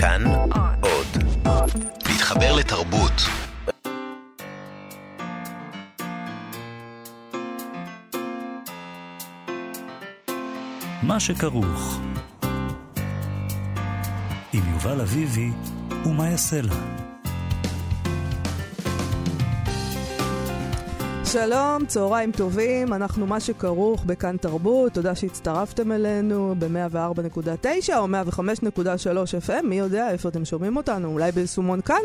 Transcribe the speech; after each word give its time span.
כאן 0.00 0.24
עוד. 0.80 1.06
להתחבר 2.08 2.56
לתרבות 2.56 3.12
מה 11.02 11.20
שכרוך. 11.20 12.00
עם 14.52 14.62
יובל 14.72 15.00
אביבי 15.00 15.50
ומה 16.04 16.28
יעשה 16.28 16.60
לה. 16.62 17.07
שלום, 21.32 21.86
צהריים 21.86 22.32
טובים, 22.32 22.92
אנחנו 22.92 23.26
מה 23.26 23.40
שכרוך 23.40 24.04
בכאן 24.04 24.36
תרבות, 24.36 24.92
תודה 24.92 25.14
שהצטרפתם 25.14 25.92
אלינו 25.92 26.54
ב-104.9 26.58 27.96
או 27.96 28.06
105.3 28.06 28.10
FM, 29.48 29.62
מי 29.64 29.78
יודע 29.78 30.10
איפה 30.10 30.28
אתם 30.28 30.44
שומעים 30.44 30.76
אותנו, 30.76 31.08
אולי 31.08 31.32
ביישומון 31.32 31.80
כאן, 31.80 32.02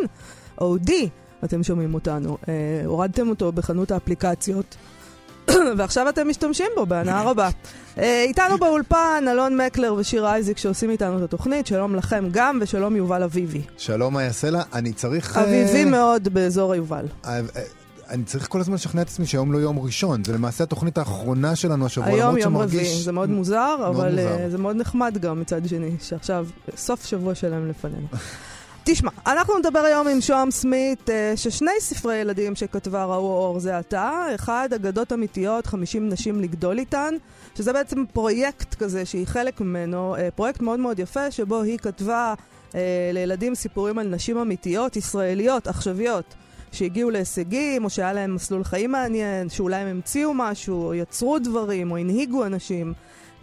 אודי 0.61 1.09
אתם 1.43 1.63
שומעים 1.63 1.93
אותנו. 1.93 2.37
אה, 2.47 2.53
הורדתם 2.85 3.29
אותו 3.29 3.51
בחנות 3.51 3.91
האפליקציות, 3.91 4.75
ועכשיו 5.77 6.09
אתם 6.09 6.29
משתמשים 6.29 6.67
בו 6.75 6.85
בהנאה 6.85 7.23
רבה. 7.23 7.49
אה, 7.97 8.23
איתנו 8.23 8.57
באולפן 8.57 9.25
אלון 9.31 9.61
מקלר 9.61 9.93
ושיר 9.93 10.27
אייזיק 10.27 10.57
שעושים 10.57 10.89
איתנו 10.89 11.17
את 11.17 11.23
התוכנית, 11.23 11.67
שלום 11.67 11.95
לכם 11.95 12.25
גם 12.31 12.59
ושלום 12.61 12.95
יובל 12.95 13.23
אביבי. 13.23 13.61
שלום, 13.77 14.19
יעשה 14.19 14.49
לה? 14.49 14.63
אני 14.73 14.93
צריך... 14.93 15.37
אביבי 15.37 15.83
אה, 15.83 15.89
מאוד 15.89 16.27
באזור 16.33 16.73
היובל. 16.73 17.05
אני 18.09 18.23
צריך 18.23 18.47
כל 18.47 18.59
הזמן 18.59 18.75
לשכנע 18.75 19.01
את 19.01 19.07
עצמי 19.07 19.25
שהיום 19.25 19.51
לא 19.51 19.57
יום 19.57 19.79
ראשון. 19.79 20.23
זה 20.23 20.33
למעשה 20.33 20.63
התוכנית 20.63 20.97
האחרונה 20.97 21.55
שלנו 21.55 21.85
השבוע, 21.85 22.07
היום 22.07 22.19
למרות 22.19 22.39
יום 22.39 22.53
שמרגיש... 22.53 22.79
רביעי, 22.79 23.03
זה 23.03 23.11
מאוד 23.11 23.29
מוזר, 23.29 23.75
מאוד 23.79 23.95
אבל 23.95 24.09
מוזר. 24.09 24.39
אה, 24.39 24.49
זה 24.49 24.57
מאוד 24.57 24.75
נחמד 24.75 25.17
גם 25.17 25.39
מצד 25.39 25.67
שני, 25.67 25.91
שעכשיו 26.01 26.47
סוף 26.75 27.05
שבוע 27.05 27.35
שלם 27.35 27.69
לפנינו. 27.69 28.07
תשמע, 28.85 29.11
אנחנו 29.27 29.59
נדבר 29.59 29.79
היום 29.79 30.07
עם 30.07 30.21
שוהם 30.21 30.51
סמית, 30.51 31.09
אה, 31.09 31.33
ששני 31.35 31.71
ספרי 31.79 32.15
ילדים 32.15 32.55
שכתבה 32.55 33.05
ראו 33.05 33.33
אור 33.33 33.59
זה 33.59 33.77
עתה. 33.77 34.25
אחד, 34.35 34.69
אגדות 34.75 35.13
אמיתיות, 35.13 35.65
50 35.65 36.09
נשים 36.09 36.41
לגדול 36.41 36.79
איתן, 36.79 37.13
שזה 37.55 37.73
בעצם 37.73 38.03
פרויקט 38.13 38.75
כזה 38.75 39.05
שהיא 39.05 39.27
חלק 39.27 39.61
ממנו, 39.61 40.15
אה, 40.15 40.29
פרויקט 40.35 40.61
מאוד 40.61 40.79
מאוד 40.79 40.99
יפה, 40.99 41.31
שבו 41.31 41.61
היא 41.61 41.77
כתבה 41.77 42.33
לילדים 43.13 43.55
סיפורים 43.55 43.99
על 43.99 44.07
נשים 44.07 44.37
אמיתיות, 44.37 44.95
ישראליות, 44.95 45.67
עכשוויות. 45.67 46.35
שהגיעו 46.73 47.09
להישגים, 47.09 47.83
או 47.83 47.89
שהיה 47.89 48.13
להם 48.13 48.35
מסלול 48.35 48.63
חיים 48.63 48.91
מעניין, 48.91 49.49
שאולי 49.49 49.75
הם 49.75 49.87
המציאו 49.87 50.33
משהו, 50.33 50.85
או 50.85 50.93
יצרו 50.93 51.39
דברים, 51.39 51.91
או 51.91 51.97
הנהיגו 51.97 52.45
אנשים. 52.45 52.93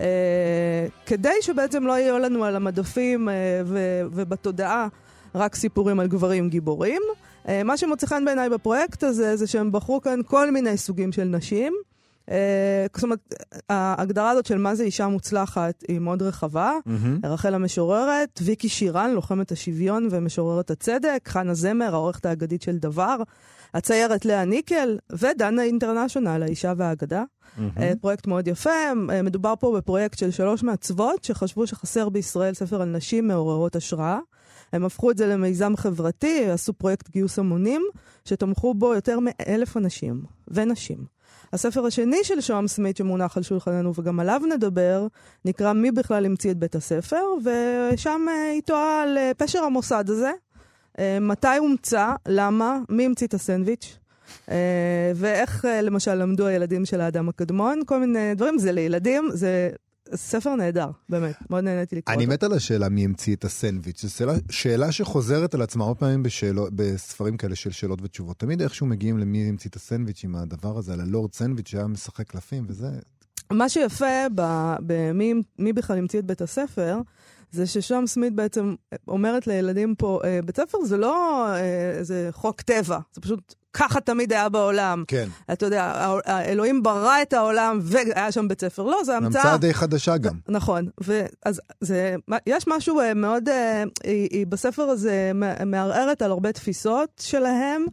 אה, 0.00 0.86
כדי 1.06 1.34
שבעצם 1.40 1.86
לא 1.86 1.92
יהיו 1.92 2.18
לנו 2.18 2.44
על 2.44 2.56
המדפים 2.56 3.28
אה, 3.28 3.34
ו- 3.64 4.02
ובתודעה 4.12 4.88
רק 5.34 5.54
סיפורים 5.54 6.00
על 6.00 6.06
גברים 6.06 6.48
גיבורים. 6.48 7.02
אה, 7.48 7.62
מה 7.62 7.76
שמוצא 7.76 8.06
חן 8.06 8.24
בעיניי 8.24 8.48
בפרויקט 8.48 9.04
הזה, 9.04 9.36
זה 9.36 9.46
שהם 9.46 9.72
בחרו 9.72 10.00
כאן 10.00 10.20
כל 10.26 10.50
מיני 10.50 10.76
סוגים 10.76 11.12
של 11.12 11.24
נשים. 11.24 11.72
אה, 12.30 12.86
זאת 12.94 13.02
אומרת, 13.02 13.34
ההגדרה 13.68 14.30
הזאת 14.30 14.46
של 14.46 14.58
מה 14.58 14.74
זה 14.74 14.84
אישה 14.84 15.08
מוצלחת 15.08 15.84
היא 15.88 15.98
מאוד 15.98 16.22
רחבה. 16.22 16.72
מהמם. 16.86 17.18
רחל 17.24 17.54
המשוררת, 17.54 18.40
ויקי 18.42 18.68
שירן, 18.68 19.10
לוחמת 19.10 19.52
השוויון 19.52 20.08
ומשוררת 20.10 20.70
הצדק, 20.70 21.28
חנה 21.28 21.54
זמר, 21.54 21.94
העורכת 21.94 22.26
האגדית 22.26 22.62
של 22.62 22.76
דבר, 22.76 23.16
הציירת 23.74 24.24
לאה 24.24 24.44
ניקל, 24.44 24.98
ודנה 25.12 25.62
אינטרנשיונל, 25.62 26.42
האישה 26.42 26.72
והאגדה. 26.76 27.24
אה, 27.78 27.92
פרויקט 28.00 28.26
מאוד 28.26 28.48
יפה, 28.48 28.70
אה, 29.10 29.22
מדובר 29.22 29.54
פה 29.60 29.74
בפרויקט 29.76 30.18
של 30.18 30.30
שלוש 30.30 30.62
מעצבות 30.62 31.24
שחשבו 31.24 31.66
שחסר 31.66 32.08
בישראל 32.08 32.54
ספר 32.54 32.82
על 32.82 32.88
נשים 32.88 33.28
מעוררות 33.28 33.76
השראה. 33.76 34.18
הם 34.72 34.84
הפכו 34.84 35.10
את 35.10 35.16
זה 35.16 35.26
למיזם 35.26 35.76
חברתי, 35.76 36.50
עשו 36.50 36.72
פרויקט 36.72 37.08
גיוס 37.10 37.38
המונים, 37.38 37.82
שתמכו 38.24 38.74
בו 38.74 38.94
יותר 38.94 39.18
מאלף 39.22 39.76
אנשים 39.76 40.22
ונשים. 40.48 41.19
הספר 41.52 41.86
השני 41.86 42.24
של 42.24 42.40
שוהם 42.40 42.68
סמית 42.68 42.96
שמונח 42.96 43.36
על 43.36 43.42
שולחננו 43.42 43.92
וגם 43.94 44.20
עליו 44.20 44.40
נדבר, 44.54 45.06
נקרא 45.44 45.72
מי 45.72 45.90
בכלל 45.90 46.26
המציא 46.26 46.50
את 46.50 46.56
בית 46.56 46.74
הספר, 46.74 47.22
ושם 47.44 48.26
אה, 48.28 48.50
היא 48.50 48.62
תוהה 48.62 49.02
על 49.02 49.18
אה, 49.18 49.32
פשר 49.36 49.64
המוסד 49.64 50.04
הזה, 50.10 50.30
אה, 50.98 51.18
מתי 51.20 51.56
הומצא, 51.58 52.12
למה, 52.28 52.78
מי 52.88 53.06
המציא 53.06 53.26
את 53.26 53.34
הסנדוויץ', 53.34 53.96
ואיך 55.14 55.64
למשל 55.82 56.14
למדו 56.14 56.46
הילדים 56.46 56.84
של 56.84 57.00
האדם 57.00 57.28
הקדמון, 57.28 57.80
כל 57.86 57.98
מיני 57.98 58.34
דברים, 58.34 58.58
זה 58.58 58.72
לילדים, 58.72 59.28
זה 59.32 59.70
ספר 60.14 60.54
נהדר, 60.54 60.90
באמת, 61.08 61.34
מאוד 61.50 61.64
נהניתי 61.64 61.96
לקרוא 61.96 62.14
אני 62.14 62.24
אותו. 62.24 62.34
מת 62.34 62.42
על 62.42 62.52
השאלה 62.52 62.88
מי 62.88 63.04
המציא 63.04 63.34
את 63.34 63.44
הסנדוויץ'. 63.44 64.02
זו 64.02 64.10
שאלה, 64.10 64.32
שאלה 64.50 64.92
שחוזרת 64.92 65.54
על 65.54 65.62
עצמה 65.62 65.84
הרבה 65.84 66.00
פעמים 66.00 66.22
בשאלו, 66.22 66.66
בספרים 66.72 67.36
כאלה 67.36 67.54
של 67.54 67.70
שאלות 67.70 67.98
ותשובות. 68.02 68.38
תמיד 68.38 68.62
איכשהו 68.62 68.86
מגיעים 68.86 69.18
למי 69.18 69.48
המציא 69.48 69.70
את 69.70 69.76
הסנדוויץ' 69.76 70.24
עם 70.24 70.36
הדבר 70.36 70.78
הזה, 70.78 70.92
על 70.92 71.00
הלורד 71.00 71.34
סנדוויץ' 71.34 71.68
שהיה 71.68 71.86
משחק 71.86 72.28
קלפים 72.28 72.64
וזה. 72.68 72.88
מה 73.50 73.68
שיפה 73.68 74.26
במי 74.80 75.34
מי 75.58 75.72
בכלל 75.72 75.98
המציא 75.98 76.18
את 76.18 76.24
בית 76.24 76.40
הספר, 76.40 76.98
זה 77.52 77.66
ששם 77.66 78.04
סמית 78.06 78.34
בעצם 78.34 78.74
אומרת 79.08 79.46
לילדים 79.46 79.94
פה, 79.94 80.20
אה, 80.24 80.40
בית 80.44 80.56
ספר 80.56 80.78
זה 80.84 80.96
לא 80.96 81.46
אה, 81.48 81.90
איזה 81.98 82.28
חוק 82.32 82.60
טבע, 82.60 82.98
זה 83.12 83.20
פשוט 83.20 83.54
ככה 83.72 84.00
תמיד 84.00 84.32
היה 84.32 84.48
בעולם. 84.48 85.04
כן. 85.08 85.28
אתה 85.52 85.66
יודע, 85.66 85.84
האלוהים 86.24 86.82
ברא 86.82 87.22
את 87.22 87.32
העולם 87.32 87.78
והיה 87.82 88.32
שם 88.32 88.48
בית 88.48 88.60
ספר. 88.60 88.82
לא, 88.82 89.04
זה 89.04 89.16
המצאה. 89.16 89.42
המצאה 89.42 89.58
די 89.58 89.74
חדשה 89.74 90.16
גם. 90.16 90.34
נכון, 90.48 90.88
ואז 91.00 91.60
זה, 91.80 92.14
יש 92.46 92.64
משהו 92.68 93.00
אה, 93.00 93.14
מאוד, 93.14 93.48
אה, 93.48 93.84
היא, 94.04 94.28
היא 94.30 94.46
בספר 94.46 94.82
הזה 94.82 95.32
מערערת 95.66 96.22
על 96.22 96.30
הרבה 96.30 96.52
תפיסות 96.52 97.10
שלהם, 97.20 97.84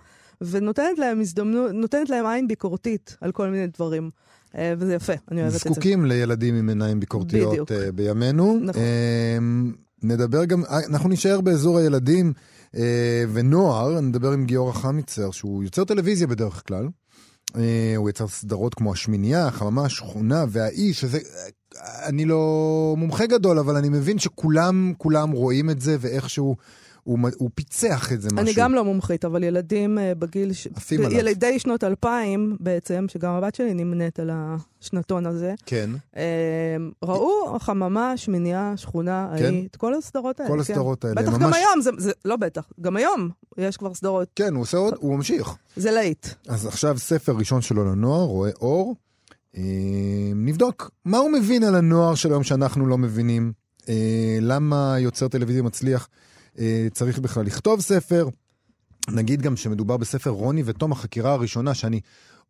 ונותנת 0.42 1.00
להם 1.00 1.22
הזדמנות, 1.22 1.72
נותנת 1.72 2.10
להם 2.10 2.26
עין 2.26 2.48
ביקורתית 2.48 3.18
על 3.22 3.32
כל 3.32 3.48
מיני 3.48 3.68
דברים. 3.68 4.10
אה, 4.56 4.74
וזה 4.78 4.94
יפה, 4.94 5.14
אני 5.32 5.42
אוהבת 5.42 5.56
את 5.56 5.62
זה. 5.62 5.70
זקוקים 5.70 6.06
לילדים 6.06 6.56
עם 6.56 6.70
עיניים 6.70 7.00
ביקורתיות 7.00 7.52
בדיוק. 7.52 7.72
אה, 7.72 7.92
בימינו. 7.92 8.60
נכון. 8.62 8.82
אה, 8.82 9.38
נדבר 10.04 10.46
גם, 10.46 10.64
אנחנו 10.90 11.10
נישאר 11.10 11.42
באזור 11.42 11.78
הילדים 11.78 12.34
ונוער, 13.34 14.02
נדבר 14.02 14.32
עם 14.32 14.46
גיורא 14.46 14.72
חמיצר, 14.72 15.32
שהוא 15.32 15.64
יוצר 15.64 15.84
טלוויזיה 15.84 16.28
בדרך 16.28 16.64
כלל. 16.68 16.88
הוא 17.98 18.10
יצר 18.10 18.28
סדרות 18.28 18.74
כמו 18.74 18.92
השמינייה, 18.92 19.48
החממה, 19.48 19.86
השכונה 19.86 20.46
והאיש, 20.50 21.02
שזה... 21.02 21.20
אני 22.06 22.26
לא 22.26 22.96
מומחה 22.98 23.26
גדול, 23.26 23.60
אבל 23.60 23.76
אני 23.76 23.90
מבין 23.90 24.20
שכולם, 24.20 24.94
כולם 24.98 25.32
רואים 25.32 25.70
את 25.70 25.82
זה, 25.82 25.98
ואיכשהו 26.00 26.56
הוא, 27.08 27.20
הוא 27.38 27.50
פיצח 27.56 28.12
את 28.14 28.22
זה 28.22 28.28
משהו. 28.34 28.40
אני 28.40 28.54
גם 28.56 28.74
לא 28.74 28.84
מומחית, 28.86 29.26
אבל 29.26 29.44
ילדים 29.44 30.00
אה, 30.00 30.16
בגיל, 30.16 30.54
ש- 30.54 30.68
עפים 30.76 31.06
עליו. 31.06 31.20
ילדי 31.20 31.60
שנות 31.60 31.84
2000 31.84 32.58
בעצם, 32.60 33.06
שגם 33.08 33.32
הבת 33.34 33.56
שלי 33.56 33.74
נמנית 33.74 34.20
על 34.20 34.30
השנתון 34.34 35.26
הזה, 35.26 35.54
כן, 35.66 35.90
אה, 36.18 36.24
ראו 37.04 37.56
החממה, 37.56 38.18
שמינייה, 38.18 38.74
שכונה, 38.76 39.34
כן. 39.38 39.46
ההיא, 39.46 39.68
את 39.72 39.76
כל 39.76 39.94
הסדרות 39.94 40.40
האלה. 40.40 40.50
כל 40.52 40.56
כן. 40.56 40.62
הסדרות 40.62 41.06
האלה. 41.06 41.16
בטח 41.22 41.32
ממש- 41.32 41.42
גם 41.44 41.54
היום, 41.54 41.82
זה, 41.82 41.90
זה, 41.98 42.12
לא 42.26 42.36
בטח, 42.36 42.64
גם 42.82 42.96
היום 42.98 43.30
יש 43.58 43.78
כבר 43.78 43.94
סדרות, 43.94 44.28
כן, 44.36 44.54
הוא 44.54 44.62
עושה 44.62 44.78
עוד, 44.78 44.94
הוא 45.00 45.16
ממשיך. 45.16 45.56
זה 45.76 45.92
להיט. 45.92 46.28
אז 46.48 46.66
עכשיו 46.66 46.98
ספר 47.00 47.36
ראשון 47.36 47.62
שלו 47.62 47.86
לנוער, 47.86 48.24
רואה 48.24 48.52
אור. 48.62 48.96
אה, 49.58 49.62
נבדוק 50.36 50.92
מה 51.06 51.18
הוא 51.18 51.32
מבין 51.32 51.64
על 51.64 51.76
הנוער 51.76 52.16
של 52.16 52.30
היום 52.30 52.44
שאנחנו 52.44 52.86
לא 52.88 52.98
מבינים. 52.98 53.52
למה 54.42 54.96
יוצר 55.00 55.28
טלוויזיה 55.28 55.64
מצליח 55.64 56.08
צריך 56.94 57.20
בכלל 57.20 57.46
לכתוב 57.46 57.82
ספר. 57.82 58.28
נגיד 59.12 59.42
גם 59.42 59.56
שמדובר 59.58 59.98
בספר 59.98 60.30
רוני 60.30 60.62
ותום, 60.66 60.92
החקירה 60.92 61.32
הראשונה, 61.34 61.74
שאני 61.74 62.00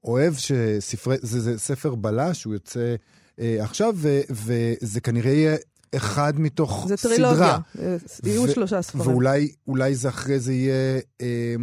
אוהב 0.04 0.34
שספרי, 0.34 1.18
זה, 1.22 1.40
זה 1.40 1.60
ספר 1.60 1.96
בלש, 1.96 2.44
הוא 2.44 2.54
יוצא 2.54 2.96
אה, 3.40 3.58
עכשיו, 3.64 3.94
ו, 3.98 4.20
וזה 4.30 5.02
כנראה 5.02 5.32
יהיה 5.32 5.56
אחד 5.96 6.34
מתוך 6.40 6.86
זה 6.88 6.98
סדרה. 6.98 7.14
טרילוגיה, 7.16 7.58
אה, 7.82 7.96
יהיו 8.24 8.42
ו- 8.44 8.52
שלושה 8.52 8.82
ספרים. 8.82 9.08
ואולי 9.08 9.52
אולי 9.68 9.96
זה 9.96 10.10
אחרי 10.10 10.40
זה 10.40 10.54
יהיה 10.54 11.00
אה, 11.22 11.56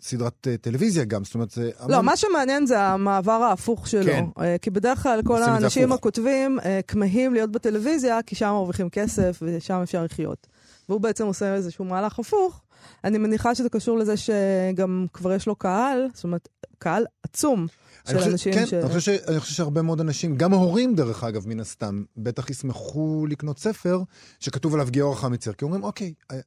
סדרת 0.00 0.48
אה, 0.48 0.56
טלוויזיה 0.56 1.04
גם, 1.04 1.24
זאת 1.24 1.34
אומרת, 1.34 1.50
זה... 1.50 1.70
לא, 1.80 1.94
המון- 1.94 2.04
מה 2.04 2.16
שמעניין 2.16 2.66
זה 2.66 2.80
המעבר 2.80 3.32
ההפוך 3.32 3.88
שלו. 3.88 4.04
כן. 4.04 4.24
אה, 4.40 4.56
כי 4.62 4.70
בדרך 4.70 5.02
כלל 5.02 5.20
כל 5.24 5.38
זה 5.38 5.46
האנשים. 5.46 5.92
הכותבים 5.92 6.58
אה, 6.64 6.80
כמהים 6.88 7.34
להיות 7.34 7.52
בטלוויזיה, 7.52 8.18
כי 8.26 8.34
שם 8.34 8.46
מרוויחים 8.46 8.90
כסף 8.90 9.38
ושם 9.42 9.80
אפשר 9.82 10.04
לחיות. 10.04 10.46
והוא 10.88 11.00
בעצם 11.00 11.26
עושה 11.26 11.54
איזשהו 11.54 11.84
מהלך 11.84 12.18
הפוך. 12.18 12.62
אני 13.04 13.18
מניחה 13.18 13.54
שזה 13.54 13.68
קשור 13.68 13.98
לזה 13.98 14.14
שגם 14.16 15.06
כבר 15.12 15.32
יש 15.32 15.46
לו 15.46 15.56
קהל, 15.56 16.08
זאת 16.14 16.24
אומרת, 16.24 16.48
קהל 16.78 17.04
עצום 17.22 17.66
של 18.08 18.18
חושב, 18.18 18.30
אנשים 18.30 18.54
כן, 18.54 18.66
ש... 18.66 18.74
אני 18.74 18.88
חושב, 18.88 19.00
ש, 19.00 19.08
אני 19.28 19.40
חושב 19.40 19.54
שהרבה 19.54 19.82
מאוד 19.82 20.00
אנשים, 20.00 20.36
גם 20.36 20.52
ההורים 20.52 20.94
דרך 20.94 21.24
אגב, 21.24 21.48
מן 21.48 21.60
הסתם, 21.60 22.04
בטח 22.16 22.50
ישמחו 22.50 23.26
לקנות 23.28 23.58
ספר 23.58 24.02
שכתוב 24.40 24.74
עליו 24.74 24.86
גיורא 24.90 25.14
חמיצר, 25.14 25.52
כי 25.52 25.64
אומרים, 25.64 25.84
אוקיי, 25.84 26.14
אה, 26.30 26.36
אה, 26.36 26.40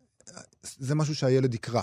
זה 0.80 0.96
משהו 0.96 1.16
שהילד 1.16 1.54
יקרא. 1.54 1.82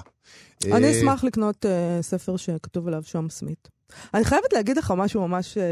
אני 0.64 0.84
אה, 0.84 0.98
אשמח 0.98 1.24
לקנות 1.24 1.66
ספר 2.00 2.36
שכתוב 2.36 2.88
עליו 2.88 3.02
שוהם 3.04 3.30
סמית. 3.30 3.75
אני 4.14 4.24
חייבת 4.24 4.52
להגיד 4.52 4.76
לך 4.76 4.94
משהו 4.96 5.28
ממש, 5.28 5.58
אה, 5.58 5.62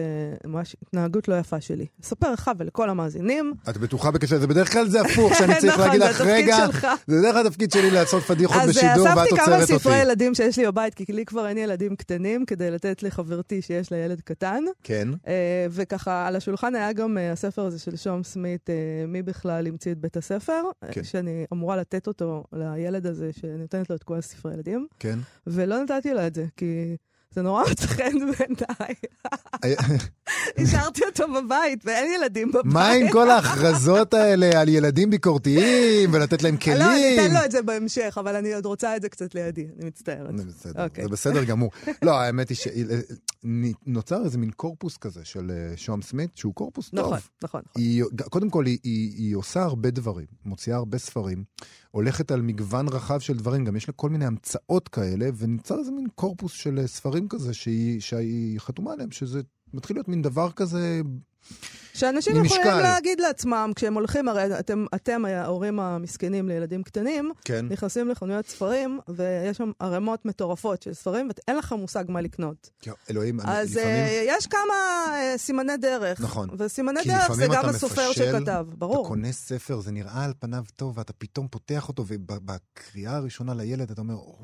ממש 0.45 0.77
התנהגות 0.83 1.29
לא 1.29 1.39
יפה 1.39 1.61
שלי. 1.61 1.87
אספר 2.03 2.33
לך 2.33 2.51
ולכל 2.59 2.91
המאזינים. 2.91 3.55
את 3.69 3.77
בטוחה 3.77 4.11
בקשר 4.11 4.37
לזה? 4.37 4.47
בדרך 4.47 4.73
כלל 4.73 4.89
זה 4.89 5.01
הפוך, 5.01 5.35
שאני 5.35 5.55
צריך 5.61 5.73
נכון, 5.73 5.87
להגיד 5.87 6.03
זה 6.03 6.09
לך, 6.09 6.21
רגע, 6.21 6.57
שלך." 6.67 6.87
זה 7.07 7.19
בדרך 7.19 7.35
כלל 7.35 7.47
התפקיד 7.47 7.73
שלי 7.73 7.91
לעשות 7.91 8.23
פדיחות 8.23 8.57
אז 8.57 8.63
אה, 8.63 8.67
בשידור, 8.67 9.07
ואת 9.07 9.19
אספתי 9.19 9.37
כמה 9.37 9.57
עוצרת 9.57 9.79
ספרי 9.79 9.93
אותי. 9.93 10.03
ילדים 10.03 10.35
שיש 10.35 10.59
לי 10.59 10.67
בבית, 10.67 10.95
כי 10.95 11.13
לי 11.13 11.25
כבר 11.25 11.49
אין 11.49 11.59
ילדים 11.59 11.97
קטנים, 11.97 12.47
כדי 12.47 12.71
לתת 12.71 13.03
לחברתי 13.03 13.63
שיש 13.63 13.93
לה 13.93 13.99
ילד 13.99 14.21
קטן. 14.21 14.65
כן, 14.83 15.09
אה, 15.27 15.67
וככה, 15.71 16.27
על 16.27 16.37
השולחן 16.37 16.75
היה 16.75 16.93
גם 16.93 17.19
הספר 17.33 17.67
הזה 17.67 17.79
של 17.79 17.97
שום 17.97 18.23
סמית, 18.23 18.71
מי 19.09 19.23
בכלל 19.23 19.67
המציא 19.67 19.93
את 19.93 19.99
בית 19.99 20.17
הספר, 20.17 20.63
כן. 20.93 21.05
שאני 21.05 21.45
אמורה 21.53 21.77
לתת 21.77 22.07
אותו 22.07 22.45
לילד 22.53 23.07
הזה, 23.07 23.31
שאני 23.41 23.57
נותנת 23.57 23.91
לו 23.91 23.97
את 23.97 24.03
כל 24.03 24.17
הספרי 24.17 24.55
ילדים, 24.55 24.87
כן. 24.99 25.19
ולא 25.47 25.83
נתתי 25.83 26.15
לה 26.15 26.27
את 26.27 26.35
זה, 26.35 26.45
כי 26.57 26.97
זה 27.35 27.43
נורא 27.43 27.63
מצא 27.71 27.87
חן 27.87 28.13
בעיניי. 28.19 28.95
השארתי 30.59 31.05
אותו 31.05 31.25
בבית, 31.33 31.83
ואין 31.85 32.13
ילדים 32.15 32.49
בבית. 32.53 32.73
מה 32.73 32.91
עם 32.91 33.11
כל 33.13 33.31
ההכרזות 33.31 34.15
האלה 34.15 34.61
על 34.61 34.69
ילדים 34.69 35.11
ביקורתיים, 35.11 36.15
ולתת 36.15 36.43
להם 36.43 36.57
כלים? 36.57 36.79
לא, 36.79 36.93
אני 36.93 37.15
אתן 37.15 37.35
לו 37.35 37.45
את 37.45 37.51
זה 37.51 37.63
בהמשך, 37.63 38.17
אבל 38.21 38.37
אני 38.37 38.55
עוד 38.55 38.67
רוצה 38.67 38.97
את 38.97 39.03
זה 39.03 39.09
קצת 39.09 39.35
לידי, 39.35 39.67
אני 39.79 39.87
מצטערת. 39.87 40.39
זה 40.39 40.45
בסדר, 40.45 40.85
אוקיי. 40.85 41.05
זה 41.05 41.11
בסדר 41.11 41.45
גמור. 41.45 41.71
לא, 42.03 42.21
האמת 42.21 42.49
היא 42.49 42.57
שנוצר 43.87 44.25
איזה 44.25 44.39
מין 44.39 44.51
קורפוס 44.51 44.97
כזה 44.97 45.25
של 45.25 45.51
אה, 45.51 45.77
שום 45.77 46.03
סמית, 46.03 46.37
שהוא 46.37 46.55
קורפוס 46.55 46.91
טוב. 46.91 46.99
נכון, 46.99 47.19
נכון. 47.43 47.61
נכון. 47.65 47.83
היא, 47.83 48.05
קודם 48.31 48.51
כל, 48.51 48.67
היא 48.67 49.37
עושה 49.37 49.63
הרבה 49.63 49.91
דברים, 49.91 50.27
מוציאה 50.45 50.77
הרבה 50.77 50.99
ספרים, 50.99 51.45
הולכת 51.95 52.31
על 52.31 52.43
מגוון 52.43 52.89
רחב 52.89 53.19
של 53.19 53.37
דברים, 53.37 53.65
גם 53.65 53.77
יש 53.77 53.89
לה 53.89 53.95
כל 53.95 54.11
מיני 54.11 54.25
המצאות 54.25 54.89
כאלה, 54.89 55.29
ונוצר 55.37 55.79
איזה 55.79 55.93
מין 55.93 56.07
קורפוס 56.15 56.53
של 56.53 56.87
ספרים 56.87 57.29
כזה 57.29 57.55
שהיא, 57.55 58.01
שהיא 58.01 58.61
חתומה 58.61 58.93
עליהם, 58.93 59.11
שזה 59.11 59.41
מתחיל 59.75 59.97
להיות 59.97 60.09
מין 60.09 60.23
דבר 60.23 60.53
כזה... 60.53 61.01
שאנשים 61.95 62.37
עם 62.37 62.45
יכולים 62.45 62.63
משקל. 62.67 62.81
להגיד 62.83 63.21
לעצמם, 63.21 63.73
כשהם 63.77 63.95
הולכים, 63.95 64.29
הרי 64.29 64.59
אתם, 64.59 64.87
אתם 64.95 65.25
ההורים 65.25 65.81
המסכנים 65.81 66.49
לילדים 66.49 66.83
קטנים, 66.83 67.33
כן. 67.45 67.67
נכנסים 67.69 68.09
לחנויות 68.09 68.47
ספרים, 68.47 69.01
ויש 69.09 69.57
שם 69.57 69.71
ערימות 69.79 70.25
מטורפות 70.25 70.83
של 70.83 70.95
ספרים, 70.95 71.29
ואין 71.29 71.57
לך 71.59 71.73
מושג 71.73 72.05
מה 72.09 72.21
לקנות. 72.21 72.71
אלוהים, 73.11 73.41
אני, 73.41 73.51
אז 73.53 73.71
לפעמים... 73.77 73.89
אה, 73.89 74.25
יש 74.27 74.47
כמה 74.47 74.75
אה, 75.15 75.35
סימני 75.39 75.77
דרך. 75.77 76.21
נכון. 76.21 76.49
וסימני 76.59 77.01
דרך 77.07 77.33
זה 77.33 77.47
גם 77.47 77.61
אתה 77.61 77.69
הסופר 77.69 78.09
מפשל, 78.11 78.25
שכתב, 78.25 78.41
אתה 78.45 78.63
ברור. 78.63 79.09
קונה 79.09 79.33
ספר, 79.33 79.81
זה 79.81 79.93
נראה 79.93 80.25
על 80.25 80.33
פניו 80.39 80.65
טוב, 80.77 80.99
ואתה 80.99 81.13
פתאום 81.13 81.49
פותח 81.51 81.89
אותו, 81.89 82.05
ובקריאה 82.09 83.17
הראשונה 83.17 83.55
לילד 83.55 83.91
אתה 83.91 84.01
אומר, 84.01 84.15
"או, 84.15 84.39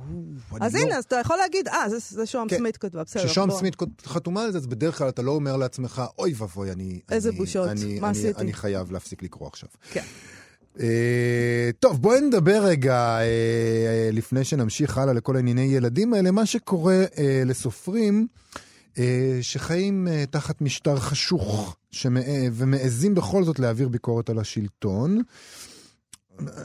אני 0.56 0.66
אז 0.66 0.74
לא... 0.74 0.80
הנה, 0.80 0.96
אז 0.98 1.04
אתה 1.04 1.16
יכול 1.16 1.36
להגיד, 1.36 1.68
אה, 1.68 1.88
זה, 1.88 1.96
זה 2.08 2.26
שום 2.26 2.48
כן. 2.48 2.56
סמית 2.58 2.76
כתבה, 2.76 3.04
בסדר. 3.04 3.24
כששום 3.26 3.48
בוא. 3.48 3.58
סמית 3.58 3.76
חתומה 4.06 4.42
על 4.42 4.52
זה, 4.52 4.58
אז 4.58 4.66
בדרך 4.66 4.98
כלל 4.98 5.08
אתה 5.08 5.22
לא 5.22 5.30
אומר 5.30 5.56
לעצמך, 5.56 6.02
אוי 6.18 6.34
ואבוי, 6.36 6.72
אני... 6.72 7.00
איזה 7.10 7.28
אני- 7.28 7.39
בושות, 7.40 7.68
אני- 7.68 8.00
מה 8.00 8.08
אני- 8.10 8.18
עשיתי?" 8.18 8.40
אני 8.40 8.52
חייב 8.52 8.92
להפסיק 8.92 9.22
לקרוא 9.22 9.48
עכשיו. 9.48 9.68
כן. 9.92 10.02
אה, 10.80 11.70
טוב, 11.80 12.02
בואי 12.02 12.20
נדבר 12.20 12.62
רגע, 12.64 12.94
אה, 12.96 13.20
אה, 13.20 14.10
לפני 14.12 14.44
שנמשיך 14.44 14.98
הלאה 14.98 15.14
לכל 15.14 15.36
הענייני 15.36 15.62
ילדים 15.62 16.14
האלה, 16.14 16.30
מה 16.30 16.46
שקורה 16.46 17.04
אה, 17.18 17.42
לסופרים 17.46 18.26
אה, 18.98 19.38
שחיים 19.42 20.08
אה, 20.08 20.24
תחת 20.30 20.60
משטר 20.60 20.96
חשוך 20.98 21.76
שמע... 21.90 22.20
ומעזים 22.52 23.14
בכל 23.14 23.44
זאת 23.44 23.58
להעביר 23.58 23.88
ביקורת 23.88 24.30
על 24.30 24.38
השלטון. 24.38 25.22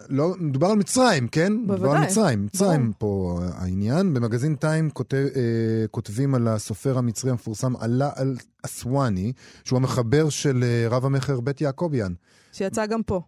לא, 0.09 0.35
מדובר 0.39 0.67
על 0.67 0.77
מצרים, 0.77 1.27
כן? 1.27 1.53
מדובר 1.53 1.73
על 1.73 1.79
בוודאי, 1.79 2.05
מצרים. 2.05 2.45
מצרים 2.45 2.91
ברור. 2.99 3.39
פה 3.39 3.45
העניין. 3.53 4.13
במגזין 4.13 4.55
טיים 4.55 4.89
כותב, 4.89 5.25
אה, 5.35 5.87
כותבים 5.91 6.35
על 6.35 6.47
הסופר 6.47 6.97
המצרי 6.97 7.31
המפורסם 7.31 7.75
עלה 7.75 8.09
אל-אסואני, 8.17 9.33
שהוא 9.63 9.77
המחבר 9.77 10.29
של 10.29 10.63
אה, 10.63 10.87
רב 10.89 11.05
המכר 11.05 11.39
בית 11.39 11.61
יעקביאן. 11.61 12.13
שיצא 12.51 12.85
גם 12.85 13.03
פה. 13.03 13.21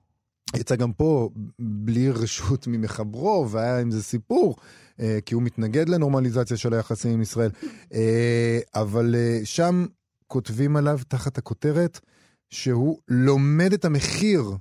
יצא 0.56 0.76
גם 0.76 0.94
פה 0.94 1.30
בלי 1.60 2.10
רשות 2.10 2.68
ממחברו, 2.68 3.48
והיה 3.50 3.80
עם 3.80 3.92
זה 3.92 4.04
סיפור, 4.04 4.56
אה, 5.00 5.20
כי 5.26 5.34
הוא 5.34 5.44
מתנגד 5.44 5.90
לנורמליזציה 5.90 6.58
של 6.58 6.74
היחסים 6.74 7.12
עם 7.12 7.22
ישראל. 7.22 7.50
אה, 7.94 8.60
אבל 8.76 9.16
אה, 9.16 9.40
שם 9.44 9.86
כותבים 10.28 10.76
עליו 10.76 11.00
תחת 11.08 11.38
הכותרת 11.38 12.00
שהוא 12.50 12.98
לומד 13.08 13.74
את 13.74 13.86
המחיר 13.86 14.52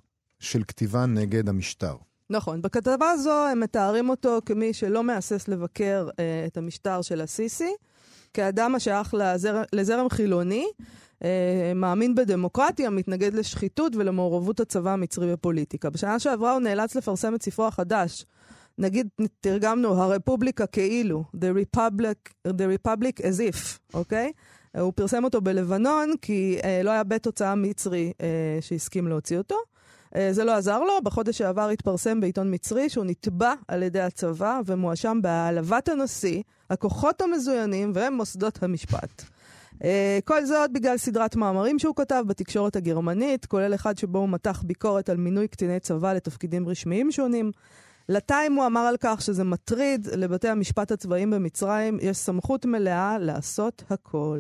של 0.41 0.63
כתיבה 0.69 1.07
נגד 1.07 1.49
המשטר. 1.49 1.97
נכון. 2.31 2.63
בכתבה 2.63 3.11
הזו 3.11 3.47
הם 3.53 3.61
מתארים 3.61 4.09
אותו 4.09 4.39
כמי 4.47 4.73
שלא 4.73 5.05
מהסס 5.05 5.49
לבקר 5.49 6.09
אה, 6.19 6.45
את 6.47 6.57
המשטר 6.57 7.03
של 7.03 7.21
הסיסי, 7.21 7.71
כאדם 8.35 8.75
השייך 8.75 9.15
לזר, 9.15 9.63
לזרם 9.73 10.09
חילוני, 10.09 10.67
אה, 11.25 11.73
מאמין 11.75 12.15
בדמוקרטיה, 12.15 12.91
מתנגד 12.91 13.35
לשחיתות 13.35 13.97
ולמעורבות 13.97 14.61
הצבא 14.61 14.93
המצרי 14.93 15.33
בפוליטיקה. 15.33 15.91
בשנה 15.91 16.19
שעברה 16.19 16.53
הוא 16.53 16.61
נאלץ 16.61 16.95
לפרסם 16.95 17.35
את 17.35 17.43
ספרו 17.43 17.67
החדש. 17.67 18.25
נגיד, 18.79 19.09
תרגמנו, 19.41 20.03
הרפובליקה 20.03 20.67
כאילו, 20.67 21.25
The 21.37 21.79
Republic, 21.79 22.49
the 22.49 22.87
Republic 22.87 23.21
as 23.21 23.55
if, 23.55 23.79
אוקיי? 23.95 24.33
הוא 24.81 24.93
פרסם 24.97 25.25
אותו 25.25 25.41
בלבנון, 25.41 26.13
כי 26.23 26.59
אה, 26.65 26.81
לא 26.83 26.91
היה 26.91 27.05
בית 27.05 27.27
הוצאה 27.27 27.55
מצרי 27.55 28.13
אה, 28.21 28.59
שהסכים 28.61 29.09
להוציא 29.09 29.39
אותו. 29.39 29.57
אה, 30.17 30.33
זה 30.33 30.45
לא 30.45 30.53
עזר 30.53 30.81
לו, 30.81 30.93
בחודש 31.05 31.39
שעבר 31.39 31.69
התפרסם 31.69 32.21
בעיתון 32.21 32.55
מצרי 32.55 32.89
שהוא 32.89 33.05
נתבע 33.05 33.53
על 33.69 33.83
ידי 33.83 34.01
הצבא 34.01 34.61
ומואשם 34.67 35.19
בהעלבת 35.23 35.89
הנשיא, 35.89 36.43
הכוחות 36.71 37.21
המזוינים 37.21 37.93
ומוסדות 37.95 38.63
המשפט. 38.63 39.23
אה, 39.85 40.19
כל 40.25 40.45
זאת 40.45 40.73
בגלל 40.73 40.97
סדרת 40.97 41.37
מאמרים 41.37 41.79
שהוא 41.79 41.97
כתב 41.97 42.25
בתקשורת 42.27 42.77
הגרמנית, 42.77 43.47
כולל 43.47 43.75
אחד 43.75 43.99
שבו 43.99 44.19
הוא 44.19 44.29
מתח 44.29 44.63
ביקורת 44.67 45.09
על 45.09 45.17
מינוי 45.17 45.49
קציני 45.49 45.81
צבא 45.81 46.13
לתפקידים 46.13 46.69
רשמיים 46.69 47.13
שונים. 47.13 47.51
לטיים 48.09 48.55
הוא 48.55 48.67
אמר 48.67 48.81
על 48.81 48.97
כך 49.01 49.23
שזה 49.23 49.45
מטריד, 49.45 50.09
לבתי 50.13 50.49
המשפט 50.49 50.93
הצבאיים 50.93 51.31
במצרים 51.31 51.99
יש 52.01 52.17
סמכות 52.17 52.67
מלאה 52.67 53.19
לעשות 53.19 53.83
הכל. 53.91 54.39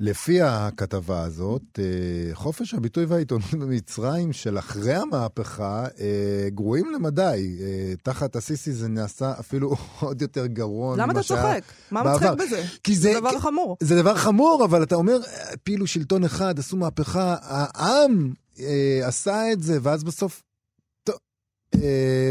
לפי 0.00 0.42
הכתבה 0.42 1.22
הזאת, 1.22 1.78
אה, 1.78 2.34
חופש 2.34 2.74
הביטוי 2.74 3.04
והעיתונות 3.04 3.54
במצרים 3.54 4.32
של 4.32 4.58
אחרי 4.58 4.94
המהפכה 4.94 5.86
אה, 6.00 6.48
גרועים 6.50 6.92
למדי. 6.92 7.58
אה, 7.60 7.92
תחת 8.02 8.36
הסיסי 8.36 8.72
זה 8.72 8.88
נעשה 8.88 9.32
אפילו 9.40 9.76
עוד 10.00 10.22
יותר 10.22 10.46
גרוע 10.46 10.96
למה 10.96 11.12
אתה 11.12 11.22
צוחק? 11.22 11.62
מה. 11.90 12.02
מצחיק 12.02 12.30
בזה? 12.38 12.64
כי 12.84 12.96
זה... 12.96 13.12
זה 13.12 13.20
דבר 13.20 13.38
חמור. 13.38 13.76
זה 13.80 13.96
דבר 14.02 14.14
חמור, 14.14 14.64
אבל 14.64 14.82
אתה 14.82 14.94
אומר, 14.94 15.18
הפילו 15.52 15.86
שלטון 15.86 16.24
אחד, 16.24 16.58
עשו 16.58 16.76
מהפכה, 16.76 17.36
העם 17.40 18.32
אה, 18.60 19.00
עשה 19.04 19.52
את 19.52 19.62
זה, 19.62 19.78
ואז 19.82 20.04
בסוף, 20.04 20.42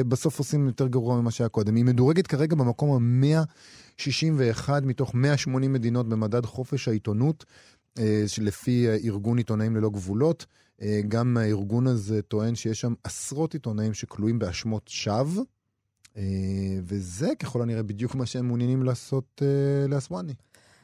בסוף 0.08 0.40
עושים 0.40 0.66
יותר 0.66 0.88
גרוע 0.88 1.22
ממה 1.22 1.32
שהיה 1.32 1.50
קודם. 1.50 1.76
היא 1.76 1.86
מדורגת 1.86 2.28
כרגע 2.28 2.56
במקום 2.56 2.90
ה-161 4.00 4.70
מתוך 4.84 5.16
180 5.16 5.74
מדינות 5.74 6.10
במדד 6.10 6.46
חופש 6.46 6.88
העיתונות, 6.88 7.46
אה, 8.00 8.24
שלפי 8.28 8.88
אה, 8.88 8.98
ארגון 9.04 9.38
עיתונאים 9.38 9.76
ללא 9.76 9.90
גבולות. 9.90 10.46
אה, 10.82 11.02
גם 11.08 11.38
הארגון 11.38 11.88
הזה 11.88 12.22
טוען 12.22 12.56
שיש 12.56 12.82
שם 12.82 12.94
עשרות 13.04 13.54
עיתונאים 13.54 13.94
שכלואים 13.94 14.40
באשמות 14.40 14.88
שווא. 14.88 15.44
אה, 16.18 16.24
וזה 16.84 17.30
ככל 17.40 17.62
הנראה 17.62 17.84
בדיוק 17.84 18.16
מה 18.16 18.26
שהם 18.26 18.48
מעוניינים 18.48 18.84
לעשות 18.84 19.42
לאסואני. 19.88 20.34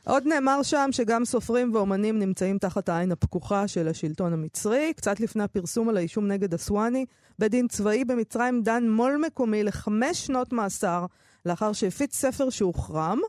עוד 0.06 0.24
נאמר 0.26 0.64
שם 0.64 0.90
שגם 0.92 1.26
סופרים 1.26 1.76
ואומנים 1.76 2.20
נמצאים 2.20 2.58
תחת 2.58 2.90
העין 2.90 3.12
הפקוחה 3.12 3.68
של 3.68 3.88
השלטון 3.88 4.34
המצרי. 4.34 4.94
קצת 4.96 5.20
לפני 5.20 5.44
הפרסום 5.44 5.90
על 5.90 5.98
האישום 5.98 6.28
נגד 6.28 6.54
אסואני, 6.54 7.06
בית 7.40 7.52
דין 7.52 7.68
צבאי 7.68 8.06
במצרים 8.06 8.64
דן 8.64 8.90
מו"ל 8.90 9.22
מקומי 9.26 9.64
לחמש 9.64 10.26
שנות 10.26 10.54
מאסר 10.54 11.06
לאחר 11.46 11.74
שהפיץ 11.74 12.16
ספר 12.16 12.50
שהוחרם. 12.50 13.20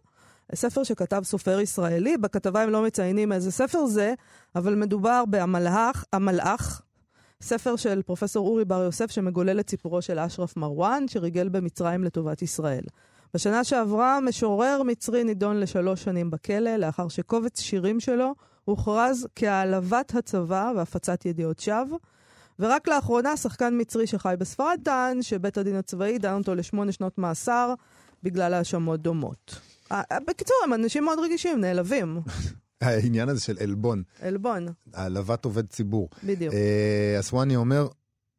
ספר 0.54 0.82
שכתב 0.82 1.22
סופר 1.24 1.60
ישראלי, 1.60 2.16
בכתבה 2.16 2.62
הם 2.62 2.70
לא 2.70 2.82
מציינים 2.82 3.32
איזה 3.32 3.52
ספר 3.52 3.86
זה, 3.86 4.14
אבל 4.56 4.74
מדובר 4.74 5.24
בהמלאך, 5.28 6.04
המלאך, 6.12 6.82
ספר 7.42 7.76
של 7.76 8.02
פרופסור 8.02 8.48
אורי 8.48 8.64
בר 8.64 8.82
יוסף 8.82 9.10
שמגולל 9.10 9.60
את 9.60 9.70
סיפורו 9.70 10.02
של 10.02 10.18
אשרף 10.18 10.56
מרואן, 10.56 11.04
שריגל 11.08 11.48
במצרים 11.48 12.04
לטובת 12.04 12.42
ישראל. 12.42 12.84
בשנה 13.34 13.64
שעברה 13.64 14.20
משורר 14.20 14.82
מצרי 14.82 15.24
נידון 15.24 15.60
לשלוש 15.60 16.04
שנים 16.04 16.30
בכלא, 16.30 16.76
לאחר 16.76 17.08
שקובץ 17.08 17.60
שירים 17.60 18.00
שלו 18.00 18.34
הוכרז 18.64 19.26
כהעלבת 19.36 20.14
הצבא 20.14 20.72
והפצת 20.76 21.26
ידיעות 21.26 21.58
שווא. 21.58 21.98
ורק 22.58 22.88
לאחרונה 22.88 23.36
שחקן 23.36 23.80
מצרי 23.80 24.06
שחי 24.06 24.34
בספרד 24.38 24.78
טען 24.84 25.22
שבית 25.22 25.58
הדין 25.58 25.76
הצבאי 25.76 26.18
דן 26.18 26.38
אותו 26.38 26.54
לשמונה 26.54 26.92
שנות 26.92 27.18
מאסר 27.18 27.74
בגלל 28.24 28.54
האשמות 28.54 29.02
דומות. 29.02 29.60
אה, 29.92 30.02
אה, 30.12 30.18
בקיצור, 30.26 30.56
הם 30.64 30.74
אנשים 30.74 31.04
מאוד 31.04 31.18
רגישים, 31.24 31.60
נעלבים. 31.60 32.20
העניין 32.80 33.28
הזה 33.28 33.40
של 33.40 33.56
עלבון, 33.60 34.02
עלבון, 34.22 34.66
העלבת 34.94 35.44
עובד 35.44 35.66
ציבור. 35.66 36.08
בדיוק. 36.24 36.54
אה, 36.54 37.16
אסואני 37.20 37.56
אומר, 37.56 37.88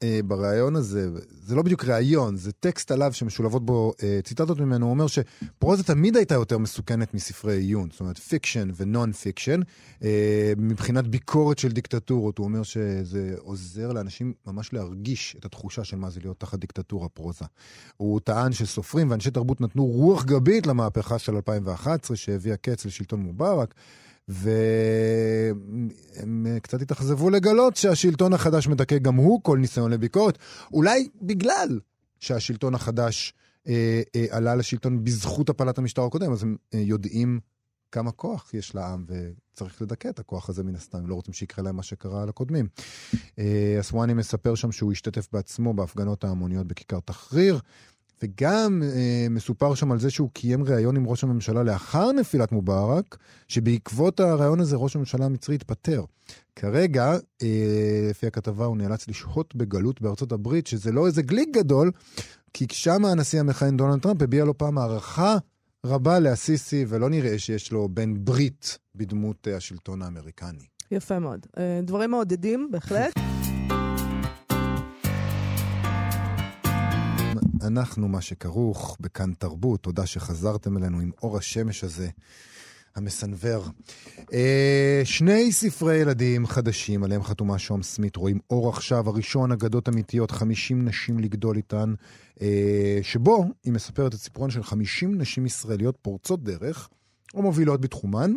אה, 0.03 0.19
בריאיון 0.25 0.75
הזה, 0.75 1.09
זה 1.29 1.55
לא 1.55 1.61
בדיוק 1.61 1.85
ראיון, 1.85 2.35
זה 2.35 2.51
טקסט 2.51 2.91
עליו 2.91 3.13
שמשולבות 3.13 3.65
בו 3.65 3.93
אה, 4.03 4.19
ציטטות 4.23 4.59
ממנו, 4.59 4.85
הוא 4.85 4.91
אומר 4.91 5.07
שפרוזה 5.07 5.83
תמיד 5.83 6.15
הייתה 6.15 6.35
יותר 6.35 6.57
מסוכנת 6.57 7.13
מספרי 7.13 7.57
עיון, 7.57 7.89
זאת 7.91 7.99
אומרת 7.99 8.17
fiction 8.17 8.69
ו 8.75 8.84
non 8.84 9.11
fiction. 9.11 9.59
אה, 10.03 10.53
מבחינת 10.57 11.07
ביקורת 11.07 11.59
של 11.59 11.71
דיקטטורות, 11.71 12.37
הוא 12.37 12.45
אומר 12.45 12.63
שזה 12.63 13.35
עוזר 13.37 13.93
לאנשים 13.93 14.33
ממש 14.47 14.73
להרגיש 14.73 15.35
את 15.39 15.45
התחושה 15.45 15.83
של 15.83 15.97
מה 15.97 16.09
זה 16.09 16.19
להיות 16.23 16.39
תחת 16.39 16.59
דיקטטורה 16.59 17.09
פרוזה. 17.09 17.45
הוא 17.97 18.19
טען 18.19 18.51
שסופרים 18.51 19.11
ואנשי 19.11 19.31
תרבות 19.31 19.61
נתנו 19.61 19.85
רוח 19.85 20.23
גבית 20.25 20.67
למהפכה 20.67 21.19
של 21.19 21.35
2011, 21.35 22.17
שהביאה 22.17 22.57
קץ 22.57 22.85
לשלטון 22.85 23.19
מובארק. 23.19 23.73
והם 24.27 25.89
קצת 26.61 26.81
התאכזבו 26.81 27.29
לגלות 27.29 27.75
שהשלטון 27.75 28.33
החדש 28.33 28.67
מדכא 28.67 28.97
גם 28.97 29.15
הוא 29.15 29.39
כל 29.43 29.57
ניסיון 29.57 29.91
לביקורת, 29.91 30.37
אולי 30.73 31.07
בגלל 31.21 31.79
שהשלטון 32.19 32.75
החדש 32.75 33.33
אה, 33.67 34.01
אה, 34.15 34.25
עלה 34.29 34.55
לשלטון 34.55 35.03
בזכות 35.03 35.49
הפלת 35.49 35.77
המשטר 35.77 36.03
הקודם, 36.03 36.31
אז 36.31 36.43
הם 36.43 36.55
אה, 36.73 36.79
יודעים 36.79 37.39
כמה 37.91 38.11
כוח 38.11 38.53
יש 38.53 38.75
לעם, 38.75 39.05
וצריך 39.07 39.81
לדכא 39.81 40.07
את 40.07 40.19
הכוח 40.19 40.49
הזה 40.49 40.63
מן 40.63 40.75
הסתם, 40.75 41.07
לא 41.07 41.15
רוצים 41.15 41.33
שיקרה 41.33 41.63
להם 41.63 41.75
מה 41.75 41.83
שקרה 41.83 42.25
לקודמים. 42.25 42.67
אה, 43.39 43.77
אסואני 43.79 44.13
מספר 44.13 44.55
שם 44.55 44.71
שהוא 44.71 44.91
השתתף 44.91 45.27
בעצמו 45.33 45.73
בהפגנות 45.73 46.23
ההמוניות 46.23 46.67
בכיכר 46.67 46.99
תחריר. 46.99 47.59
וגם 48.23 48.83
אה, 48.83 49.27
מסופר 49.29 49.75
שם 49.75 49.91
על 49.91 49.99
זה 49.99 50.09
שהוא 50.09 50.29
קיים 50.33 50.63
ראיון 50.63 50.95
עם 50.95 51.07
ראש 51.07 51.23
הממשלה 51.23 51.63
לאחר 51.63 52.11
נפילת 52.11 52.51
מובארק, 52.51 53.17
שבעקבות 53.47 54.19
הראיון 54.19 54.59
הזה 54.59 54.75
ראש 54.75 54.95
הממשלה 54.95 55.25
המצרי 55.25 55.55
התפטר. 55.55 56.03
כרגע, 56.55 57.13
אה, 57.43 58.07
לפי 58.09 58.27
הכתבה, 58.27 58.65
הוא 58.65 58.77
נאלץ 58.77 59.07
לשהות 59.07 59.55
בגלות 59.55 60.01
בארצות 60.01 60.31
הברית, 60.31 60.67
שזה 60.67 60.91
לא 60.91 61.07
איזה 61.07 61.21
גליק 61.21 61.49
גדול, 61.53 61.91
כי 62.53 62.65
שם 62.71 63.05
הנשיא 63.05 63.39
המכהן 63.39 63.77
דונלד 63.77 64.01
טראמפ 64.01 64.21
הביע 64.21 64.45
לו 64.45 64.57
פעם 64.57 64.77
הערכה 64.77 65.37
רבה 65.85 66.19
לאסיסי, 66.19 66.85
ולא 66.87 67.09
נראה 67.09 67.39
שיש 67.39 67.71
לו 67.71 67.89
בן 67.89 68.13
ברית 68.25 68.77
בדמות 68.95 69.47
השלטון 69.47 70.01
האמריקני. 70.01 70.65
יפה 70.91 71.19
מאוד. 71.19 71.45
אה, 71.57 71.79
דברים 71.83 72.11
מעודדים, 72.11 72.69
בהחלט. 72.71 73.34
אנחנו 77.67 78.07
מה 78.07 78.21
שכרוך 78.21 78.97
בכאן 78.99 79.33
תרבות, 79.33 79.83
תודה 79.83 80.05
שחזרתם 80.05 80.77
אלינו 80.77 80.99
עם 80.99 81.11
אור 81.23 81.37
השמש 81.37 81.83
הזה, 81.83 82.09
המסנוור. 82.95 83.65
אה, 84.33 85.01
שני 85.03 85.51
ספרי 85.51 85.95
ילדים 85.95 86.47
חדשים, 86.47 87.03
עליהם 87.03 87.23
חתומה 87.23 87.59
שום 87.59 87.83
סמית, 87.83 88.15
רואים 88.15 88.39
אור 88.49 88.69
עכשיו, 88.69 89.09
הראשון, 89.09 89.51
אגדות 89.51 89.89
אמיתיות, 89.89 90.31
50 90.31 90.85
נשים 90.85 91.19
לגדול 91.19 91.57
איתן, 91.57 91.93
אה, 92.41 92.99
שבו 93.01 93.45
היא 93.63 93.73
מספרת 93.73 94.13
את 94.13 94.19
סיפורן 94.19 94.49
של 94.49 94.63
50 94.63 95.21
נשים 95.21 95.45
ישראליות 95.45 95.97
פורצות 96.01 96.43
דרך, 96.43 96.89
או 97.33 97.41
מובילות 97.41 97.81
בתחומן. 97.81 98.31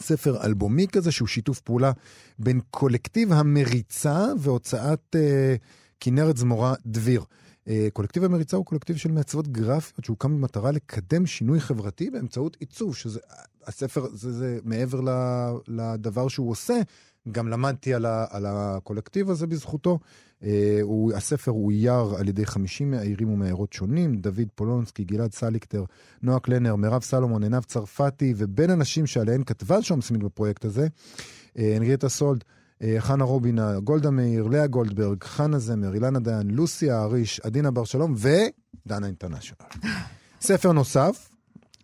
ספר 0.00 0.44
אלבומי 0.44 0.86
כזה, 0.88 1.12
שהוא 1.12 1.28
שיתוף 1.28 1.60
פעולה 1.60 1.92
בין 2.38 2.60
קולקטיב 2.70 3.32
המריצה 3.32 4.26
והוצאת 4.38 5.16
אה, 5.16 5.54
כנרת 6.00 6.36
זמורה 6.36 6.74
דביר. 6.86 7.24
אה, 7.68 7.88
קולקטיב 7.92 8.24
המריצה 8.24 8.56
הוא 8.56 8.64
קולקטיב 8.64 8.96
של 8.96 9.12
מעצבות 9.12 9.48
גרפיות 9.48 10.04
שהוקם 10.04 10.36
במטרה 10.36 10.70
לקדם 10.70 11.26
שינוי 11.26 11.60
חברתי 11.60 12.10
באמצעות 12.10 12.56
עיצוב, 12.60 12.96
שזה, 12.96 13.20
הספר, 13.66 14.06
זה, 14.12 14.32
זה 14.32 14.58
מעבר 14.64 15.00
לדבר 15.68 16.28
שהוא 16.28 16.50
עושה, 16.50 16.80
גם 17.32 17.48
למדתי 17.48 17.94
על, 17.94 18.06
ה, 18.06 18.26
על 18.30 18.46
הקולקטיב 18.46 19.30
הזה 19.30 19.46
בזכותו. 19.46 19.98
אה, 20.42 20.78
הוא, 20.82 21.12
הספר 21.12 21.50
אויר 21.50 22.14
על 22.18 22.28
ידי 22.28 22.46
50 22.46 22.90
מאיירים 22.90 23.30
ומאיירות 23.30 23.72
שונים, 23.72 24.16
דוד 24.16 24.48
פולונסקי, 24.54 25.04
גלעד 25.04 25.32
סליקטר, 25.32 25.84
נועה 26.22 26.40
קלנר, 26.40 26.76
מירב 26.76 27.02
סלומון, 27.02 27.42
עינב 27.42 27.62
צרפתי, 27.62 28.34
ובין 28.36 28.70
אנשים 28.70 29.06
שעליהן 29.06 29.44
כתבה 29.44 29.82
שום 29.82 30.00
סמית 30.00 30.22
בפרויקט 30.22 30.64
הזה, 30.64 30.86
אה, 31.58 31.76
הנריאטה 31.76 32.08
סולד, 32.08 32.44
חנה 32.98 33.24
רובינה, 33.24 33.80
גולדה 33.80 34.10
מאיר, 34.10 34.46
לאה 34.46 34.66
גולדברג, 34.66 35.24
חנה 35.24 35.58
זמר, 35.58 35.94
אילנה 35.94 36.20
דיין, 36.20 36.50
לוסיה 36.50 36.98
האריש, 36.98 37.40
עדינה 37.40 37.70
בר 37.70 37.84
שלום 37.84 38.14
ודנה 38.16 39.06
אינטרנשיונל. 39.06 39.62
ספר 40.40 40.72
נוסף, 40.72 41.30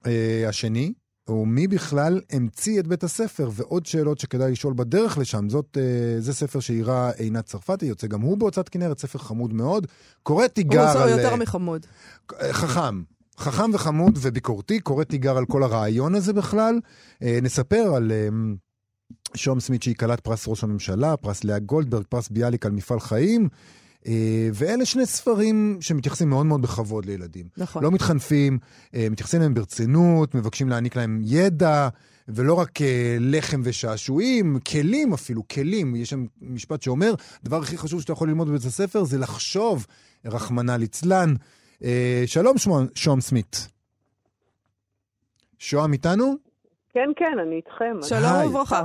אה, 0.06 0.44
השני, 0.48 0.92
הוא 1.28 1.46
מי 1.46 1.68
בכלל 1.68 2.20
המציא 2.32 2.80
את 2.80 2.86
בית 2.86 3.04
הספר, 3.04 3.50
ועוד 3.52 3.86
שאלות 3.86 4.18
שכדאי 4.18 4.52
לשאול 4.52 4.74
בדרך 4.76 5.18
לשם. 5.18 5.48
זאת, 5.48 5.78
אה, 5.80 6.20
זה 6.20 6.34
ספר 6.34 6.60
שאיירה 6.60 7.10
עינב 7.10 7.44
צרפתי, 7.44 7.86
יוצא 7.86 8.06
גם 8.06 8.20
הוא 8.20 8.38
בהוצאת 8.38 8.68
כנרת, 8.68 8.98
ספר 8.98 9.18
חמוד 9.18 9.52
מאוד. 9.54 9.86
קורא 10.22 10.46
תיגר 10.46 10.88
על... 10.88 11.08
הוא 11.08 11.20
יותר 11.20 11.36
מחמוד. 11.36 11.86
חכם. 12.50 13.02
חכם 13.38 13.70
וחמוד 13.74 14.18
וביקורתי, 14.20 14.80
קורא 14.80 15.04
תיגר 15.04 15.36
על 15.36 15.46
כל 15.46 15.62
הרעיון 15.62 16.14
הזה 16.14 16.32
בכלל. 16.32 16.80
נספר 17.22 17.94
על... 17.94 18.12
שום 19.34 19.60
סמית 19.60 19.82
שהיא 19.82 19.94
כלת 19.94 20.20
פרס 20.20 20.48
ראש 20.48 20.64
הממשלה, 20.64 21.16
פרס 21.16 21.44
לאה 21.44 21.58
גולדברג, 21.58 22.04
פרס 22.08 22.28
ביאליק 22.28 22.66
על 22.66 22.72
מפעל 22.72 23.00
חיים. 23.00 23.48
אה, 24.06 24.48
ואלה 24.54 24.84
שני 24.84 25.06
ספרים 25.06 25.78
שמתייחסים 25.80 26.30
מאוד 26.30 26.46
מאוד 26.46 26.62
בכבוד 26.62 27.06
לילדים. 27.06 27.46
נכון. 27.56 27.82
לא 27.82 27.90
מתחנפים, 27.90 28.58
אה, 28.94 29.06
מתייחסים 29.10 29.40
להם 29.40 29.54
ברצינות, 29.54 30.34
מבקשים 30.34 30.68
להעניק 30.68 30.96
להם 30.96 31.20
ידע, 31.24 31.88
ולא 32.28 32.54
רק 32.54 32.82
אה, 32.82 33.16
לחם 33.20 33.60
ושעשועים, 33.64 34.58
כלים 34.60 35.12
אפילו, 35.12 35.48
כלים. 35.48 35.96
יש 35.96 36.10
שם 36.10 36.26
משפט 36.40 36.82
שאומר, 36.82 37.14
הדבר 37.42 37.56
הכי 37.62 37.78
חשוב 37.78 38.00
שאתה 38.00 38.12
יכול 38.12 38.28
ללמוד 38.28 38.48
בבית 38.48 38.64
הספר 38.64 39.04
זה 39.04 39.18
לחשוב, 39.18 39.86
רחמנא 40.24 40.72
ליצלן. 40.72 41.34
שלום 42.26 42.56
שום 42.94 43.20
סמית. 43.20 43.68
שוהם 45.58 45.92
איתנו? 45.92 46.47
כן, 46.92 47.10
כן, 47.16 47.38
אני 47.38 47.56
איתכם. 47.56 47.96
שלום 48.02 48.46
וברכה. 48.46 48.82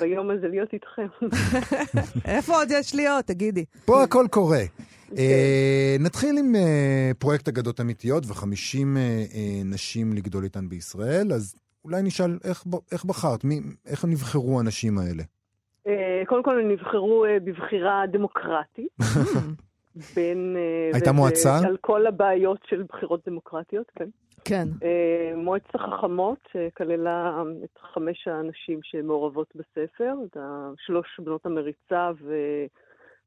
ביום 0.00 0.30
הזה 0.30 0.48
להיות 0.48 0.72
איתכם. 0.72 1.06
איפה 2.34 2.54
עוד 2.54 2.68
יש 2.70 2.94
להיות? 2.94 3.24
תגידי. 3.24 3.64
פה 3.84 4.02
הכל 4.02 4.26
קורה. 4.30 4.62
כן. 5.08 5.16
אה, 5.18 5.96
נתחיל 6.00 6.38
עם 6.38 6.54
אה, 6.56 7.10
פרויקט 7.18 7.48
אגדות 7.48 7.80
אמיתיות 7.80 8.24
וחמישים 8.26 8.96
אה, 8.96 9.02
נשים 9.64 10.12
לגדול 10.12 10.44
איתן 10.44 10.68
בישראל, 10.68 11.32
אז 11.32 11.54
אולי 11.84 12.02
נשאל 12.02 12.38
איך 12.92 13.04
בחרת, 13.04 13.44
איך 13.86 14.04
נבחרו 14.04 14.60
הנשים 14.60 14.98
האלה? 14.98 15.22
קודם 16.26 16.42
כל 16.42 16.60
הם 16.60 16.68
נבחרו 16.70 17.24
בבחירה 17.44 18.04
דמוקרטית. 18.12 18.88
בין... 20.14 20.56
הייתה 20.92 21.12
מועצה? 21.12 21.58
על 21.58 21.76
כל 21.80 22.06
הבעיות 22.06 22.60
של 22.66 22.82
בחירות 22.82 23.20
דמוקרטיות, 23.26 23.90
כן. 23.94 24.08
כן. 24.44 24.68
אה, 24.82 25.36
מועצת 25.36 25.74
החכמות, 25.74 26.38
שכללה 26.52 27.42
את 27.64 27.78
חמש 27.94 28.28
האנשים 28.28 28.80
שמעורבות 28.82 29.52
בספר, 29.54 30.14
את 30.26 30.36
שלוש 30.86 31.20
בנות 31.24 31.46
המריצה 31.46 32.10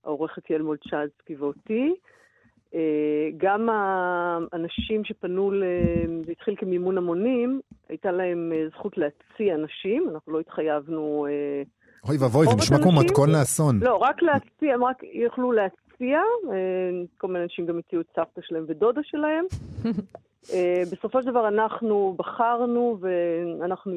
והעורכת 0.04 0.50
יעל 0.50 0.62
מולצ'זקי 0.62 1.36
ואותי. 1.40 1.94
אה, 2.76 3.30
גם 3.38 3.70
האנשים 3.72 5.04
שפנו, 5.04 5.52
זה 6.26 6.32
התחיל 6.32 6.56
כמימון 6.58 6.98
המונים, 6.98 7.62
הייתה 7.90 8.12
להם 8.12 8.52
אה, 8.56 8.68
זכות 8.70 8.98
להציע 8.98 9.58
נשים, 9.58 10.10
אנחנו 10.14 10.34
לא 10.34 10.40
התחייבנו... 10.40 11.28
אוי 12.08 12.18
ואבוי, 12.18 12.48
זה 12.48 12.56
נשמע 12.56 12.78
כמו 12.78 12.92
מתכון 12.92 13.30
לאסון. 13.32 13.80
לא, 13.82 13.96
רק 13.96 14.22
להציע, 14.22 14.74
הם 14.74 14.84
רק 14.84 15.04
יכלו 15.04 15.52
להציע, 15.52 15.81
כל 17.18 17.28
מיני 17.28 17.44
אנשים 17.44 17.66
גם 17.66 17.80
הציעו 17.80 18.02
את 18.02 18.08
סבתא 18.16 18.42
שלהם 18.42 18.66
ודודה 18.68 19.02
שלהם. 19.04 19.46
אה, 20.54 20.84
בסופו 20.92 21.22
של 21.22 21.30
דבר 21.30 21.48
אנחנו 21.48 22.16
בחרנו 22.18 22.98
ואנחנו... 23.02 23.94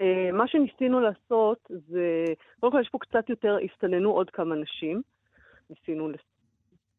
אה, 0.00 0.30
מה 0.32 0.48
שניסינו 0.48 1.00
לעשות 1.00 1.58
זה, 1.68 2.24
קודם 2.60 2.72
כל 2.72 2.80
יש 2.80 2.88
פה 2.88 2.98
קצת 2.98 3.30
יותר, 3.30 3.58
הסתננו 3.64 4.10
עוד 4.10 4.30
כמה 4.30 4.54
נשים. 4.54 5.02
ניסינו 5.70 6.08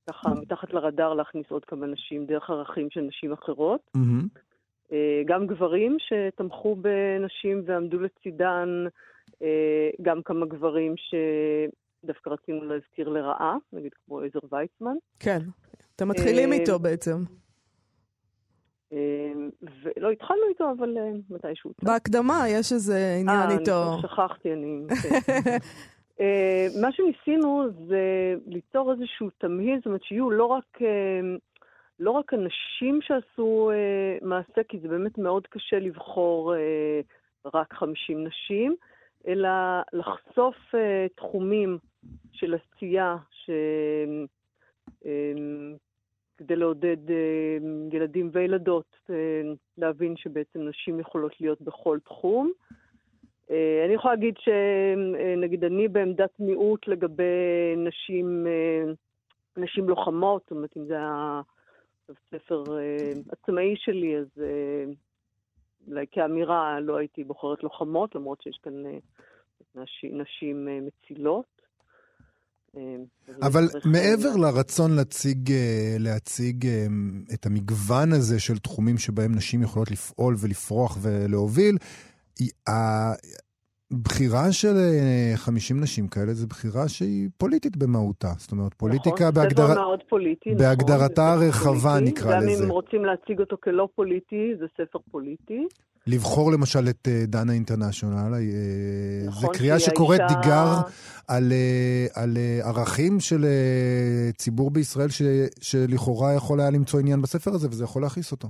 ככה 0.09 0.29
מתחת 0.41 0.73
לרדאר 0.73 1.13
להכניס 1.13 1.45
עוד 1.49 1.65
כמה 1.65 1.87
נשים 1.87 2.25
דרך 2.25 2.49
ערכים 2.49 2.89
של 2.89 3.01
נשים 3.01 3.33
אחרות. 3.33 3.91
גם 5.25 5.47
גברים 5.47 5.97
שתמכו 5.99 6.75
בנשים 6.75 7.61
ועמדו 7.65 7.99
לצידן, 7.99 8.85
גם 10.01 10.21
כמה 10.21 10.45
גברים 10.45 10.93
שדווקא 12.07 12.29
רצינו 12.29 12.63
להזכיר 12.63 13.09
לרעה, 13.09 13.57
נגיד 13.73 13.91
כמו 14.05 14.19
עזר 14.19 14.39
ויצמן. 14.51 14.95
כן, 15.19 15.39
אתם 15.95 16.07
מתחילים 16.07 16.53
איתו 16.53 16.79
בעצם. 16.79 17.23
אמ, 18.91 19.49
ולא 19.83 20.11
התחלנו 20.11 20.41
איתו, 20.49 20.71
אבל 20.77 20.97
אה, 20.97 21.11
מתישהו. 21.29 21.71
בהקדמה 21.83 22.49
יש 22.49 22.73
איזה 22.73 23.17
עניין 23.21 23.59
איתו. 23.59 23.71
אה, 23.71 23.93
אני 23.93 24.01
שכחתי, 24.01 24.53
אני... 24.53 24.81
כן. 25.03 25.57
אה, 26.19 26.67
מה 26.81 26.91
שניסינו 26.91 27.67
זה 27.87 28.35
ליצור 28.45 28.91
איזשהו 28.91 29.29
תמהיל, 29.37 29.77
זאת 29.77 29.85
אומרת 29.85 30.03
שיהיו 30.03 30.31
לא 30.31 30.45
רק, 30.45 30.81
אה, 30.81 31.35
לא 31.99 32.11
רק 32.11 32.33
אנשים 32.33 32.99
שעשו 33.01 33.71
מעשה, 34.21 34.63
כי 34.69 34.79
זה 34.79 34.87
באמת 34.87 35.17
מאוד 35.17 35.47
קשה 35.47 35.79
לבחור 35.79 36.53
רק 37.53 37.73
50 37.73 38.27
נשים, 38.27 38.75
אלא 39.27 39.49
לחשוף 39.93 40.55
uh, 40.71 40.77
תחומים 41.15 41.77
של 42.37 42.55
עשייה 42.55 43.17
ש... 43.31 43.49
כדי 46.37 46.55
לעודד 46.55 46.97
ילדים 47.91 48.29
וילדות 48.33 48.95
uh, 49.07 49.11
להבין 49.77 50.17
שבעצם 50.17 50.67
נשים 50.67 50.99
יכולות 50.99 51.41
להיות 51.41 51.61
בכל 51.61 51.99
תחום. 52.05 52.51
Uh, 53.47 53.51
אני 53.85 53.93
יכולה 53.93 54.13
להגיד 54.13 54.35
שנגיד 54.37 55.63
uh, 55.63 55.67
אני 55.67 55.87
בעמדת 55.87 56.39
מיעוט 56.39 56.87
לגבי 56.87 57.75
נשים, 57.77 58.47
נשים 59.57 59.89
לוחמות, 59.89 60.41
זאת 60.41 60.51
אומרת, 60.51 60.77
אם 60.77 60.85
זה 60.85 60.97
הספר 62.09 62.63
עצמאי 63.29 63.75
שלי, 63.77 64.17
אז 64.17 64.27
אולי 65.87 66.05
כאמירה 66.11 66.79
לא 66.79 66.97
הייתי 66.97 67.23
בוחרת 67.23 67.63
לוחמות, 67.63 68.15
למרות 68.15 68.41
שיש 68.41 68.59
כאן 68.63 68.73
נשים, 70.03 70.67
מצילות. 70.81 71.56
אבל 73.41 73.69
מעבר 73.85 74.35
לרצון 74.35 74.91
להציג, 74.95 75.53
להציג 75.99 76.67
את 77.33 77.45
המגוון 77.45 78.13
הזה 78.13 78.39
של 78.39 78.57
תחומים 78.57 78.97
שבהם 78.97 79.35
נשים 79.35 79.61
יכולות 79.61 79.91
לפעול 79.91 80.35
ולפרוח 80.39 80.97
ולהוביל, 81.01 81.77
הבחירה 83.91 84.51
של 84.51 84.75
50 85.35 85.79
נשים 85.81 86.07
כאלה 86.07 86.33
זו 86.33 86.47
בחירה 86.47 86.87
שהיא 86.87 87.29
פוליטית 87.37 87.77
במהותה. 87.77 88.31
זאת 88.37 88.51
אומרת, 88.51 88.73
פוליטיקה 88.73 89.15
נכון, 89.15 89.33
בהגדרה, 89.33 89.67
ספר 89.67 89.81
מאוד 89.81 89.99
פוליטי, 90.09 90.49
בהגדרתה 90.57 91.33
נכון, 91.35 91.45
הרחבה 91.45 91.89
פוליטי, 91.93 92.11
נקרא 92.11 92.35
גם 92.35 92.47
לזה. 92.47 92.57
גם 92.59 92.65
אם 92.65 92.71
רוצים 92.71 93.05
להציג 93.05 93.39
אותו 93.39 93.57
כלא 93.63 93.87
פוליטי, 93.95 94.51
זה 94.59 94.65
ספר 94.73 94.99
פוליטי. 95.11 95.67
לבחור 96.07 96.51
למשל 96.51 96.89
את 96.89 97.07
uh, 97.07 97.27
דנה 97.27 97.53
אינטרנשיונל, 97.53 98.33
uh, 98.33 99.27
נכון, 99.27 99.41
זה 99.53 99.59
קריאה 99.59 99.79
שקוראת 99.79 100.19
האישה- 100.19 100.41
תיגר 100.41 100.65
על, 101.27 101.53
על 102.13 102.37
ערכים 102.63 103.19
של 103.19 103.45
ציבור 104.37 104.71
בישראל 104.71 105.09
ש, 105.09 105.21
שלכאורה 105.61 106.33
יכול 106.33 106.59
היה 106.59 106.69
למצוא 106.69 106.99
עניין 106.99 107.21
בספר 107.21 107.51
הזה, 107.51 107.67
וזה 107.71 107.83
יכול 107.83 108.01
להכעיס 108.01 108.31
אותו. 108.31 108.47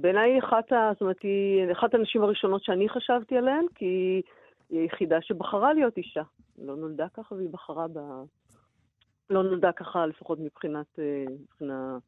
בעיניי 0.00 0.32
היא 0.32 0.40
אחת, 0.44 0.64
זאת 0.92 1.00
אומרת, 1.00 1.22
היא 1.22 1.72
אחת 1.72 1.94
הנשים 1.94 2.22
הראשונות 2.22 2.64
שאני 2.64 2.88
חשבתי 2.88 3.36
עליהן, 3.36 3.64
כי 3.74 4.22
היא 4.70 4.80
היחידה 4.80 5.16
שבחרה 5.22 5.74
להיות 5.74 5.96
אישה. 5.96 6.22
לא 6.58 6.76
נולדה 6.76 7.06
ככה 7.16 7.34
והיא 7.34 7.48
בחרה 7.50 7.86
ב... 7.88 7.98
לא 9.30 9.42
נולדה 9.42 9.72
ככה, 9.72 10.06
לפחות 10.06 10.38
מבחינת... 10.40 10.86
אה, 10.98 11.24
מבחינה... 11.42 11.98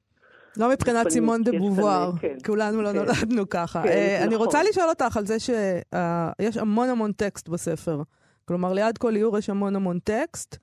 לא 0.57 0.71
מבחינת 0.71 1.09
סימון 1.11 1.43
דה 1.43 1.59
בובואר, 1.59 2.11
כן. 2.21 2.37
כולנו 2.47 2.83
לא 2.83 2.89
כן. 2.89 2.97
נולדנו 2.97 3.49
ככה. 3.51 3.83
כן, 3.83 3.89
אה, 3.89 4.19
אני 4.19 4.35
נכון. 4.35 4.47
רוצה 4.47 4.63
לשאול 4.71 4.89
אותך 4.89 5.17
על 5.17 5.25
זה 5.25 5.39
שיש 5.39 6.57
המון 6.57 6.89
המון 6.89 7.13
טקסט 7.13 7.49
בספר. 7.49 8.03
כלומר, 8.45 8.73
ליד 8.73 8.99
כל 8.99 9.17
איור 9.17 9.39
יש 9.39 9.51
המון 9.51 9.77
המון 9.77 9.99
טקסט, 9.99 10.59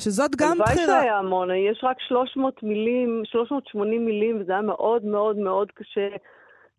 שזאת 0.00 0.36
גם 0.36 0.52
הלוואי 0.52 0.74
בחירה. 0.74 1.00
שהיה 1.00 1.18
המון, 1.18 1.48
יש 1.50 1.80
רק 1.82 1.96
300 2.00 2.62
מילים, 2.62 3.22
380 3.24 4.06
מילים, 4.06 4.40
וזה 4.40 4.52
היה 4.52 4.62
מאוד 4.62 5.04
מאוד 5.04 5.36
מאוד 5.36 5.70
קשה 5.74 6.08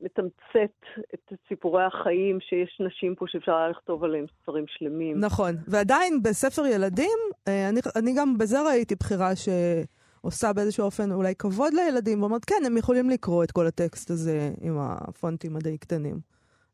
לתמצת 0.02 0.76
את 1.14 1.34
סיפורי 1.48 1.84
החיים, 1.84 2.40
שיש 2.40 2.82
נשים 2.86 3.16
פה 3.16 3.26
שאפשר 3.28 3.56
היה 3.56 3.70
לכתוב 3.70 4.04
עליהם 4.04 4.26
ספרים 4.42 4.66
שלמים. 4.68 5.20
נכון, 5.20 5.56
ועדיין 5.68 6.24
בספר 6.24 6.66
ילדים, 6.66 7.18
אה, 7.48 7.70
אני, 7.70 7.80
אני 7.96 8.14
גם 8.18 8.38
בזה 8.38 8.62
ראיתי 8.62 8.96
בחירה 8.96 9.30
שעושה 9.36 10.54
באיזשהו 10.54 10.84
אופן 10.86 11.12
אולי 11.12 11.36
כבוד 11.36 11.74
לילדים, 11.74 12.22
ואומרת, 12.22 12.46
כן, 12.46 12.62
הם 12.66 12.78
יכולים 12.78 13.10
לקרוא 13.10 13.44
את 13.44 13.52
כל 13.52 13.68
הטקסט 13.68 14.10
הזה 14.12 14.50
עם 14.62 14.78
הפונטים 14.80 15.56
הדי 15.56 15.78
קטנים. 15.78 16.16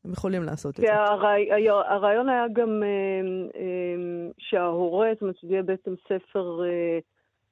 הם 0.06 0.12
יכולים 0.12 0.44
לעשות 0.44 0.80
את 0.80 0.86
זה. 0.86 0.94
הרעי- 0.94 1.50
הרעיון 1.88 2.30
היה 2.30 2.46
גם 2.54 2.84
אה, 2.84 2.90
אה, 3.60 4.32
שההורה, 4.38 5.08
זאת 5.14 5.22
אומרת, 5.22 5.38
שזה 5.38 5.52
יהיה 5.54 5.64
בעצם 5.64 5.94
ספר 6.08 6.64
אה, 6.66 7.00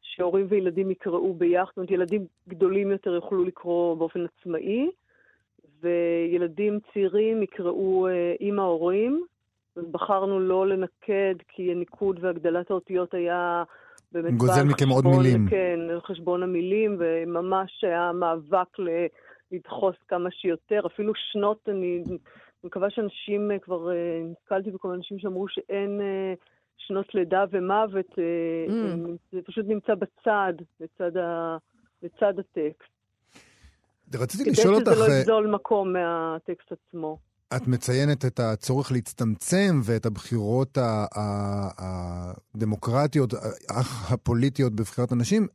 שהורים 0.01 0.45
וילדים 0.49 0.91
יקראו 0.91 1.33
ביחד, 1.33 1.65
זאת 1.67 1.77
אומרת, 1.77 1.91
ילדים 1.91 2.25
גדולים 2.49 2.91
יותר 2.91 3.11
יוכלו 3.11 3.43
לקרוא 3.43 3.95
באופן 3.97 4.19
עצמאי, 4.25 4.89
וילדים 5.81 6.79
צעירים 6.93 7.43
יקראו 7.43 8.07
אה, 8.07 8.33
עם 8.39 8.59
ההורים. 8.59 9.25
אז 9.75 9.83
בחרנו 9.91 10.39
לא 10.39 10.67
לנקד, 10.67 11.35
כי 11.47 11.71
הניקוד 11.71 12.19
והגדלת 12.21 12.71
האותיות 12.71 13.13
היה 13.13 13.63
באמת... 14.11 14.33
גוזל 14.33 14.63
מכם 14.63 14.89
עוד 14.89 15.05
מילים. 15.07 15.49
כן, 15.49 15.79
על 15.89 16.01
חשבון 16.01 16.43
המילים, 16.43 16.95
וממש 16.99 17.83
היה 17.83 18.11
מאבק 18.11 18.79
ל... 18.79 18.89
לדחוס 19.51 19.95
כמה 20.07 20.31
שיותר, 20.31 20.81
אפילו 20.85 21.13
שנות, 21.15 21.69
אני 21.69 22.03
מקווה 22.63 22.89
שאנשים 22.89 23.51
אה, 23.51 23.59
כבר, 23.59 23.91
אה, 23.91 24.21
נתקלתי 24.31 24.71
בכל 24.71 24.87
מיני 24.87 24.97
אנשים 24.97 25.19
שאמרו 25.19 25.47
שאין 25.47 26.01
שנות 26.77 27.15
לידה 27.15 27.43
ומוות, 27.51 28.05
Mm. 28.67 29.09
זה 29.31 29.41
פשוט 29.41 29.65
נמצא 29.67 29.95
בצד, 29.95 30.53
לצד, 30.79 31.17
ה, 31.17 31.57
לצד 32.03 32.39
הטקסט. 32.39 33.00
רציתי 34.15 34.43
כדי 34.43 34.51
לשאול 34.51 34.75
אותך, 34.75 34.91
שזה 34.91 34.99
לא 34.99 35.11
אה, 35.11 35.19
יגזול 35.19 35.47
מקום 35.47 35.93
מהטקסט 35.93 36.71
עצמו. 36.71 37.17
את 37.55 37.67
מציינת 37.67 38.25
את 38.25 38.39
הצורך 38.39 38.91
להצטמצם 38.91 39.81
ואת 39.83 40.05
הבחירות 40.05 40.77
הדמוקרטיות, 41.77 43.33
ה- 43.33 43.37
הפוליטיות 44.13 44.73
בבחירת 44.73 45.11
הנשים. 45.11 45.47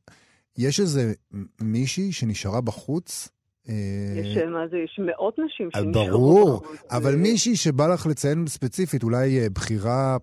יש 0.59 0.81
איזה 0.81 1.13
מישהי 1.61 2.13
שנשארה 2.13 2.61
בחוץ? 2.61 3.29
אה, 3.69 3.75
יש, 4.17 4.37
אה, 4.37 4.47
מה 4.47 4.69
זה, 4.71 4.77
יש 4.77 5.01
מאות 5.07 5.35
נשים 5.47 5.69
שנשארו 5.77 5.93
ברור, 6.11 6.61
בחוץ. 6.61 6.79
אבל 6.91 7.11
אה, 7.13 7.17
מישהי 7.17 7.57
שבא 7.57 7.87
לך 7.87 8.07
לציין 8.07 8.47
ספציפית, 8.47 9.03
אולי 9.03 9.49
בחירה, 9.49 10.17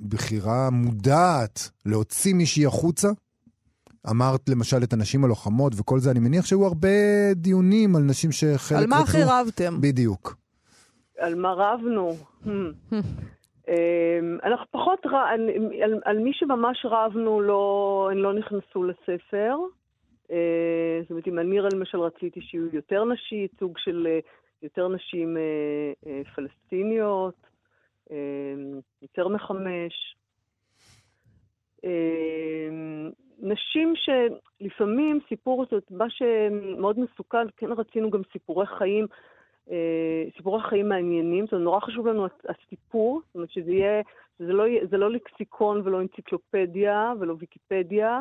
בחירה 0.00 0.70
מודעת 0.70 1.70
להוציא 1.86 2.34
מישהי 2.34 2.66
החוצה? 2.66 3.08
אמרת 4.10 4.48
למשל 4.48 4.76
את 4.82 4.92
הנשים 4.92 5.24
הלוחמות 5.24 5.72
וכל 5.80 5.98
זה, 5.98 6.10
אני 6.10 6.20
מניח 6.20 6.44
שהיו 6.46 6.64
הרבה 6.66 6.88
דיונים 7.34 7.96
על 7.96 8.02
נשים 8.02 8.32
שחלק 8.32 8.78
על 8.78 8.86
מה 8.86 8.96
הכי 8.98 9.18
רבתם? 9.26 9.80
בדיוק. 9.80 10.36
על 11.18 11.34
מה 11.34 11.52
רבנו? 11.52 12.10
Hmm. 12.44 12.48
אמ, 13.68 14.38
אנחנו 14.44 14.66
פחות, 14.70 15.06
ר- 15.06 15.16
על- 15.82 16.00
על, 16.04 16.18
מי 16.18 16.30
שממש 16.34 16.86
רבנו, 16.90 17.40
לא, 17.40 18.08
הן 18.12 18.18
לא 18.18 18.34
נכנסו 18.34 18.84
לספר. 18.84 19.56
אה, 20.30 20.98
זאת 21.02 21.10
אומרת, 21.10 21.26
עם 21.26 21.38
אמירה 21.38 21.68
למשל 21.72 21.98
רציתי 21.98 22.40
שיהיו 22.40 22.66
יותר 22.72 23.04
נשים, 23.04 23.38
ייצוג 23.42 23.78
של 23.78 24.06
אה, 24.10 24.18
יותר 24.62 24.88
נשים 24.88 25.36
אה, 25.36 26.22
פלסטיניות, 26.34 27.34
יותר 29.02 29.28
מחמש. 29.28 30.16
אה, 33.42 33.48
נשים 33.48 33.94
שלפעמים 33.96 35.20
סיפור, 35.28 35.66
זאת 35.70 35.84
מה 35.90 36.10
שמאוד 36.10 36.98
מסוכן, 37.00 37.46
כן 37.56 37.72
רצינו 37.72 38.10
גם 38.10 38.20
סיפורי 38.32 38.66
חיים, 38.66 39.06
אה, 39.70 40.24
סיפורי 40.36 40.62
חיים 40.62 40.88
מעניינים, 40.88 41.44
אומרת, 41.52 41.64
נורא 41.64 41.80
חשוב 41.80 42.06
לנו 42.06 42.26
הס- 42.26 42.46
הסיפור, 42.48 43.20
זאת 43.26 43.34
אומרת 43.34 43.50
שזה 43.50 43.70
יהיה, 43.72 44.02
זה 44.38 44.52
לא, 44.52 44.64
זה 44.90 44.96
לא 44.96 45.10
לקסיקון 45.10 45.80
ולא 45.84 46.00
אנציקלופדיה 46.00 47.12
ולא 47.20 47.34
ויקיפדיה, 47.38 48.20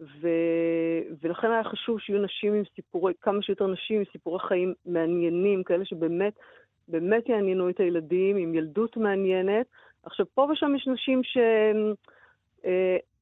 ו, 0.00 0.28
ולכן 1.22 1.50
היה 1.50 1.64
חשוב 1.64 2.00
שיהיו 2.00 2.22
נשים 2.22 2.54
עם 2.54 2.62
סיפורי, 2.74 3.12
כמה 3.20 3.42
שיותר 3.42 3.66
נשים 3.66 3.98
עם 3.98 4.04
סיפורי 4.12 4.40
חיים 4.40 4.74
מעניינים, 4.86 5.62
כאלה 5.62 5.84
שבאמת, 5.84 6.32
באמת 6.88 7.28
יעניינו 7.28 7.68
את 7.68 7.80
הילדים, 7.80 8.36
עם 8.36 8.54
ילדות 8.54 8.96
מעניינת. 8.96 9.66
עכשיו, 10.02 10.26
פה 10.34 10.48
ושם 10.52 10.76
יש 10.76 10.88
נשים 10.88 11.20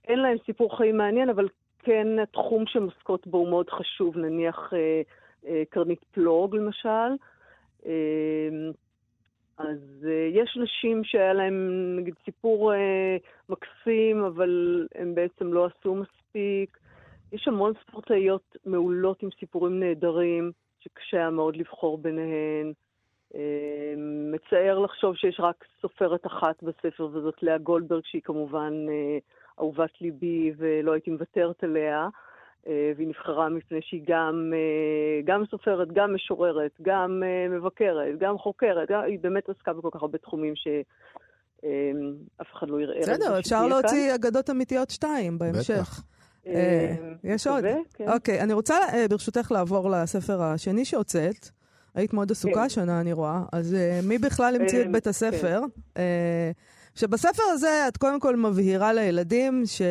שאין 0.06 0.18
להן 0.18 0.36
סיפור 0.46 0.76
חיים 0.76 0.96
מעניין, 0.96 1.28
אבל 1.28 1.48
כן 1.78 2.18
התחום 2.22 2.64
שהן 2.66 2.82
עוסקות 2.82 3.26
בו 3.26 3.38
הוא 3.38 3.48
מאוד 3.48 3.70
חשוב, 3.70 4.16
נניח 4.16 4.72
אה, 4.72 5.02
אה, 5.46 5.62
קרנית 5.70 6.04
פלוג 6.04 6.56
למשל. 6.56 7.08
אה, 7.86 7.92
אז 9.58 10.06
אה, 10.08 10.28
יש 10.32 10.58
נשים 10.62 11.04
שהיה 11.04 11.32
להן 11.32 11.54
נגיד 11.98 12.14
סיפור 12.24 12.74
אה, 12.74 13.16
מקסים, 13.48 14.24
אבל 14.24 14.86
הם 14.94 15.14
בעצם 15.14 15.52
לא 15.52 15.66
עשו 15.66 15.94
מספיק. 15.94 16.78
יש 17.32 17.48
המון 17.48 17.72
ספורטאיות 17.82 18.56
מעולות 18.66 19.22
עם 19.22 19.28
סיפורים 19.40 19.80
נהדרים, 19.80 20.52
שקשה 20.78 21.16
היה 21.16 21.30
מאוד 21.30 21.56
לבחור 21.56 21.98
ביניהן. 21.98 22.72
אה, 23.34 23.94
מצער 24.32 24.78
לחשוב 24.78 25.16
שיש 25.16 25.40
רק 25.40 25.64
סופרת 25.80 26.26
אחת 26.26 26.62
בספר, 26.62 27.08
וזאת 27.12 27.42
לאה 27.42 27.58
גולדברג, 27.58 28.02
שהיא 28.04 28.22
כמובן 28.24 28.72
אה, 28.88 29.18
אהובת 29.60 30.00
ליבי 30.00 30.52
ולא 30.56 30.92
הייתי 30.92 31.10
מוותרת 31.10 31.64
עליה. 31.64 32.08
אה, 32.66 32.92
והיא 32.96 33.08
נבחרה 33.08 33.48
מפני 33.48 33.78
שהיא 33.82 34.02
גם, 34.08 34.52
אה, 34.54 35.20
גם 35.24 35.44
סופרת, 35.50 35.92
גם 35.92 36.14
משוררת, 36.14 36.70
גם 36.82 37.22
אה, 37.26 37.58
מבקרת, 37.58 38.18
גם 38.18 38.38
חוקרת, 38.38 38.90
גם, 38.90 39.00
היא 39.00 39.18
באמת 39.20 39.48
עסקה 39.48 39.72
בכל 39.72 39.88
כך 39.92 40.02
הרבה 40.02 40.18
תחומים 40.18 40.54
שאף 40.56 42.46
אחד 42.54 42.68
לא 42.68 42.80
יראה. 42.80 43.00
בסדר, 43.00 43.38
אפשר 43.38 43.66
להוציא 43.66 44.14
אגדות 44.14 44.50
אמיתיות 44.50 44.90
שתיים 44.90 45.38
בהמשך. 45.38 45.72
בטח. 45.72 46.02
אה, 46.46 46.94
יש 47.24 47.46
עוד. 47.46 47.64
כן. 47.94 48.08
אוקיי, 48.08 48.40
אני 48.40 48.52
רוצה 48.52 48.74
אה, 48.92 49.08
ברשותך 49.10 49.50
לעבור 49.50 49.90
לספר 49.90 50.42
השני 50.42 50.84
שהוצאת. 50.84 51.48
היית 51.94 52.12
מאוד 52.12 52.30
עסוקה 52.30 52.54
כן. 52.54 52.60
השנה, 52.60 53.00
אני 53.00 53.12
רואה. 53.12 53.42
אז 53.52 53.74
אה, 53.74 54.00
מי 54.02 54.18
בכלל 54.18 54.56
המציא 54.56 54.80
את 54.80 54.86
אה, 54.86 54.92
בית 54.92 55.06
הספר? 55.06 55.60
אה, 56.96 57.00
שבספר 57.00 57.42
הזה 57.52 57.84
את 57.88 57.96
קודם 57.96 58.20
כל 58.20 58.36
מבהירה 58.36 58.92
לילדים, 58.92 59.62
ש... 59.66 59.82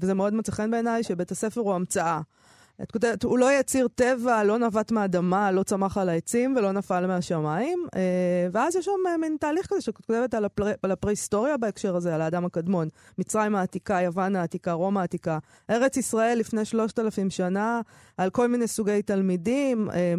וזה 0.00 0.14
מאוד 0.14 0.34
מצא 0.34 0.52
חן 0.52 0.70
בעיניי, 0.70 1.02
שבית 1.02 1.30
הספר 1.30 1.60
הוא 1.60 1.74
המצאה. 1.74 2.20
את 2.82 2.90
כותבת, 2.90 3.22
הוא 3.22 3.38
לא 3.38 3.52
יציר 3.52 3.88
טבע, 3.94 4.44
לא 4.44 4.58
נבט 4.58 4.92
מהאדמה, 4.92 5.50
לא 5.52 5.62
צמח 5.62 5.98
על 5.98 6.08
העצים 6.08 6.56
ולא 6.56 6.72
נפל 6.72 7.06
מהשמיים. 7.06 7.86
אה, 7.94 8.48
ואז 8.52 8.76
יש 8.76 8.84
שם 8.84 8.90
אה, 9.08 9.16
מין 9.16 9.36
תהליך 9.40 9.66
כזה 9.66 9.80
שאת 9.80 9.96
כותבת 9.96 10.34
על, 10.34 10.44
הפר... 10.44 10.64
על 10.82 10.90
הפרה-היסטוריה 10.90 11.56
בהקשר 11.56 11.96
הזה, 11.96 12.14
על 12.14 12.20
האדם 12.20 12.44
הקדמון. 12.44 12.88
מצרים 13.18 13.54
העתיקה, 13.54 14.00
יוון 14.02 14.36
העתיקה, 14.36 14.72
רומא 14.72 15.00
העתיקה. 15.00 15.38
ארץ 15.70 15.96
ישראל 15.96 16.38
לפני 16.38 16.64
שלושת 16.64 16.98
אלפים 16.98 17.30
שנה, 17.30 17.80
על 18.16 18.30
כל 18.30 18.48
מיני 18.48 18.68
סוגי 18.68 19.02
תלמידים. 19.02 19.90
אה, 19.90 20.14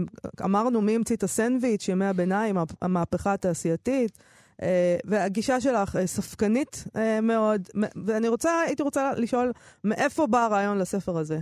אמרנו 0.46 0.82
מי 0.82 0.96
המציא 0.96 1.16
את 1.16 1.24
הסנדוויץ', 1.24 1.88
ימי 1.88 2.06
הביניים, 2.06 2.58
המהפכה 2.82 3.34
התעשייתית. 3.34 4.20
Uh, 4.62 4.66
והגישה 5.06 5.62
שלך 5.62 5.96
uh, 5.96 6.06
ספקנית 6.06 6.84
uh, 6.88 7.00
מאוד, 7.22 7.62
ואני 8.06 8.28
רוצה, 8.28 8.62
הייתי 8.68 8.84
רוצה 8.84 9.12
לשאול, 9.18 9.52
מאיפה 9.84 10.28
בא 10.28 10.46
הרעיון 10.46 10.78
לספר 10.78 11.18
הזה? 11.18 11.38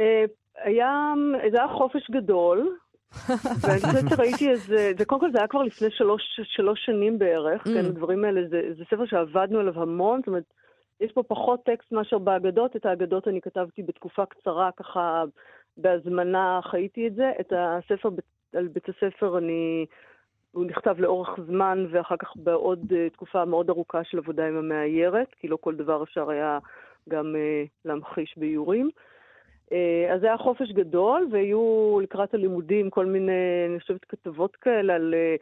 אה, 0.00 0.24
היה, 0.64 1.12
זה 1.50 1.56
היה 1.58 1.68
חופש 1.68 2.10
גדול, 2.10 2.76
ואני 3.60 3.80
חושבת 3.80 4.10
שראיתי 4.16 4.50
איזה, 4.50 4.92
זה 4.98 5.04
קודם 5.04 5.20
כל 5.20 5.32
זה 5.32 5.38
היה 5.38 5.48
כבר 5.48 5.62
לפני 5.62 5.88
שלוש, 5.90 6.22
שלוש 6.42 6.84
שנים 6.86 7.18
בערך, 7.18 7.66
mm. 7.66 7.70
כן, 7.70 7.84
הדברים 7.84 8.24
האלה, 8.24 8.40
זה, 8.48 8.60
זה 8.78 8.84
ספר 8.84 9.06
שעבדנו 9.06 9.58
עליו 9.58 9.82
המון, 9.82 10.18
זאת 10.18 10.26
אומרת, 10.26 10.44
יש 11.00 11.12
פה 11.12 11.22
פחות 11.22 11.64
טקסט 11.64 11.92
מאשר 11.92 12.18
באגדות, 12.18 12.76
את 12.76 12.86
האגדות 12.86 13.28
אני 13.28 13.40
כתבתי 13.40 13.82
בתקופה 13.82 14.26
קצרה, 14.26 14.70
ככה 14.76 15.24
בהזמנה 15.76 16.60
חייתי 16.70 17.06
את 17.06 17.14
זה, 17.14 17.30
את 17.40 17.52
הספר 17.56 18.08
על 18.54 18.68
בית 18.68 18.88
הספר 18.88 19.38
אני, 19.38 19.86
הוא 20.56 20.66
נכתב 20.66 20.94
לאורך 20.98 21.30
זמן, 21.46 21.86
ואחר 21.90 22.16
כך 22.16 22.32
בעוד 22.36 22.80
uh, 22.92 23.12
תקופה 23.12 23.44
מאוד 23.44 23.70
ארוכה 23.70 24.04
של 24.04 24.18
עבודה 24.18 24.48
עם 24.48 24.56
המאיירת, 24.56 25.34
כי 25.40 25.48
לא 25.48 25.56
כל 25.60 25.74
דבר 25.74 26.02
אפשר 26.02 26.30
היה 26.30 26.58
גם 27.08 27.34
uh, 27.34 27.68
להמחיש 27.84 28.34
באיורים. 28.38 28.90
אה, 29.72 30.14
אז 30.14 30.22
היה 30.22 30.36
חופש 30.36 30.72
גדול, 30.72 31.28
והיו 31.32 31.98
לקראת 32.02 32.34
הלימודים 32.34 32.90
כל 32.90 33.06
מיני, 33.06 33.66
אני 33.70 33.80
חושבת, 33.80 34.04
כתבות 34.04 34.56
כאלה 34.56 34.94
על 34.94 35.14
אה, 35.14 35.36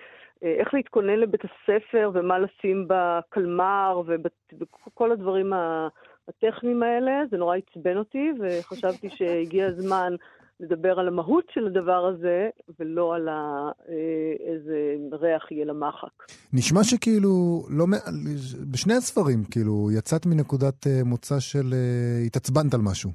אה, 0.45 0.55
איך 0.59 0.75
להתכונן 0.75 1.19
לבית 1.19 1.41
הספר 1.45 2.11
ומה 2.15 2.39
לשים 2.39 2.89
בקלמר 2.89 4.03
וכל 4.87 5.13
הדברים 5.13 5.53
הטכניים 6.29 6.83
האלה. 6.83 7.23
זה 7.31 7.37
נורא 7.37 7.57
עצבן 7.57 7.97
אותי, 7.97 8.33
וחשבתי 8.41 9.11
שהגיע 9.11 9.67
הזמן 9.67 10.15
לדבר 10.61 11.01
על 11.01 11.09
המהות 11.09 11.45
של 11.51 11.67
הדבר 11.67 12.07
הזה, 12.07 12.49
ולא 12.79 13.15
על 13.15 13.29
איזה 14.47 14.97
ריח 15.13 15.53
יהיה 15.53 15.65
למחק. 15.65 16.09
נשמע 16.53 16.85
שכאילו, 16.85 17.63
לא, 17.71 17.85
בשני 18.73 18.95
הספרים, 18.95 19.45
כאילו, 19.51 19.89
יצאת 19.99 20.27
מנקודת 20.27 20.87
מוצא 21.05 21.41
של 21.41 21.75
התעצבנת 22.27 22.75
על 22.75 22.81
משהו. 22.81 23.11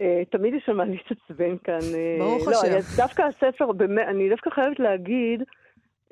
אה, 0.00 0.22
תמיד 0.30 0.54
יש 0.54 0.68
על 0.68 0.76
מה 0.76 0.84
להתעצבן 0.84 1.56
כאן. 1.64 1.78
אה, 1.94 2.16
ברוך 2.18 2.48
לא, 2.48 2.52
השם. 2.52 2.96
דווקא 2.96 3.22
הספר, 3.22 3.70
אני 4.10 4.28
דווקא 4.28 4.50
חייבת 4.50 4.78
להגיד, 4.78 5.42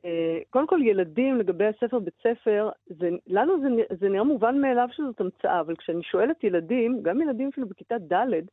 אה, 0.04 0.38
קודם 0.50 0.66
כל 0.66 0.80
ילדים 0.82 1.38
לגבי 1.38 1.64
הספר 1.66 1.98
בית 1.98 2.14
ספר, 2.22 2.70
זה, 2.86 3.08
לנו 3.26 3.60
זה, 3.60 3.68
זה 4.00 4.08
נראה 4.08 4.24
מובן 4.24 4.60
מאליו 4.60 4.88
שזאת 4.92 5.20
המצאה, 5.20 5.60
אבל 5.60 5.76
כשאני 5.76 6.02
שואלת 6.02 6.44
ילדים, 6.44 7.02
גם 7.02 7.22
ילדים 7.22 7.48
אפילו 7.52 7.68
בכיתה 7.68 7.98
ד', 7.98 8.44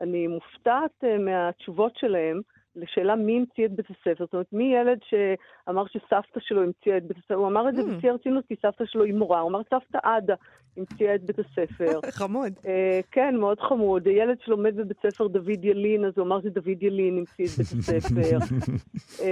אני 0.00 0.26
מופתעת 0.26 1.04
מהתשובות 1.18 1.96
שלהם. 1.96 2.40
לשאלה 2.76 3.16
מי 3.16 3.36
המציא 3.36 3.64
את 3.66 3.72
בית 3.72 3.86
הספר. 3.90 4.24
זאת 4.24 4.32
אומרת, 4.32 4.52
מי 4.52 4.74
ילד 4.74 4.98
שאמר 5.08 5.84
שסבתא 5.86 6.40
שלו 6.40 6.62
המציאה 6.62 6.96
את 6.96 7.02
בית 7.02 7.16
הספר? 7.16 7.34
הוא 7.34 7.46
אמר 7.46 7.68
את 7.68 7.76
זה 7.76 7.82
mm. 7.82 7.84
בשיא 7.84 8.10
הרצינות 8.10 8.44
כי 8.48 8.54
סבתא 8.62 8.84
שלו 8.86 9.04
היא 9.04 9.14
מורה. 9.14 9.40
הוא 9.40 9.50
אמר, 9.50 9.60
סבתא 9.70 9.98
עדה 10.02 10.34
המציאה 10.76 11.14
את 11.14 11.22
בית 11.22 11.38
הספר. 11.38 12.00
חמוד. 12.10 12.52
Uh, 12.62 12.66
כן, 13.10 13.36
מאוד 13.36 13.60
חמוד. 13.60 14.06
ילד 14.06 14.36
שלומד 14.44 14.76
בבית 14.76 14.96
ספר 15.06 15.26
דוד 15.26 15.64
ילין, 15.64 16.04
אז 16.04 16.12
הוא 16.16 16.26
אמר 16.26 16.40
שדוד 16.42 16.82
ילין 16.82 17.18
המציא 17.18 17.44
את 17.44 17.50
בית 17.58 17.78
הספר. 17.82 18.38
uh, 19.18 19.24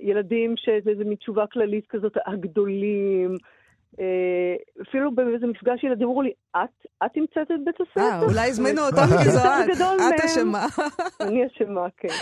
ילדים 0.00 0.54
שזה 0.56 1.04
מין 1.04 1.14
תשובה 1.14 1.46
כללית 1.46 1.86
כזאת, 1.86 2.16
הגדולים. 2.26 3.36
Uh, 3.96 4.82
אפילו 4.82 5.14
באיזה 5.14 5.46
מפגש 5.46 5.84
ילדים 5.84 6.06
אמרו 6.06 6.22
לי, 6.22 6.32
את, 6.56 6.86
את 7.06 7.10
המצאת 7.16 7.50
את 7.50 7.64
בית 7.64 7.80
הספר? 7.80 8.00
אה, 8.00 8.22
אולי 8.22 8.48
הזמינו 8.48 8.82
אותם 8.86 9.06
כי 9.22 9.30
זו 9.30 9.38
את. 9.38 9.70
את 10.14 10.24
אשמה. 10.24 10.66
אני 11.28 11.46
אשמה, 11.46 11.86
כן. 11.96 12.14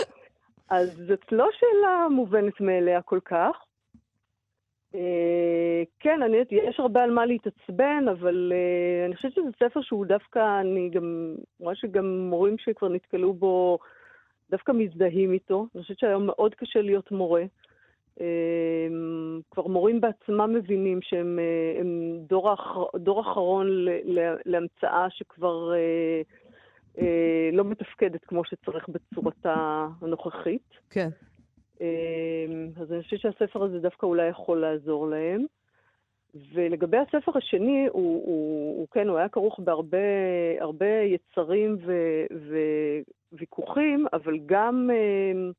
אז 0.69 1.01
זאת 1.07 1.31
לא 1.31 1.49
שאלה 1.51 2.07
מובנת 2.09 2.61
מאליה 2.61 3.01
כל 3.01 3.19
כך. 3.25 3.55
Uh, 4.93 4.97
כן, 5.99 6.21
אני 6.21 6.37
יודעת, 6.37 6.51
יש 6.51 6.79
הרבה 6.79 7.03
על 7.03 7.11
מה 7.11 7.25
להתעצבן, 7.25 8.05
אבל 8.11 8.53
uh, 8.53 9.05
אני 9.07 9.15
חושבת 9.15 9.33
שזה 9.33 9.49
ספר 9.63 9.81
שהוא 9.81 10.05
דווקא, 10.05 10.59
אני 10.59 10.89
גם 10.89 11.35
רואה 11.59 11.75
שגם 11.75 12.29
מורים 12.29 12.57
שכבר 12.57 12.89
נתקלו 12.89 13.33
בו, 13.33 13.79
דווקא 14.49 14.71
מזדהים 14.71 15.33
איתו. 15.33 15.67
אני 15.75 15.83
חושבת 15.83 15.99
שהיום 15.99 16.25
מאוד 16.25 16.55
קשה 16.55 16.81
להיות 16.81 17.11
מורה. 17.11 17.43
אמ, 18.19 19.39
כבר 19.51 19.67
מורים 19.67 20.01
בעצמם 20.01 20.53
מבינים 20.53 20.99
שהם 21.01 21.39
אה, 21.39 21.81
דור, 22.27 22.53
אחר, 22.53 22.97
דור 22.97 23.21
אחרון 23.21 23.67
להמצאה 24.45 25.07
שכבר 25.09 25.73
אה, 25.73 26.21
אה, 27.01 27.49
לא 27.53 27.63
מתפקדת 27.63 28.25
כמו 28.25 28.45
שצריך 28.45 28.89
בצורתה 28.89 29.87
הנוכחית. 30.01 30.69
כן. 30.89 31.09
אמ, 31.81 32.69
אז 32.81 32.91
אני 32.91 33.03
חושבת 33.03 33.19
שהספר 33.19 33.63
הזה 33.63 33.79
דווקא 33.79 34.05
אולי 34.05 34.27
יכול 34.27 34.61
לעזור 34.61 35.07
להם. 35.07 35.45
ולגבי 36.53 36.97
הספר 36.97 37.37
השני, 37.37 37.87
הוא, 37.91 38.23
הוא, 38.25 38.77
הוא 38.79 38.87
כן, 38.91 39.07
הוא 39.07 39.17
היה 39.17 39.29
כרוך 39.29 39.59
בהרבה 39.59 41.01
יצרים 41.03 41.77
ו, 41.85 41.93
וויכוחים, 43.33 44.05
אבל 44.13 44.37
גם... 44.45 44.89
אה, 44.93 45.51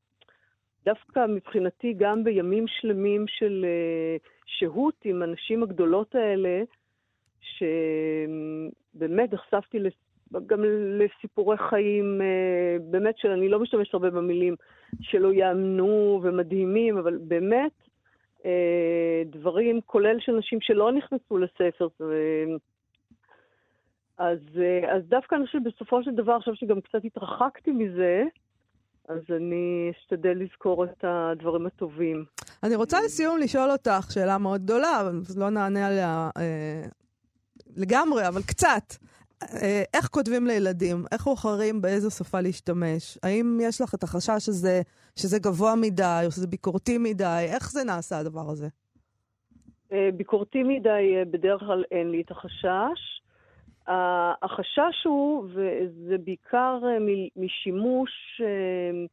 דווקא 0.87 1.27
מבחינתי, 1.29 1.93
גם 1.93 2.25
בימים 2.25 2.65
שלמים 2.67 3.25
של 3.27 3.65
uh, 3.65 4.29
שהות 4.47 4.95
עם 5.05 5.23
הנשים 5.23 5.63
הגדולות 5.63 6.15
האלה, 6.15 6.63
שבאמת 7.41 9.33
נחשפתי. 9.33 9.79
גם 10.47 10.65
לסיפורי 10.99 11.57
חיים, 11.59 12.21
uh, 12.21 12.83
באמת 12.83 13.19
שאני 13.19 13.49
לא 13.49 13.61
משתמשת 13.61 13.95
הרבה 13.95 14.11
במילים 14.11 14.55
שלא 15.01 15.33
יאמנו 15.33 16.21
ומדהימים, 16.23 16.99
אבל 16.99 17.19
באמת 17.19 17.73
uh, 18.41 18.45
דברים, 19.27 19.81
כולל 19.87 20.21
של 20.21 20.33
נשים 20.33 20.61
שלא 20.61 20.93
נכנסו 20.93 21.39
לספר. 21.39 21.89
ו... 22.01 22.15
אז, 24.19 24.39
אז 24.89 25.03
דווקא 25.09 25.35
אני 25.35 25.47
חושבת 25.47 25.63
בסופו 25.63 26.03
של 26.03 26.11
דבר, 26.11 26.33
עכשיו 26.33 26.57
שגם 26.57 26.81
קצת 26.81 27.05
התרחקתי 27.05 27.71
מזה, 27.71 28.25
אז 29.09 29.21
אני 29.37 29.91
אשתדל 29.91 30.37
לזכור 30.37 30.85
את 30.85 31.05
הדברים 31.05 31.67
הטובים. 31.67 32.25
אני 32.63 32.75
רוצה 32.75 33.01
לסיום 33.05 33.39
לשאול 33.39 33.71
אותך 33.71 34.07
שאלה 34.13 34.39
מאוד 34.39 34.63
גדולה, 34.63 35.03
לא 35.37 35.51
נענה 35.51 35.87
עליה 35.87 36.31
אה, 36.37 36.83
לגמרי, 37.77 38.29
אבל 38.29 38.43
קצת. 38.43 38.95
אה, 39.43 39.83
איך 39.95 40.07
כותבים 40.07 40.47
לילדים? 40.47 41.05
איך 41.13 41.25
בוחרים 41.25 41.83
באיזו 41.83 42.11
שפה 42.11 42.41
להשתמש? 42.41 43.19
האם 43.23 43.59
יש 43.63 43.81
לך 43.81 43.95
את 43.95 44.03
החשש 44.03 44.49
הזה 44.49 44.83
שזה 45.17 45.39
גבוה 45.39 45.75
מדי, 45.77 46.23
או 46.27 46.31
שזה 46.31 46.47
ביקורתי 46.47 46.99
מדי? 46.99 47.47
איך 47.55 47.71
זה 47.71 47.85
נעשה 47.85 48.19
הדבר 48.19 48.51
הזה? 48.51 48.69
אה, 49.93 50.09
ביקורתי 50.17 50.63
מדי, 50.63 51.15
אה, 51.17 51.25
בדרך 51.25 51.61
כלל 51.61 51.85
אין 51.91 52.11
לי 52.11 52.21
את 52.21 52.31
החשש. 52.31 53.17
החשש 53.89 55.05
הוא, 55.05 55.45
וזה 55.45 56.19
בעיקר 56.25 56.79
אה, 56.85 56.99
משימוש 57.37 58.41
אה, 58.45 59.07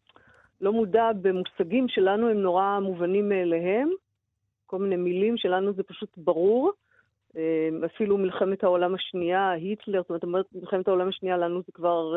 לא 0.62 0.74
מודע 0.74 1.10
במושגים 1.22 1.88
שלנו 1.88 2.30
הם 2.30 2.38
נורא 2.42 2.80
מובנים 2.82 3.30
מאליהם, 3.30 3.90
כל 4.66 4.80
מיני 4.80 4.96
מילים 4.96 5.38
שלנו 5.38 5.74
זה 5.74 5.84
פשוט 5.84 6.10
ברור. 6.18 6.72
אה, 7.38 7.70
אפילו 7.86 8.18
מלחמת 8.18 8.64
העולם 8.64 8.96
השנייה, 8.96 9.52
היטלר, 9.52 10.02
זאת 10.10 10.24
אומרת, 10.24 10.46
מלחמת 10.56 10.88
העולם 10.88 11.08
השנייה 11.08 11.38
לנו 11.38 11.62
זה 11.66 11.72
כבר, 11.74 12.16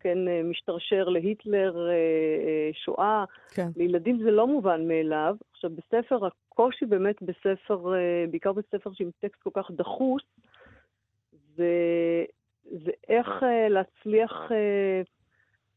כן, 0.00 0.18
משתרשר 0.44 1.08
להיטלר, 1.08 1.88
שואה. 2.72 3.24
כן. 3.54 3.68
לילדים 3.76 4.18
זה 4.22 4.30
לא 4.30 4.46
מובן 4.46 4.88
מאליו. 4.88 5.36
עכשיו, 5.52 5.70
בספר, 5.70 6.26
הקושי 6.26 6.86
באמת 6.86 7.22
בספר, 7.22 7.92
בעיקר 8.30 8.52
בספר 8.52 8.90
שעם 8.92 9.10
טקסט 9.20 9.42
כל 9.42 9.50
כך 9.54 9.70
דחוס, 9.70 10.22
זה, 11.56 12.24
זה 12.64 12.90
איך 13.08 13.28
uh, 13.28 13.68
להצליח 13.68 14.32
uh, 14.32 15.06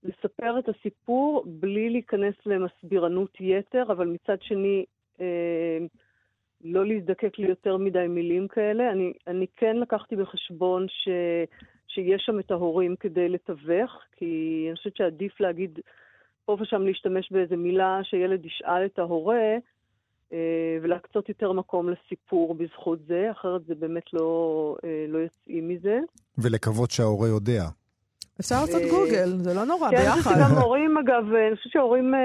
לספר 0.03 0.59
את 0.59 0.69
הסיפור 0.69 1.43
בלי 1.47 1.89
להיכנס 1.89 2.35
למסבירנות 2.45 3.37
יתר, 3.39 3.83
אבל 3.87 4.07
מצד 4.07 4.41
שני, 4.41 4.85
uh, 5.17 5.21
לא 6.63 6.85
להזדקק 6.85 7.39
ליותר 7.39 7.77
מדי 7.77 8.07
מילים 8.09 8.47
כאלה. 8.47 8.91
אני, 8.91 9.13
אני 9.27 9.45
כן 9.55 9.77
לקחתי 9.77 10.15
בחשבון 10.15 10.85
ש, 10.87 11.09
שיש 11.87 12.23
שם 12.25 12.39
את 12.39 12.51
ההורים 12.51 12.95
כדי 12.95 13.29
לתווך, 13.29 14.03
כי 14.11 14.65
אני 14.67 14.75
חושבת 14.75 14.95
שעדיף 14.95 15.39
להגיד 15.39 15.79
פה 16.45 16.57
ושם 16.59 16.81
להשתמש 16.81 17.31
באיזה 17.31 17.57
מילה 17.57 17.99
שילד 18.03 18.45
ישאל 18.45 18.85
את 18.85 18.99
ההורה, 18.99 19.55
ולהקצות 20.83 21.29
יותר 21.29 21.51
מקום 21.51 21.89
לסיפור 21.89 22.53
בזכות 22.55 22.99
זה, 23.07 23.27
אחרת 23.31 23.61
זה 23.67 23.73
באמת 23.79 24.03
לא, 24.13 24.29
אה, 24.83 24.89
לא 25.07 25.17
יוצאים 25.17 25.67
מזה. 25.69 25.99
ולקוות 26.37 26.91
שההורה 26.91 27.27
יודע. 27.27 27.65
אפשר 28.39 28.61
לעשות 28.61 28.81
אה, 28.81 28.89
גוגל, 28.89 29.37
זה 29.43 29.53
לא 29.53 29.65
נורא, 29.65 29.89
כן, 29.91 29.97
אני 29.97 30.21
חושבת 30.21 30.33
ביחד. 30.35 30.47
שגם 30.49 30.61
הורים, 30.61 30.97
אגב, 30.97 31.23
אני 31.47 31.55
חושבת 31.55 31.71
שהורים, 31.73 32.13
אה, 32.15 32.19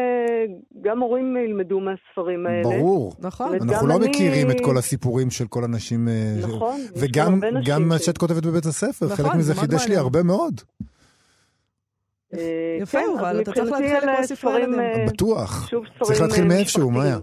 גם 0.83 1.01
הורים 1.01 1.37
ילמדו 1.37 1.81
מהספרים 1.81 2.47
האלה. 2.47 2.63
ברור. 2.63 3.13
נכון. 3.19 3.55
אנחנו 3.55 3.73
גם 3.73 3.89
לא 3.89 3.97
אני- 3.97 4.09
מכירים 4.09 4.51
את 4.51 4.57
כל 4.65 4.79
הסיפורים 4.79 5.31
של 5.31 5.47
כל 5.47 5.65
הנשים. 5.65 6.09
אה, 6.09 6.35
נכון. 6.43 6.81
וגם 6.97 7.41
מה 7.89 7.99
שאת 7.99 8.19
כותבת 8.19 8.47
בבית 8.47 8.67
הספר, 8.67 9.07
נכון, 9.07 9.17
חלק 9.17 9.35
מזה 9.35 9.55
חידש 9.55 9.89
לי. 9.89 9.97
הרבה 9.97 10.23
מאוד. 10.23 10.61
אה, 12.35 12.79
יפה, 12.81 12.99
כן, 12.99 13.25
אז 13.25 13.37
אתה 13.39 13.53
צריך 13.53 13.71
להתחיל 13.73 13.97
לקרוא 13.97 14.23
ספרי 14.23 14.59
ילדים. 14.61 14.81
אה, 14.81 15.07
בטוח. 15.09 15.71
צריך 16.03 16.21
להתחיל 16.21 16.43
אה, 16.43 16.49
מאיפשהו, 16.49 16.91
מאיה. 16.91 17.19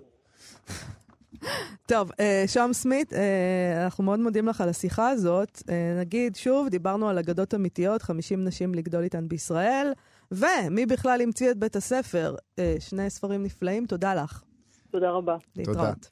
טוב, 1.88 2.12
אה, 2.19 2.43
שוהם 2.47 2.73
סמית, 2.73 3.13
אה, 3.13 3.84
אנחנו 3.84 4.04
מאוד 4.04 4.19
מודים 4.19 4.47
לך 4.47 4.62
על 4.62 4.69
השיחה 4.69 5.10
הזאת. 5.10 5.63
אה, 5.69 5.97
נגיד, 5.99 6.36
שוב, 6.36 6.69
דיברנו 6.69 7.10
על 7.10 7.17
אגדות 7.17 7.56
אמיתיות, 7.56 8.02
50 8.02 8.43
נשים 8.43 8.75
לגדול 8.75 9.04
איתן 9.04 9.28
בישראל, 9.28 9.91
ומי 10.32 10.86
בכלל 10.86 11.21
המציא 11.21 11.52
את 11.52 11.58
בית 11.58 11.75
הספר? 11.75 12.36
שני 12.80 13.10
ספרים 13.10 13.43
נפלאים, 13.43 13.86
תודה 13.86 14.15
לך. 14.15 14.43
תודה 14.91 15.10
רבה. 15.10 15.38
להתראות. 15.56 16.10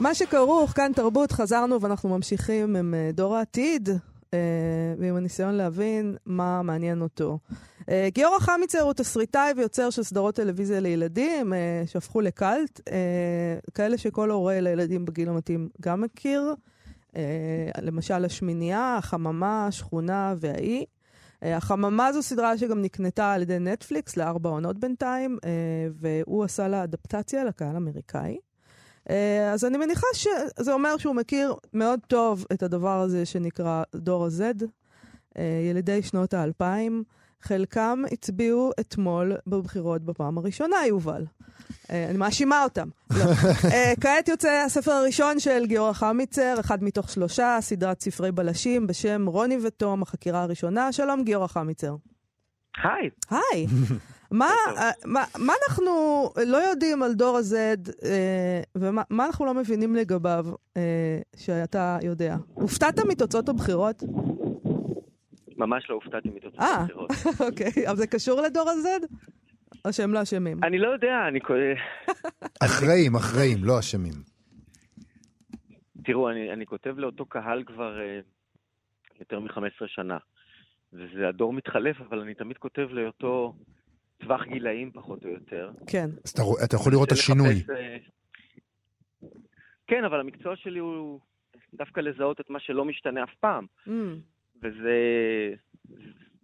מה 0.00 0.14
שכרוך, 0.14 0.70
כאן 0.70 0.92
תרבות, 0.94 1.32
חזרנו 1.32 1.80
ואנחנו 1.80 2.08
ממשיכים 2.08 2.76
עם 2.76 2.94
דור 3.12 3.36
העתיד, 3.36 3.88
ועם 4.98 5.16
הניסיון 5.16 5.54
להבין 5.54 6.16
מה 6.26 6.62
מעניין 6.62 7.02
אותו. 7.02 7.38
אה, 7.88 8.08
גיורא 8.14 8.38
חמיצר 8.38 8.80
הוא 8.80 8.92
תסריטאי 8.92 9.52
ויוצר 9.56 9.90
של 9.90 10.02
סדרות 10.02 10.34
טלוויזיה 10.34 10.80
לילדים 10.80 11.52
אה, 11.52 11.82
שהפכו 11.86 12.20
לקאלט, 12.20 12.80
אה, 12.88 13.58
כאלה 13.74 13.98
שכל 13.98 14.30
הורה 14.30 14.60
לילדים 14.60 15.04
בגיל 15.04 15.28
המתאים 15.28 15.68
גם 15.80 16.00
מכיר. 16.00 16.54
אה, 17.16 17.70
למשל 17.82 18.24
השמינייה, 18.24 18.96
החממה, 18.96 19.66
השכונה 19.66 20.34
והאי. 20.38 20.84
אה, 21.42 21.56
החממה 21.56 22.12
זו 22.12 22.22
סדרה 22.22 22.58
שגם 22.58 22.82
נקנתה 22.82 23.32
על 23.32 23.42
ידי 23.42 23.58
נטפליקס 23.58 24.16
לארבע 24.16 24.50
עונות 24.50 24.78
בינתיים, 24.78 25.38
אה, 25.44 25.50
והוא 25.94 26.44
עשה 26.44 26.68
לה 26.68 26.84
אדפטציה 26.84 27.44
לקהל 27.44 27.74
האמריקאי. 27.74 28.38
אה, 29.10 29.52
אז 29.52 29.64
אני 29.64 29.78
מניחה 29.78 30.06
שזה 30.12 30.72
אומר 30.72 30.96
שהוא 30.96 31.14
מכיר 31.14 31.54
מאוד 31.74 32.00
טוב 32.06 32.46
את 32.52 32.62
הדבר 32.62 33.00
הזה 33.00 33.26
שנקרא 33.26 33.82
דור 33.94 34.24
ה-Z, 34.24 34.64
אה, 35.38 35.42
ילידי 35.70 36.02
שנות 36.02 36.34
האלפיים. 36.34 37.04
חלקם 37.42 38.02
הצביעו 38.12 38.70
אתמול 38.80 39.36
בבחירות 39.46 40.02
בפעם 40.02 40.38
הראשונה, 40.38 40.76
יובל. 40.86 41.24
אה, 41.90 42.06
אני 42.10 42.18
מאשימה 42.18 42.64
אותם. 42.64 42.88
לא. 43.18 43.34
כעת 44.00 44.28
יוצא 44.28 44.62
הספר 44.66 44.92
הראשון 44.92 45.40
של 45.40 45.66
גיורא 45.66 45.92
חמיצר, 45.92 46.56
אחד 46.60 46.84
מתוך 46.84 47.10
שלושה, 47.10 47.58
סדרת 47.60 48.00
ספרי 48.00 48.32
בלשים 48.32 48.86
בשם 48.86 49.26
רוני 49.26 49.58
ותום, 49.64 50.02
החקירה 50.02 50.42
הראשונה. 50.42 50.92
שלום, 50.92 51.24
גיורא 51.24 51.46
חמיצר. 51.46 51.96
היי, 52.84 53.10
היי. 53.30 53.66
מה, 54.30 54.46
אה, 54.76 54.90
מה, 55.04 55.24
מה 55.38 55.52
אנחנו 55.68 55.90
לא 56.46 56.56
יודעים 56.56 57.02
על 57.02 57.14
דור 57.14 57.36
ה-Z, 57.36 57.90
אה, 58.04 58.60
ומה 58.74 59.02
מה 59.10 59.26
אנחנו 59.26 59.46
לא 59.46 59.54
מבינים 59.54 59.94
לגביו 59.94 60.44
אה, 60.76 61.18
שאתה 61.36 61.98
יודע? 62.02 62.36
הופתעת 62.54 62.98
מתוצאות 63.08 63.48
הבחירות? 63.48 64.02
ממש 65.56 65.90
לא 65.90 65.94
הופתעתי 65.94 66.28
מתוצאות 66.28 66.60
אה. 66.60 66.80
הבחירות. 66.80 67.10
אוקיי, 67.46 67.88
אבל 67.88 67.96
זה 67.96 68.06
קשור 68.06 68.40
לדור 68.40 68.68
ה-Z? 68.68 69.06
או 69.84 69.92
שהם 69.92 70.12
לא 70.12 70.22
אשמים? 70.22 70.64
אני 70.64 70.78
לא 70.78 70.88
יודע, 70.88 71.28
אני... 71.28 71.38
אחראים, 72.66 73.16
אחראים, 73.16 73.58
לא 73.62 73.78
אשמים. 73.78 74.14
תראו, 76.04 76.30
אני, 76.30 76.52
אני 76.52 76.66
כותב 76.66 76.98
לאותו 76.98 77.26
קהל 77.26 77.64
כבר 77.64 78.00
אה, 78.00 78.20
יותר 79.20 79.40
מ-15 79.40 79.86
שנה. 79.86 80.18
וזה 80.92 81.28
הדור 81.28 81.52
מתחלף, 81.52 81.96
אבל 82.00 82.20
אני 82.20 82.34
תמיד 82.34 82.58
כותב 82.58 82.88
לאותו 82.90 83.54
טווח 84.18 84.44
גילאים 84.44 84.90
פחות 84.92 85.24
או 85.24 85.30
יותר. 85.30 85.70
כן. 85.86 86.08
אז 86.24 86.30
אתה 86.30 86.42
אתה 86.64 86.76
יכול 86.76 86.92
לראות 86.92 87.08
את 87.08 87.12
השינוי. 87.12 87.54
לחפש, 87.54 87.70
אה, 87.70 87.96
כן, 89.86 90.04
אבל 90.04 90.20
המקצוע 90.20 90.56
שלי 90.56 90.78
הוא 90.78 91.20
דווקא 91.74 92.00
לזהות 92.00 92.40
את 92.40 92.50
מה 92.50 92.60
שלא 92.60 92.84
משתנה 92.84 93.24
אף 93.24 93.34
פעם. 93.40 93.66
Mm, 93.86 93.90
וזה 94.62 94.98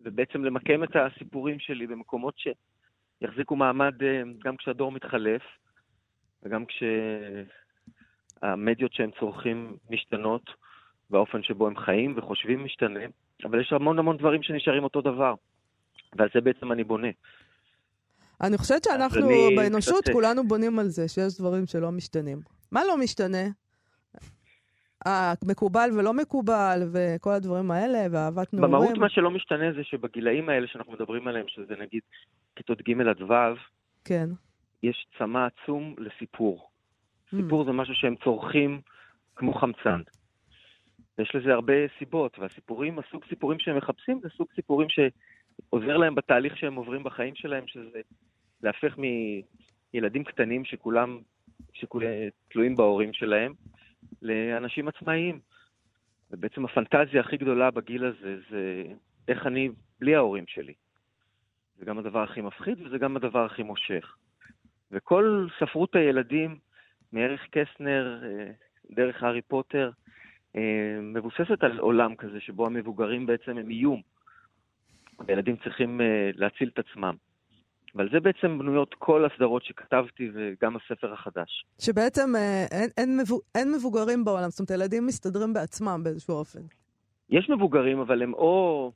ובעצם 0.05 0.45
למקם 0.45 0.85
את 0.85 0.97
הסיפורים 0.97 1.59
שלי 1.59 1.87
במקומות 1.87 2.35
שיחזיקו 2.39 3.57
מעמד 3.57 4.03
אה, 4.03 4.23
גם 4.45 4.57
כשהדור 4.57 4.93
מתחלף, 4.93 5.43
וגם 6.43 6.65
כשהמדיות 8.41 8.93
שהם 8.93 9.11
צורכים 9.21 9.77
משתנות, 9.91 10.51
והאופן 11.11 11.43
שבו 11.43 11.67
הם 11.67 11.77
חיים 11.77 12.15
וחושבים 12.17 12.65
משתנה, 12.65 13.01
אבל 13.45 13.61
יש 13.61 13.73
המון 13.73 13.99
המון 13.99 14.17
דברים 14.17 14.43
שנשארים 14.43 14.85
אותו 14.85 15.01
דבר, 15.01 15.35
ועל 16.17 16.29
זה 16.35 16.41
בעצם 16.41 16.73
אני 16.73 16.85
בונה. 16.85 17.09
אני 18.41 18.59
חושבת 18.59 18.85
שאנחנו 18.85 19.27
אני 19.29 19.57
באנושות 19.57 20.05
קצת- 20.05 20.13
כולנו 20.13 20.49
בונים 20.49 20.79
על 20.79 20.89
זה 20.89 21.09
שיש 21.09 21.39
דברים 21.41 21.67
שלא 21.67 21.93
משתנים. 21.93 22.41
מה 22.73 22.81
לא 22.89 22.97
משתנה? 22.99 23.43
המקובל 25.07 25.91
ולא 25.99 26.13
מקובל, 26.13 26.83
וכל 26.93 27.31
הדברים 27.31 27.71
האלה, 27.71 27.99
ואהבת 28.11 28.55
נעורים. 28.55 28.71
במהות 28.73 28.99
מה 28.99 29.09
שלא 29.09 29.31
משתנה 29.31 29.73
זה 29.77 29.85
שבגילאים 29.85 30.49
האלה 30.49 30.67
שאנחנו 30.67 30.93
מדברים 30.93 31.29
עליהם, 31.29 31.45
שזה 31.49 31.75
נגיד 31.81 32.01
כיתות 32.57 32.79
ג' 32.89 33.01
עד 33.01 33.23
ו', 33.23 33.35
כן. 34.05 34.29
יש 34.83 35.07
צמא 35.19 35.47
עצום 35.63 35.95
לסיפור. 35.99 36.69
Mm. 37.33 37.37
סיפור 37.37 37.65
זה 37.65 37.73
משהו 37.73 37.95
שהם 37.95 38.15
צורכים 38.25 38.81
כמו 39.37 39.55
חמצן. 39.55 40.01
יש 41.19 41.35
לזה 41.35 41.53
הרבה 41.53 41.73
סיבות, 41.99 42.39
והסיפורים, 42.39 42.99
הסוג 42.99 43.23
סיפורים 43.29 43.59
שהם 43.59 43.77
מחפשים, 43.77 44.21
זה 44.23 44.29
סוג 44.37 44.47
סיפורים 44.55 44.89
שעוזר 45.61 45.97
להם 45.97 46.15
בתהליך 46.15 46.57
שהם 46.57 46.75
עוברים 46.75 47.03
בחיים 47.05 47.35
שלהם, 47.35 47.67
שזה 47.67 48.01
להפך 48.63 48.99
מילדים 49.95 50.25
קטנים 50.25 50.65
שכולם, 50.65 51.19
שכולם 51.73 52.07
תלויים 52.49 52.77
בהורים 52.77 53.13
שלהם, 53.13 53.53
לאנשים 54.23 54.89
עצמאיים. 54.89 55.41
ובעצם 56.31 56.65
הפנטזיה 56.65 57.21
הכי 57.21 57.37
גדולה 57.37 57.71
בגיל 57.71 58.05
הזה 58.05 58.37
זה 58.51 58.83
איך 59.29 59.47
אני 59.47 59.69
בלי 60.01 60.15
ההורים 60.15 60.45
שלי. 60.47 60.75
זה 61.79 61.85
גם 61.85 61.99
הדבר 61.99 62.23
הכי 62.23 62.41
מפחיד 62.41 62.81
וזה 62.83 62.99
גם 62.99 63.17
הדבר 63.17 63.45
הכי 63.45 63.63
מושך. 63.63 64.17
וכל 64.91 65.47
ספרות 65.59 65.97
הילדים, 65.97 66.59
מערך 67.13 67.41
קסנר, 67.51 68.23
אה, 68.25 68.51
דרך 68.91 69.23
הארי 69.23 69.43
פוטר, 69.43 69.91
אה, 70.57 70.99
מבוססת 71.03 71.65
על 71.65 71.79
עולם 71.79 72.15
כזה 72.15 72.41
שבו 72.41 72.67
המבוגרים 72.67 73.27
בעצם 73.27 73.59
הם 73.59 73.71
איום. 73.71 74.03
הילדים 75.29 75.57
צריכים 75.65 76.01
אה, 76.01 76.31
להציל 76.35 76.71
את 76.75 76.79
עצמם. 76.79 77.15
ועל 77.95 78.09
זה 78.13 78.21
בעצם 78.21 78.59
בנויות 78.59 78.95
כל 78.99 79.25
הסדרות 79.25 79.65
שכתבתי 79.65 80.31
וגם 80.35 80.77
הספר 80.77 81.13
החדש. 81.13 81.65
שבעצם 81.81 82.37
אה, 82.37 82.67
אין, 82.71 82.91
אין, 82.97 83.19
מבו, 83.21 83.41
אין 83.55 83.73
מבוגרים 83.73 84.25
בעולם, 84.25 84.49
זאת 84.49 84.61
אומרת, 84.61 84.71
הילדים 84.71 85.07
מסתדרים 85.07 85.53
בעצמם 85.53 86.01
באיזשהו 86.05 86.35
אופן. 86.35 86.61
יש 87.31 87.51
מבוגרים, 87.51 87.99
אבל 87.99 88.23
הם 88.23 88.35
או 88.35 88.93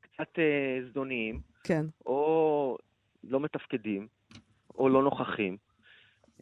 קצת 0.00 0.38
אה, 0.38 0.78
זדוניים, 0.90 1.40
כן. 1.64 1.84
או 2.06 2.78
לא 3.24 3.40
מתפקדים, 3.40 4.06
או 4.74 4.88
לא 4.88 5.02
נוכחים. 5.02 5.56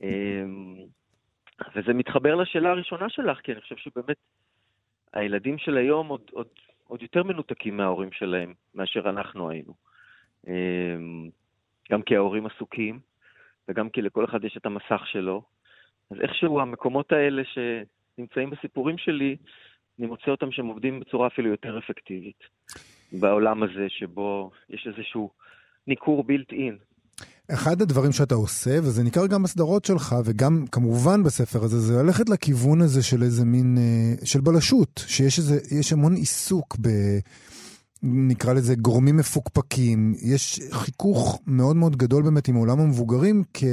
אמ, 0.03 0.77
וזה 1.75 1.93
מתחבר 1.93 2.35
לשאלה 2.35 2.71
הראשונה 2.71 3.09
שלך, 3.09 3.39
כי 3.39 3.53
אני 3.53 3.61
חושב 3.61 3.77
שבאמת 3.77 4.17
הילדים 5.13 5.59
של 5.59 5.77
היום 5.77 6.09
עוד, 6.09 6.21
עוד, 6.33 6.49
עוד 6.91 7.03
יותר 7.03 7.23
מנותקים 7.23 7.77
מההורים 7.77 8.13
שלהם 8.13 8.55
מאשר 8.75 9.11
אנחנו 9.11 9.51
היינו. 9.51 9.75
אמ, 10.47 11.31
גם 11.91 12.03
כי 12.03 12.17
ההורים 12.17 12.47
עסוקים, 12.47 13.01
וגם 13.69 13.91
כי 13.91 14.03
לכל 14.03 14.25
אחד 14.25 14.45
יש 14.45 14.57
את 14.57 14.67
המסך 14.67 15.03
שלו. 15.07 15.43
אז 16.11 16.21
איכשהו 16.21 16.61
המקומות 16.61 17.13
האלה 17.13 17.43
שנמצאים 17.45 18.51
בסיפורים 18.51 18.99
שלי, 18.99 19.37
אני 19.99 20.07
מוצא 20.07 20.31
אותם 20.31 20.53
שהם 20.53 20.67
עובדים 20.67 21.01
בצורה 21.01 21.27
אפילו 21.27 21.51
יותר 21.51 21.79
אפקטיבית. 21.79 22.45
בעולם 23.13 23.63
הזה 23.63 23.89
שבו 23.89 24.51
יש 24.69 24.87
איזשהו 24.87 25.31
ניכור 25.87 26.25
בילט 26.25 26.53
אין. 26.53 26.79
אחד 27.53 27.83
הדברים 27.83 28.13
שאתה 28.13 28.35
עושה, 28.35 28.79
וזה 28.83 29.03
ניכר 29.03 29.27
גם 29.27 29.43
בסדרות 29.43 29.85
שלך, 29.85 30.17
וגם 30.25 30.65
כמובן 30.73 31.23
בספר 31.23 31.65
הזה, 31.65 31.81
זה 31.81 32.03
ללכת 32.03 32.29
לכיוון 32.29 32.81
הזה 32.81 33.03
של 33.03 33.23
איזה 33.23 33.45
מין, 33.45 33.79
אה, 33.79 34.27
של 34.27 34.41
בלשות, 34.41 35.05
שיש 35.07 35.39
איזה, 35.39 35.59
יש 35.71 35.93
המון 35.93 36.15
עיסוק 36.15 36.77
ב... 36.81 36.89
נקרא 38.03 38.53
לזה 38.53 38.75
גורמים 38.75 39.17
מפוקפקים, 39.17 40.15
יש 40.23 40.61
חיכוך 40.71 41.41
מאוד 41.47 41.77
מאוד 41.77 41.97
גדול 41.97 42.23
באמת 42.23 42.49
עם 42.49 42.55
עולם 42.55 42.81
המבוגרים 42.81 43.43
כ... 43.55 43.65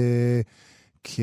כ... 1.03 1.19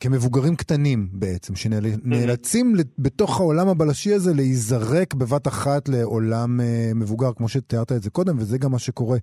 כמבוגרים 0.00 0.56
קטנים 0.56 1.08
בעצם, 1.12 1.56
שנאלצים 1.56 2.74
בתוך 2.98 3.40
העולם 3.40 3.68
הבלשי 3.68 4.14
הזה 4.14 4.34
להיזרק 4.34 5.14
בבת 5.14 5.48
אחת 5.48 5.88
לעולם 5.88 6.60
אה, 6.60 6.92
מבוגר, 6.94 7.32
כמו 7.36 7.48
שתיארת 7.48 7.92
את 7.92 8.02
זה 8.02 8.10
קודם, 8.10 8.38
וזה 8.38 8.58
גם 8.58 8.72
מה 8.72 8.78
שקורה 8.78 9.18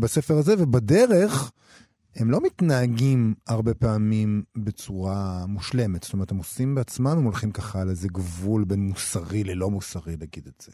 בספר 0.00 0.34
הזה, 0.34 0.52
ובדרך 0.62 1.52
הם 2.16 2.30
לא 2.30 2.38
מתנהגים 2.42 3.34
הרבה 3.48 3.74
פעמים 3.74 4.42
בצורה 4.56 5.46
מושלמת. 5.48 6.02
זאת 6.02 6.12
אומרת, 6.12 6.30
הם 6.30 6.38
עושים 6.38 6.74
בעצמם, 6.74 7.18
הם 7.18 7.24
הולכים 7.24 7.52
ככה 7.52 7.80
על 7.80 7.88
איזה 7.88 8.08
גבול 8.08 8.64
בין 8.64 8.80
מוסרי 8.80 9.44
ללא 9.44 9.70
מוסרי, 9.70 10.12
נגיד 10.12 10.46
את 10.46 10.60
זה. 10.60 10.72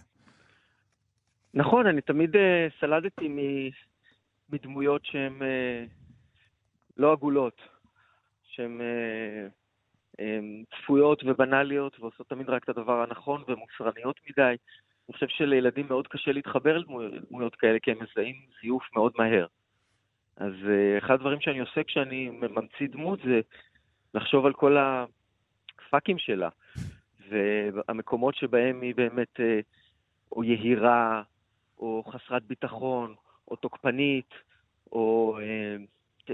נכון, 1.55 1.87
אני 1.87 2.01
תמיד 2.01 2.35
uh, 2.35 2.39
סלדתי 2.81 3.29
מדמויות 4.53 5.05
שהן 5.05 5.33
uh, 5.39 5.89
לא 6.97 7.13
עגולות. 7.13 7.61
שהן 8.59 8.81
אה, 8.81 10.39
צפויות 10.65 11.23
ובנאליות 11.25 12.01
ועושות 12.01 12.29
תמיד 12.29 12.49
רק 12.49 12.65
את 12.65 12.69
הדבר 12.69 13.03
הנכון 13.03 13.45
ומוסרניות 13.49 14.17
מדי. 14.31 14.55
אני 15.09 15.15
חושב 15.15 15.29
שלילדים 15.29 15.87
מאוד 15.89 16.09
קשה 16.09 16.33
להתחבר 16.33 16.79
לדמויות 16.79 17.57
כאלה, 17.57 17.79
כי 17.79 17.91
הם 17.91 17.99
מזהים 18.03 18.37
זיוף 18.63 18.83
מאוד 18.95 19.13
מהר. 19.19 19.47
אז 20.37 20.53
אה, 20.69 20.99
אחד 20.99 21.15
הדברים 21.15 21.41
שאני 21.41 21.59
עושה 21.59 21.85
כשאני 21.85 22.31
ממציא 22.31 22.89
דמות 22.89 23.19
זה 23.25 23.41
לחשוב 24.15 24.47
על 24.47 24.53
כל 24.53 24.77
הפאקים 24.77 26.19
שלה, 26.19 26.49
והמקומות 27.29 28.35
שבהם 28.35 28.81
היא 28.81 28.95
באמת 28.95 29.41
אה, 29.41 29.61
או 30.33 30.45
יהירה, 30.45 31.23
או 31.79 32.05
חסרת 32.09 32.43
ביטחון, 32.43 33.15
או 33.49 33.57
תוקפנית, 33.57 34.35
או 34.93 35.39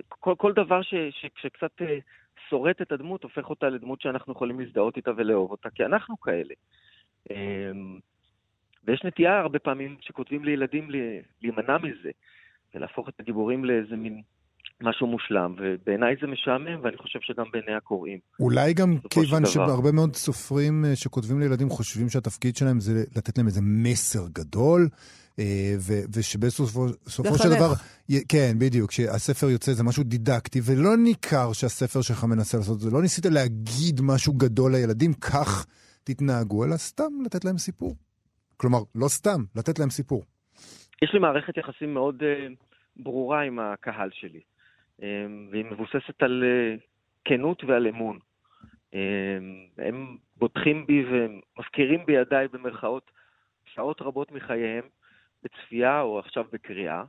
כל, 0.08 0.34
כל 0.38 0.52
דבר 0.52 0.82
ש, 0.82 0.94
ש, 0.94 1.26
שקצת 1.36 1.82
אה, 1.82 1.98
שורט 2.48 2.82
את 2.82 2.92
הדמות, 2.92 3.22
הופך 3.22 3.50
אותה 3.50 3.68
לדמות 3.68 4.00
שאנחנו 4.00 4.32
יכולים 4.32 4.60
להזדהות 4.60 4.96
איתה 4.96 5.10
ולאהוב 5.16 5.50
אותה, 5.50 5.70
כי 5.70 5.84
אנחנו 5.84 6.20
כאלה. 6.20 6.54
ויש 8.86 9.00
נטייה 9.04 9.38
הרבה 9.38 9.58
פעמים 9.58 9.96
שכותבים 10.00 10.44
לילדים 10.44 10.88
להימנע 11.42 11.78
מזה, 11.78 12.10
ולהפוך 12.74 13.08
את 13.08 13.20
הגיבורים 13.20 13.64
לאיזה 13.64 13.96
מין 13.96 14.22
משהו 14.80 15.06
מושלם, 15.06 15.54
ובעיניי 15.58 16.14
זה 16.20 16.26
משעמם, 16.26 16.80
ואני 16.82 16.96
חושב 16.96 17.18
שגם 17.22 17.44
בעיני 17.52 17.74
הקוראים. 17.76 18.18
אולי 18.40 18.74
גם 18.74 18.96
כיוון 19.10 19.46
שהרבה 19.46 19.92
מאוד 19.92 20.16
סופרים 20.16 20.84
אה, 20.84 20.96
שכותבים 20.96 21.40
לילדים 21.40 21.68
חושבים 21.68 22.08
שהתפקיד 22.08 22.56
שלהם 22.56 22.80
זה 22.80 23.04
לתת 23.16 23.38
להם 23.38 23.46
איזה 23.46 23.60
מסר 23.62 24.26
גדול, 24.32 24.88
אה, 25.38 25.74
ושבסופו 26.14 27.38
של 27.38 27.50
דבר, 27.56 27.72
כן, 28.28 28.52
בדיוק, 28.58 28.92
שהספר 28.92 29.50
יוצא 29.50 29.72
זה 29.72 29.82
משהו 29.82 30.04
דידקטי, 30.04 30.60
ולא 30.64 30.96
ניכר 30.96 31.52
שהספר 31.52 32.02
שלך 32.02 32.24
מנסה 32.24 32.58
לעשות 32.58 32.76
את 32.76 32.80
זה. 32.80 32.90
לא 32.90 33.02
ניסית 33.02 33.26
להגיד 33.26 34.00
משהו 34.02 34.32
גדול 34.32 34.72
לילדים, 34.72 35.12
כך 35.12 35.66
תתנהגו, 36.04 36.64
אלא 36.64 36.76
סתם 36.76 37.12
לתת 37.24 37.44
להם 37.44 37.58
סיפור. 37.58 37.96
כלומר, 38.64 38.78
לא 38.94 39.08
סתם, 39.08 39.40
לתת 39.56 39.78
להם 39.78 39.90
סיפור. 39.90 40.22
יש 41.02 41.10
לי 41.12 41.18
מערכת 41.18 41.56
יחסים 41.56 41.94
מאוד 41.94 42.22
uh, 42.22 42.52
ברורה 42.96 43.40
עם 43.40 43.58
הקהל 43.58 44.10
שלי, 44.12 44.40
um, 45.00 45.02
והיא 45.50 45.64
מבוססת 45.64 46.22
על 46.22 46.44
uh, 46.44 46.80
כנות 47.24 47.64
ועל 47.64 47.86
אמון. 47.86 48.18
Um, 48.92 48.96
הם 49.78 50.16
בוטחים 50.36 50.86
בי 50.86 51.04
ומפקירים 51.10 52.06
בידיי 52.06 52.48
במרכאות 52.48 53.10
שעות 53.74 54.02
רבות 54.02 54.32
מחייהם, 54.32 54.84
בצפייה 55.42 56.00
או 56.00 56.18
עכשיו 56.18 56.44
בקריאה, 56.52 57.04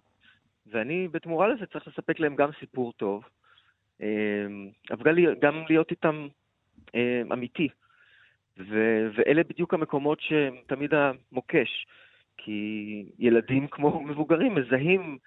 ואני 0.72 1.08
בתמורה 1.08 1.48
לזה 1.48 1.66
צריך 1.66 1.88
לספק 1.88 2.20
להם 2.20 2.36
גם 2.36 2.50
סיפור 2.60 2.94
טוב, 2.94 3.24
אמ, 4.02 4.70
אבל 4.92 5.36
גם 5.40 5.64
להיות 5.70 5.92
איתם 5.92 6.28
אמ, 6.96 7.32
אמיתי. 7.34 7.68
ו- 8.60 9.08
ואלה 9.16 9.44
בדיוק 9.44 9.74
המקומות 9.74 10.22
שהם 10.22 10.56
תמיד 10.68 10.94
המוקש, 10.94 11.88
כי 12.38 13.06
ילדים 13.20 13.68
כמו 13.68 14.02
מבוגרים 14.02 14.56
מזהים 14.56 15.18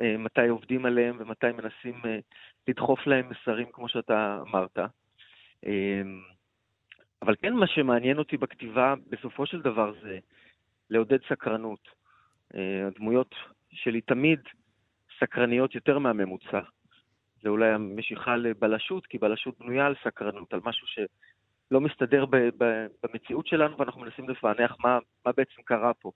אמ, 0.00 0.24
מתי 0.24 0.48
עובדים 0.48 0.86
עליהם 0.86 1.16
ומתי 1.18 1.46
מנסים 1.46 2.00
אה, 2.04 2.18
לדחוף 2.68 3.06
להם 3.06 3.30
מסרים, 3.30 3.66
כמו 3.72 3.88
שאתה 3.88 4.42
אמרת. 4.50 4.78
אבל 7.22 7.36
כן, 7.42 7.52
מה 7.52 7.66
שמעניין 7.66 8.18
אותי 8.18 8.36
בכתיבה 8.36 8.94
בסופו 9.10 9.46
של 9.46 9.62
דבר 9.62 9.92
זה 10.02 10.18
לעודד 10.90 11.18
סקרנות. 11.28 11.88
אה, 12.54 12.86
הדמויות 12.86 13.34
שלי 13.70 14.00
תמיד 14.00 14.40
סקרניות 15.20 15.74
יותר 15.74 15.98
מהממוצע. 15.98 16.60
זה 17.42 17.48
אולי 17.48 17.70
המשיכה 17.70 18.36
לבלשות, 18.36 19.06
כי 19.06 19.18
בלשות 19.18 19.58
בנויה 19.58 19.86
על 19.86 19.94
סקרנות, 20.04 20.52
על 20.52 20.60
משהו 20.64 20.86
שלא 21.68 21.80
מסתדר 21.80 22.26
ב- 22.26 22.36
ב- 22.58 22.86
במציאות 23.02 23.46
שלנו, 23.46 23.78
ואנחנו 23.78 24.00
מנסים 24.00 24.28
לפענח 24.28 24.76
מה, 24.80 24.98
מה 25.26 25.32
בעצם 25.36 25.62
קרה 25.64 25.94
פה, 25.94 26.12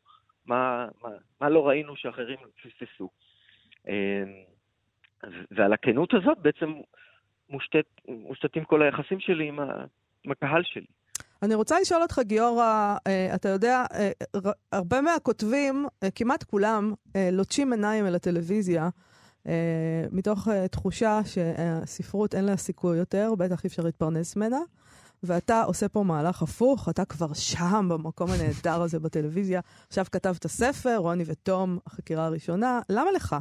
מה, 0.46 0.88
מה, 1.02 1.08
מה 1.40 1.48
לא 1.48 1.68
ראינו 1.68 1.96
שאחרים 1.96 2.38
פספסו. 2.62 3.10
אה, 3.88 4.24
ועל 5.50 5.72
הכנות 5.72 6.14
הזאת 6.14 6.38
בעצם 6.38 6.72
מושתת, 7.48 7.86
מושתתים 8.08 8.64
כל 8.64 8.82
היחסים 8.82 9.20
שלי 9.20 9.48
עם, 9.48 9.60
ה, 9.60 9.84
עם 10.24 10.32
הקהל 10.32 10.62
שלי. 10.64 10.86
אני 11.42 11.54
רוצה 11.54 11.80
לשאול 11.80 12.02
אותך, 12.02 12.18
גיורא, 12.22 12.96
אה, 13.06 13.34
אתה 13.34 13.48
יודע, 13.48 13.84
אה, 13.94 14.10
הרבה 14.72 15.00
מהכותבים, 15.00 15.86
אה, 16.02 16.08
כמעט 16.14 16.42
כולם, 16.42 16.92
לוטשים 17.32 17.72
עיניים 17.72 18.06
אל 18.06 18.14
הטלוויזיה, 18.14 18.88
מתוך 20.12 20.48
תחושה 20.70 21.20
שהספרות 21.24 22.34
אין 22.34 22.44
לה 22.44 22.56
סיכוי 22.56 22.98
יותר, 22.98 23.34
בטח 23.38 23.64
אי 23.64 23.68
אפשר 23.68 23.82
להתפרנס 23.82 24.36
ממנה. 24.36 24.58
ואתה 25.22 25.62
עושה 25.62 25.88
פה 25.88 26.02
מהלך 26.02 26.42
הפוך, 26.42 26.88
אתה 26.88 27.04
כבר 27.04 27.32
שם, 27.34 27.88
במקום 27.88 28.28
הנהדר 28.30 28.82
הזה 28.82 29.00
בטלוויזיה. 29.00 29.60
עכשיו 29.88 30.04
כתבת 30.04 30.46
ספר, 30.46 30.96
רוני 30.96 31.24
ותום, 31.26 31.78
החקירה 31.86 32.26
הראשונה. 32.26 32.80
למה 32.90 33.12
לך? 33.16 33.36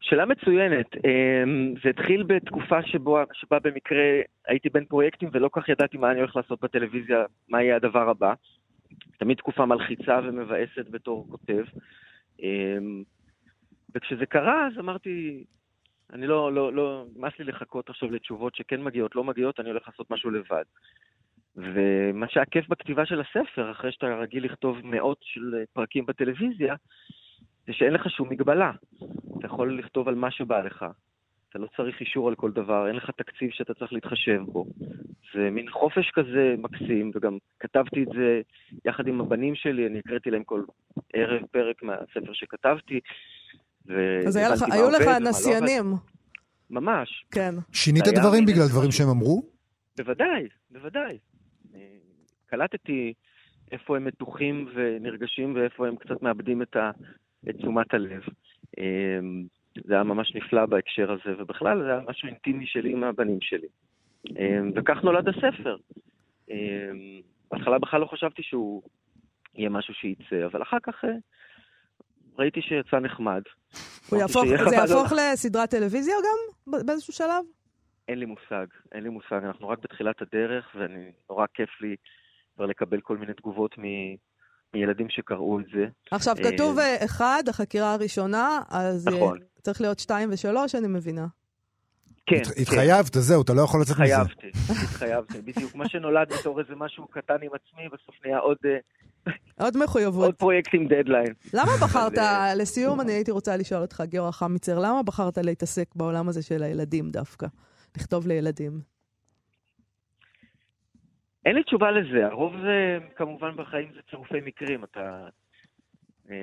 שאלה 0.00 0.26
מצוינת. 0.26 0.86
אמ, 0.96 1.74
זה 1.84 1.90
התחיל 1.90 2.22
בתקופה 2.22 2.82
שבו, 2.82 3.18
שבה 3.32 3.58
במקרה 3.58 4.20
הייתי 4.48 4.68
בין 4.68 4.84
פרויקטים 4.84 5.28
ולא 5.32 5.48
כך 5.52 5.68
ידעתי 5.68 5.96
מה 5.98 6.10
אני 6.10 6.20
הולך 6.20 6.36
לעשות 6.36 6.60
בטלוויזיה, 6.60 7.24
מה 7.48 7.62
יהיה 7.62 7.76
הדבר 7.76 8.10
הבא. 8.10 8.34
תמיד 9.18 9.36
תקופה 9.36 9.66
מלחיצה 9.66 10.20
ומבאסת 10.24 10.88
בתור 10.90 11.26
כותב. 11.30 11.64
אמ, 12.40 13.02
וכשזה 13.94 14.26
קרה, 14.26 14.66
אז 14.66 14.78
אמרתי, 14.78 15.44
אני 16.12 16.26
לא, 16.26 16.52
לא, 16.52 16.72
לא, 16.72 17.04
נמאס 17.16 17.32
לי 17.38 17.44
לחכות 17.44 17.90
עכשיו 17.90 18.10
לתשובות 18.10 18.54
שכן 18.54 18.82
מגיעות, 18.82 19.16
לא 19.16 19.24
מגיעות, 19.24 19.60
אני 19.60 19.70
הולך 19.70 19.88
לעשות 19.88 20.10
משהו 20.10 20.30
לבד. 20.30 20.64
ומה 21.56 22.28
שהיה 22.28 22.46
כיף 22.46 22.68
בכתיבה 22.68 23.06
של 23.06 23.20
הספר, 23.20 23.70
אחרי 23.70 23.92
שאתה 23.92 24.06
רגיל 24.06 24.44
לכתוב 24.44 24.78
מאות 24.84 25.18
של 25.20 25.64
פרקים 25.72 26.06
בטלוויזיה, 26.06 26.74
זה 27.66 27.72
שאין 27.72 27.92
לך 27.92 28.10
שום 28.10 28.28
מגבלה. 28.30 28.72
אתה 29.38 29.46
יכול 29.46 29.78
לכתוב 29.78 30.08
על 30.08 30.14
מה 30.14 30.30
שבא 30.30 30.62
לך. 30.62 30.86
אתה 31.48 31.58
לא 31.58 31.68
צריך 31.76 32.00
אישור 32.00 32.28
על 32.28 32.34
כל 32.34 32.50
דבר, 32.50 32.88
אין 32.88 32.96
לך 32.96 33.10
תקציב 33.10 33.50
שאתה 33.50 33.74
צריך 33.74 33.92
להתחשב 33.92 34.42
בו. 34.46 34.66
זה 35.34 35.50
מין 35.50 35.70
חופש 35.70 36.10
כזה 36.10 36.54
מקסים, 36.58 37.10
וגם 37.14 37.38
כתבתי 37.60 38.02
את 38.02 38.08
זה 38.14 38.40
יחד 38.84 39.06
עם 39.06 39.20
הבנים 39.20 39.54
שלי, 39.54 39.86
אני 39.86 39.98
הקראתי 39.98 40.30
להם 40.30 40.44
כל 40.44 40.62
ערב 41.12 41.42
פרק 41.50 41.82
מהספר 41.82 42.32
שכתבתי. 42.32 43.00
אז 44.26 44.36
לך, 44.36 44.62
היו 44.72 44.90
לך 44.90 45.06
לא 45.06 45.18
נסיינים. 45.18 45.90
לא 45.90 45.96
ממש. 46.80 47.24
כן. 47.30 47.54
שינית 47.72 48.04
דברים 48.04 48.46
בגלל 48.46 48.68
דברים 48.68 48.90
שהם 48.90 49.08
אמרו? 49.08 49.42
בוודאי, 49.96 50.48
בוודאי. 50.70 51.18
קלטתי 52.46 53.12
איפה 53.72 53.96
הם 53.96 54.04
מתוחים 54.04 54.68
ונרגשים 54.74 55.54
ואיפה 55.54 55.88
הם 55.88 55.96
קצת 55.96 56.22
מאבדים 56.22 56.62
את, 56.62 56.76
ה, 56.76 56.90
את 57.48 57.56
תשומת 57.56 57.94
הלב. 57.94 58.22
אמ, 58.78 59.44
זה 59.84 59.94
היה 59.94 60.02
ממש 60.02 60.34
נפלא 60.34 60.66
בהקשר 60.66 61.12
הזה, 61.12 61.42
ובכלל 61.42 61.82
זה 61.82 61.92
היה 61.92 62.00
משהו 62.08 62.28
אינטימי 62.28 62.66
שלי 62.66 62.92
עם 62.92 63.04
הבנים 63.04 63.38
שלי. 63.40 63.68
אמ, 64.30 64.72
וכך 64.76 64.96
נולד 65.04 65.28
הספר. 65.28 65.76
אמ, 66.50 67.20
בהתחלה 67.50 67.78
בכלל 67.78 68.00
לא 68.00 68.06
חשבתי 68.06 68.42
שהוא 68.42 68.82
יהיה 69.54 69.68
משהו 69.68 69.94
שייצא, 69.94 70.46
אבל 70.46 70.62
אחר 70.62 70.78
כך 70.82 71.04
אה, 71.04 71.10
ראיתי 72.38 72.60
שיצא 72.62 72.98
נחמד. 72.98 73.42
יהפוך, 74.12 74.44
זה 74.68 74.74
יהפוך 74.76 75.12
לסדרת 75.12 75.70
טלוויזיה 75.70 76.14
גם 76.16 76.86
באיזשהו 76.86 77.12
שלב? 77.12 77.44
אין 78.08 78.18
לי 78.18 78.26
מושג, 78.26 78.66
אין 78.92 79.02
לי 79.02 79.08
מושג. 79.08 79.40
אנחנו 79.44 79.68
רק 79.68 79.78
בתחילת 79.78 80.22
הדרך, 80.22 80.66
ואני, 80.74 81.10
נורא 81.30 81.46
כיף 81.54 81.70
לי 81.80 81.96
כבר 82.54 82.66
לקבל 82.66 83.00
כל 83.00 83.16
מיני 83.16 83.34
תגובות 83.34 83.78
מ... 83.78 83.82
מילדים 84.74 85.06
שקראו 85.10 85.60
את 85.60 85.64
זה. 85.74 85.86
עכשיו, 86.10 86.36
אה, 86.38 86.52
כתוב 86.52 86.78
אה, 86.78 87.04
אחד, 87.04 87.42
החקירה 87.48 87.94
הראשונה, 87.94 88.60
אז 88.70 89.08
אה, 89.08 89.14
נכון. 89.14 89.38
צריך 89.62 89.80
להיות 89.80 89.98
שתיים 89.98 90.28
ושלוש, 90.32 90.74
אני 90.74 90.88
מבינה. 90.88 91.26
כן. 92.26 92.40
התחייבת, 92.62 93.14
כן. 93.14 93.20
זהו, 93.20 93.42
אתה 93.42 93.52
לא 93.54 93.62
יכול 93.62 93.80
לצאת 93.80 93.96
מזה. 94.00 94.16
התחייבתי, 94.16 94.48
התחייבתי. 94.82 95.38
בדיוק, 95.38 95.74
מה 95.74 95.88
שנולד 95.88 96.32
בתור 96.32 96.60
איזה 96.60 96.74
משהו 96.76 97.06
קטן 97.06 97.36
עם 97.42 97.50
עצמי, 97.54 97.88
בסוף 97.88 98.14
נהיה 98.24 98.38
עוד 98.38 98.56
עוד 99.58 99.76
מחויבות. 99.84 100.24
עוד 100.24 100.34
פרויקט 100.34 100.74
עם 100.74 100.86
דדליין. 100.88 101.34
למה 101.54 101.72
בחרת, 101.82 102.12
לסיום 102.56 103.00
אני 103.00 103.12
הייתי 103.12 103.30
רוצה 103.30 103.56
לשאול 103.56 103.82
אותך, 103.82 104.02
גיורא 104.06 104.30
חמיצר, 104.30 104.78
למה 104.78 105.02
בחרת 105.02 105.38
להתעסק 105.38 105.94
בעולם 105.96 106.28
הזה 106.28 106.42
של 106.42 106.62
הילדים 106.62 107.10
דווקא? 107.10 107.46
לכתוב 107.96 108.26
לילדים. 108.26 108.80
אין 111.46 111.54
לי 111.56 111.62
תשובה 111.62 111.90
לזה, 111.90 112.26
הרוב 112.26 112.52
זה, 112.62 112.98
כמובן 113.16 113.56
בחיים 113.56 113.88
זה 113.94 114.00
צירופי 114.10 114.40
מקרים. 114.44 114.84
אתה... 114.84 115.28
אה, 116.30 116.36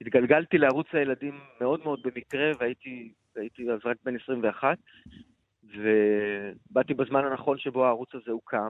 התגלגלתי 0.00 0.58
לערוץ 0.58 0.86
הילדים 0.92 1.40
מאוד 1.60 1.80
מאוד 1.84 2.00
במקרה, 2.04 2.50
והייתי 2.58 3.12
הייתי 3.36 3.70
אז 3.70 3.78
רק 3.84 3.96
בן 4.04 4.16
21, 4.16 4.78
ובאתי 5.64 6.94
בזמן 6.94 7.24
הנכון 7.24 7.58
שבו 7.58 7.84
הערוץ 7.84 8.14
הזה 8.14 8.30
הוקם, 8.30 8.68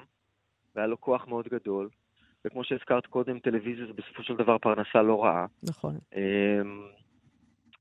והיה 0.74 0.86
לו 0.86 1.00
כוח 1.00 1.28
מאוד 1.28 1.48
גדול. 1.48 1.88
וכמו 2.44 2.64
שהזכרת 2.64 3.06
קודם, 3.06 3.38
טלוויזיה 3.38 3.86
זה 3.86 3.92
בסופו 3.92 4.22
של 4.22 4.36
דבר 4.36 4.58
פרנסה 4.58 5.02
לא 5.02 5.24
רעה. 5.24 5.46
נכון. 5.62 5.98
אמ, 6.16 6.82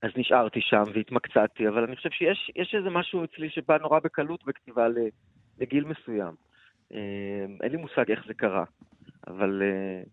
אז 0.02 0.12
נשארתי 0.18 0.62
שם 0.62 0.84
והתמקצעתי, 0.94 1.68
אבל 1.68 1.84
אני 1.84 1.96
חושב 1.96 2.10
שיש 2.10 2.76
איזה 2.76 2.90
משהו 2.90 3.24
אצלי 3.24 3.50
שבא 3.50 3.78
נורא 3.78 4.00
בקלות 4.00 4.46
בכתיבה 4.46 4.88
לגיל 5.60 5.86
מסוים. 5.86 6.36
אמ, 6.92 6.98
אין 7.64 7.72
לי 7.72 7.78
מושג 7.78 8.12
איך 8.12 8.24
זה 8.28 8.34
קרה, 8.34 8.64
אבל 9.28 9.62
אה, 9.62 10.04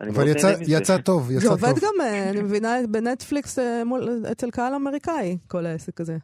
אבל 0.00 0.28
יצא. 0.28 0.54
יצא 0.68 0.98
טוב, 0.98 1.30
יצא 1.30 1.40
זה 1.40 1.48
טוב. 1.48 1.64
עובד 1.64 1.78
גם, 1.82 2.00
אה, 2.00 2.30
אני 2.30 2.42
מבינה, 2.42 2.74
בנטפליקס 2.90 3.58
אה, 3.58 3.84
מול- 3.84 4.24
אצל 4.32 4.50
קהל 4.50 4.74
אמריקאי, 4.74 5.38
כל 5.46 5.66
העסק 5.66 6.00
הזה. 6.00 6.16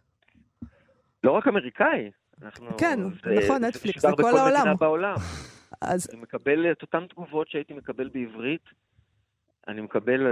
לא 1.25 1.31
רק 1.33 1.49
אמריקאי. 1.49 2.11
אנחנו, 2.43 2.66
כן, 2.79 2.99
זה, 3.03 3.31
נכון, 3.45 3.61
זה 3.61 3.69
נטפליקס, 3.69 3.99
משודר 4.05 4.16
זה 4.16 4.23
כל 4.23 4.29
בכל 4.29 4.39
העולם. 4.39 4.61
מדינה 4.61 4.75
בעולם. 4.75 5.14
אז 5.81 6.09
אני 6.12 6.21
מקבל 6.21 6.73
את 6.73 6.83
אותן 6.83 7.07
תגובות 7.11 7.49
שהייתי 7.51 7.75
מקבל 7.75 8.09
בעברית, 8.14 8.62
אני 9.69 9.81
מקבל 9.81 10.12
על, 10.21 10.27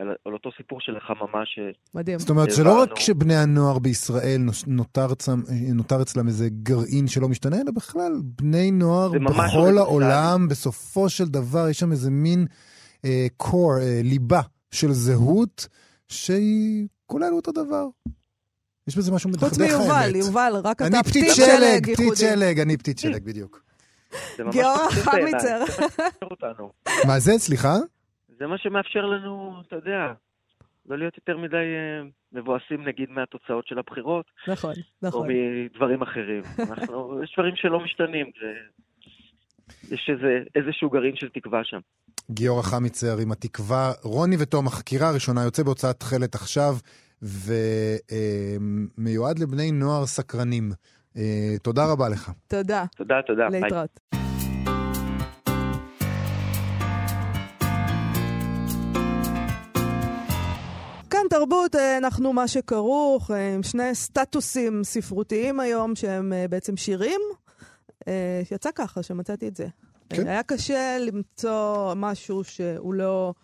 על, 0.00 0.14
על 0.24 0.32
אותו 0.32 0.50
סיפור 0.56 0.80
של 0.80 0.96
החממה 0.96 1.42
ש... 1.44 1.58
מדהים. 1.94 2.18
זאת 2.18 2.30
אומרת 2.30 2.52
שלא 2.52 2.82
רק. 2.82 2.98
שבני 2.98 3.36
הנוער 3.36 3.78
בישראל 3.78 4.40
נותר, 4.66 5.12
אצלם, 5.12 5.42
נותר 5.74 6.02
אצלם 6.02 6.26
איזה 6.26 6.48
גרעין 6.62 7.06
שלא 7.08 7.28
משתנה, 7.28 7.56
אלא 7.56 7.70
בכלל 7.70 8.12
בני 8.24 8.70
נוער 8.70 9.10
זה 9.10 9.18
ממש 9.18 9.50
בכל. 9.54 9.78
העולם, 9.78 10.48
בסופו 10.50 11.08
של 11.08 11.24
דבר 11.24 11.68
יש 11.68 11.78
שם 11.78 11.92
איזה 11.92 12.10
מין 12.10 12.40
אה, 12.40 12.71
core, 13.42 13.80
אה, 13.80 14.00
ליבה 14.04 14.40
של 14.70 14.92
זהות, 14.92 15.68
שהיא 16.08 16.88
כולנו 17.06 17.36
אותו 17.36 17.52
דבר. 17.52 17.86
יש 18.88 18.96
בזה 18.96 19.12
משהו 19.12 19.30
מדכדך 19.30 19.48
חוץ 19.48 19.60
האמת. 19.60 19.70
מיובל, 19.70 20.16
יובל, 20.16 20.52
רק 20.64 20.76
אתה 20.76 20.86
אני 20.86 20.96
פתית 21.02 21.12
פתית 21.12 21.34
שלג, 21.34 21.46
שלג 21.46 21.82
פתית 21.82 21.98
ייחודי. 21.98 22.16
שלג, 22.16 22.60
אני 22.60 22.76
פתית 22.76 22.98
שלג, 22.98 23.24
בדיוק. 23.28 23.62
בעיניי, 24.38 24.64
חמיצר. 24.90 25.64
מה 27.06 27.18
זה, 27.18 27.32
סליחה? 27.38 27.74
זה 28.38 28.46
מה 28.46 28.58
שמאפשר 28.58 29.06
לנו, 29.06 29.54
אתה 29.66 29.76
יודע, 29.76 30.12
לא 30.86 30.98
להיות 30.98 31.16
יותר 31.16 31.36
מדי 31.38 31.56
אה, 31.56 32.08
מבואסים 32.32 32.88
נגיד 32.88 33.10
מהתוצאות 33.10 33.66
של 33.66 33.78
הבחירות, 33.78 34.26
נכון, 34.48 34.74
או 35.02 35.08
נכון. 35.08 35.28
מדברים 35.30 36.02
אחרים. 36.02 36.42
אנחנו, 36.70 37.22
יש 37.24 37.32
דברים 37.36 37.56
שלא 37.56 37.80
משתנים. 37.80 38.26
יש 39.90 40.10
איזשהו 40.54 40.90
גרעין 40.90 41.16
של 41.16 41.28
תקווה 41.28 41.64
שם. 41.64 41.80
גיורא 42.30 42.62
חמיצר 42.62 43.18
עם 43.18 43.32
התקווה. 43.32 43.92
רוני 44.02 44.36
ותום, 44.38 44.66
החקירה 44.66 45.08
הראשונה 45.08 45.42
יוצא 45.42 45.62
בהוצאת 45.62 46.00
תכלת 46.00 46.34
עכשיו, 46.34 46.76
ומיועד 48.98 49.38
לבני 49.38 49.70
נוער 49.70 50.06
סקרנים. 50.06 50.72
אה, 51.16 51.54
תודה 51.62 51.86
רבה 51.86 52.08
לך. 52.08 52.30
תודה, 52.48 52.84
תודה, 52.96 53.14
תודה. 53.26 53.48
ביי. 53.50 53.60
להתראות. 53.60 54.00
כאן 61.10 61.26
תרבות, 61.30 61.74
אה, 61.74 61.98
אנחנו 61.98 62.32
מה 62.32 62.48
שכרוך, 62.48 63.30
אה, 63.30 63.54
עם 63.54 63.62
שני 63.62 63.94
סטטוסים 63.94 64.84
ספרותיים 64.84 65.60
היום, 65.60 65.96
שהם 65.96 66.32
בעצם 66.50 66.76
שירים. 66.76 67.20
יצא 68.50 68.70
ככה 68.74 69.02
שמצאתי 69.02 69.48
את 69.48 69.56
זה. 69.56 69.66
כן. 70.16 70.26
היה 70.26 70.42
קשה 70.42 70.98
למצוא 71.00 71.94
משהו 71.96 72.44
שהוא 72.44 72.94
לא 72.94 73.34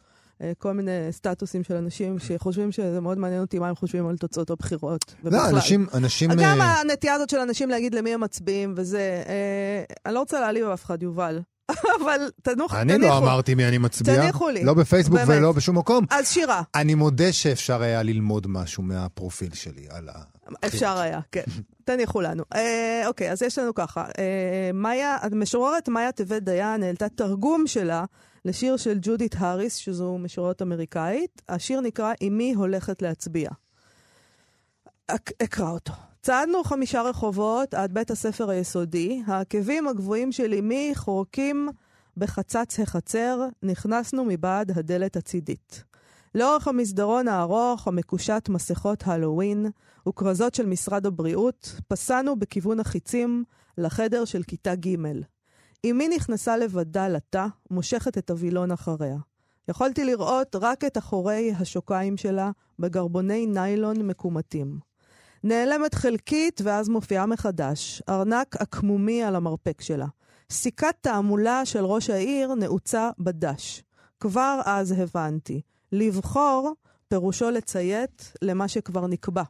אה, 0.43 0.53
כל 0.59 0.73
מיני 0.73 0.91
סטטוסים 1.11 1.65
של 1.65 1.75
אנשים 1.75 2.19
שחושבים 2.19 2.73
שזה 2.73 3.01
מאוד 3.01 3.19
מעניין 3.19 3.41
אותי 3.41 3.59
מה 3.59 3.69
הם 3.69 3.75
חושבים 3.75 4.07
על 4.07 4.17
תוצאות 4.17 4.51
הבחירות. 4.51 5.15
לא. 5.25 5.49
אנשים, 5.49 5.87
אנשים... 5.95 6.31
גם 6.31 6.61
אה, 6.61 6.81
הנטייה 6.81 7.15
הזאת 7.15 7.31
של 7.31 7.39
אנשים 7.39 7.69
להגיד 7.69 7.95
למי 7.95 8.15
הם 8.15 8.21
מצביעים 8.21 8.73
וזה, 8.77 9.23
אה, 9.27 9.95
אני 10.07 10.15
לא 10.15 10.21
רוצה 10.21 10.41
להעליב 10.41 10.67
אף 10.67 10.85
אחד, 10.85 11.03
יובל, 11.03 11.41
אבל 11.71 12.31
תנוח, 12.43 12.75
אני 12.75 12.93
תניחו. 12.93 13.09
לא 13.09 13.19
אמרתי 13.19 13.55
מי 13.55 13.69
אני 13.69 13.79
מצביע. 13.79 14.23
תניחו 14.23 14.49
לי. 14.49 14.65
לא 14.65 14.75
בפייסבוק 14.75 15.19
באמת. 15.19 15.39
ולא 15.39 15.53
בשום 15.53 15.79
מקום. 15.79 16.05
אז 16.11 16.29
שירה, 16.29 16.63
אני 16.75 16.95
מודה 16.95 17.33
שאפשר 17.33 17.83
היה 17.83 18.03
ללמוד 18.03 18.47
משהו 18.47 18.83
מהפרופיל 18.83 19.55
שלי 19.55 19.87
על 19.91 20.09
ה... 20.09 20.13
אפשר 20.67 20.99
היה, 20.99 21.21
כן. 21.33 21.43
תניחו 21.85 22.21
לנו. 22.21 22.43
אה, 22.55 23.03
אוקיי, 23.07 23.33
אז 23.33 23.43
יש 23.43 23.59
לנו 23.59 23.75
ככה. 23.75 24.05
אה, 24.19 24.71
מאיה, 24.75 25.17
המשוררת 25.23 25.89
מאיה 25.89 26.13
טבת 26.13 26.43
דיין 26.43 26.83
העלתה 26.83 27.09
תרגום 27.09 27.67
שלה 27.67 28.05
לשיר 28.45 28.77
של 28.77 28.99
ג'ודית 29.03 29.35
האריס, 29.39 29.77
שזו 29.77 30.19
משוררת 30.19 30.63
אמריקאית. 30.63 31.43
השיר 31.49 31.81
נקרא 31.81 32.13
"אמי 32.27 32.53
הולכת 32.55 33.03
להצביע". 33.03 33.51
אק- 35.11 35.33
אקרא 35.43 35.71
אותו. 35.71 35.93
צעדנו 36.29 36.65
חמישה 36.65 37.03
רחובות 37.03 37.75
עד 37.75 37.95
בית 37.95 38.11
הספר 38.11 38.51
היסודי, 38.51 39.23
העקבים 39.27 39.89
הגבוהים 39.89 40.33
של 40.33 40.55
אמי 40.55 40.93
חורקים 40.95 41.69
בחצץ 42.17 42.81
החצר, 42.81 43.49
נכנסנו 43.63 44.25
מבעד 44.25 44.79
הדלת 44.79 45.17
הצידית. 45.17 45.85
לאורך 46.35 46.69
המסדרון 46.69 47.29
הארוך, 47.29 47.89
המקושט 47.89 48.49
מסכות 48.49 49.03
הלואוין 49.07 49.67
וכרזות 50.09 50.55
של 50.55 50.67
משרד 50.67 51.07
הבריאות, 51.07 51.81
פסענו 51.89 52.37
בכיוון 52.37 52.81
החיצים 52.81 53.45
לחדר 53.79 54.25
של 54.25 54.43
כיתה 54.43 54.75
ג'. 54.75 54.97
אמי 55.91 56.09
נכנסה 56.09 56.57
לבדה 56.57 57.09
לתא, 57.09 57.47
מושכת 57.71 58.19
את 58.19 58.31
הווילון 58.31 58.71
אחריה. 58.71 59.19
יכולתי 59.69 60.05
לראות 60.05 60.57
רק 60.61 60.85
את 60.85 60.99
אחורי 60.99 61.53
השוקיים 61.59 62.17
שלה 62.17 62.51
בגרבוני 62.79 63.47
ניילון 63.47 63.97
מקומטים. 64.07 64.88
נעלמת 65.45 65.95
חלקית 65.95 66.61
ואז 66.65 66.89
מופיעה 66.89 67.27
מחדש, 67.27 68.03
ארנק 68.09 68.57
עקמומי 68.57 69.23
על 69.23 69.37
המרפק 69.37 69.81
שלה. 69.81 70.07
סיכת 70.51 70.95
תעמולה 71.01 71.67
של 71.67 71.85
ראש 71.85 72.11
העיר 72.11 72.55
נעוצה 72.55 73.11
בדש. 73.19 73.83
כבר 74.21 74.61
אז 74.65 74.95
הבנתי, 74.99 75.61
לבחור 75.93 76.73
פירושו 77.09 77.51
לציית 77.51 78.33
למה 78.43 78.69
שכבר 78.69 79.07
נקבע. 79.07 79.43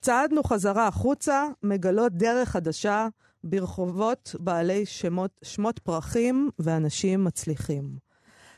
צעדנו 0.00 0.42
חזרה 0.42 0.86
החוצה, 0.86 1.46
מגלות 1.62 2.12
דרך 2.12 2.48
חדשה 2.48 3.08
ברחובות 3.44 4.34
בעלי 4.38 4.86
שמות, 4.86 5.40
שמות 5.44 5.78
פרחים 5.78 6.50
ואנשים 6.58 7.24
מצליחים. 7.24 7.96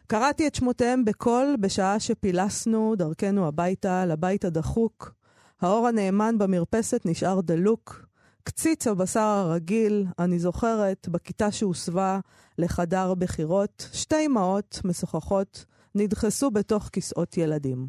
קראתי 0.07 0.47
את 0.47 0.55
שמותיהם 0.55 1.05
בקול 1.05 1.57
בשעה 1.61 2.01
שפילסנו 2.01 2.95
דרכנו 2.97 3.49
הביתה, 3.49 4.07
לבית 4.07 4.45
הדחוק. 4.45 5.17
האור 5.61 5.86
הנאמן 5.88 6.38
במרפסת 6.38 7.02
נשאר 7.04 7.40
דלוק. 7.40 8.06
קציץ 8.42 8.86
הבשר 8.86 9.20
הרגיל, 9.20 10.06
אני 10.18 10.38
זוכרת, 10.38 11.09
בכיתה 11.09 11.52
שהוסבה 11.52 12.20
לחדר 12.59 13.14
בחירות, 13.14 13.88
שתי 13.92 14.26
אמהות 14.26 14.80
משוחחות 14.84 15.64
נדחסו 15.94 16.50
בתוך 16.50 16.88
כיסאות 16.92 17.36
ילדים. 17.36 17.86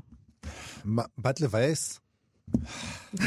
מה, 0.86 1.04
באת 1.18 1.42
לבאס? 1.42 2.00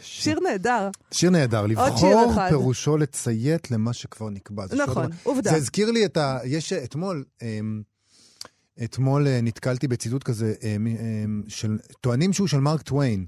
שיר 0.00 0.40
נהדר. 0.40 0.90
שיר 1.10 1.30
נהדר, 1.30 1.66
לבחור. 1.66 2.48
פירושו 2.48 2.96
לציית 2.96 3.70
למה 3.70 3.92
שכבר 3.92 4.30
נקבע. 4.30 4.64
נכון. 4.76 5.10
עובדה. 5.22 5.50
זה 5.50 5.56
הזכיר 5.56 5.90
לי 5.90 6.04
את 6.04 6.16
ה... 6.16 6.38
יש 6.44 6.72
אתמול, 6.72 7.24
אמ, 7.42 7.82
אתמול 8.84 9.26
אה, 9.26 9.40
נתקלתי 9.42 9.88
בציטוט 9.88 10.22
כזה, 10.22 10.54
אמ, 10.62 10.86
אמ, 10.86 11.42
של, 11.48 11.78
טוענים 12.00 12.32
שהוא 12.32 12.48
של 12.48 12.60
מרק 12.60 12.82
טוויין, 12.82 13.26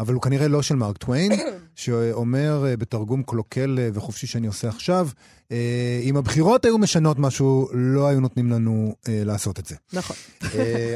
אבל 0.00 0.14
הוא 0.14 0.22
כנראה 0.22 0.48
לא 0.48 0.62
של 0.62 0.74
מרק 0.74 0.96
טוויין, 0.96 1.32
שאומר 1.74 2.66
אה, 2.66 2.76
בתרגום 2.76 3.22
קלוקל 3.22 3.78
אה, 3.78 3.88
וחופשי 3.94 4.26
שאני 4.26 4.46
עושה 4.46 4.68
עכשיו, 4.68 5.08
אה, 5.52 6.00
אם 6.02 6.16
הבחירות 6.16 6.64
היו 6.64 6.78
משנות 6.78 7.18
משהו, 7.18 7.68
לא 7.72 8.08
היו 8.08 8.20
נותנים 8.20 8.50
לנו 8.50 8.94
לעשות 9.08 9.58
את 9.58 9.66
זה. 9.66 9.76
נכון. 9.92 10.16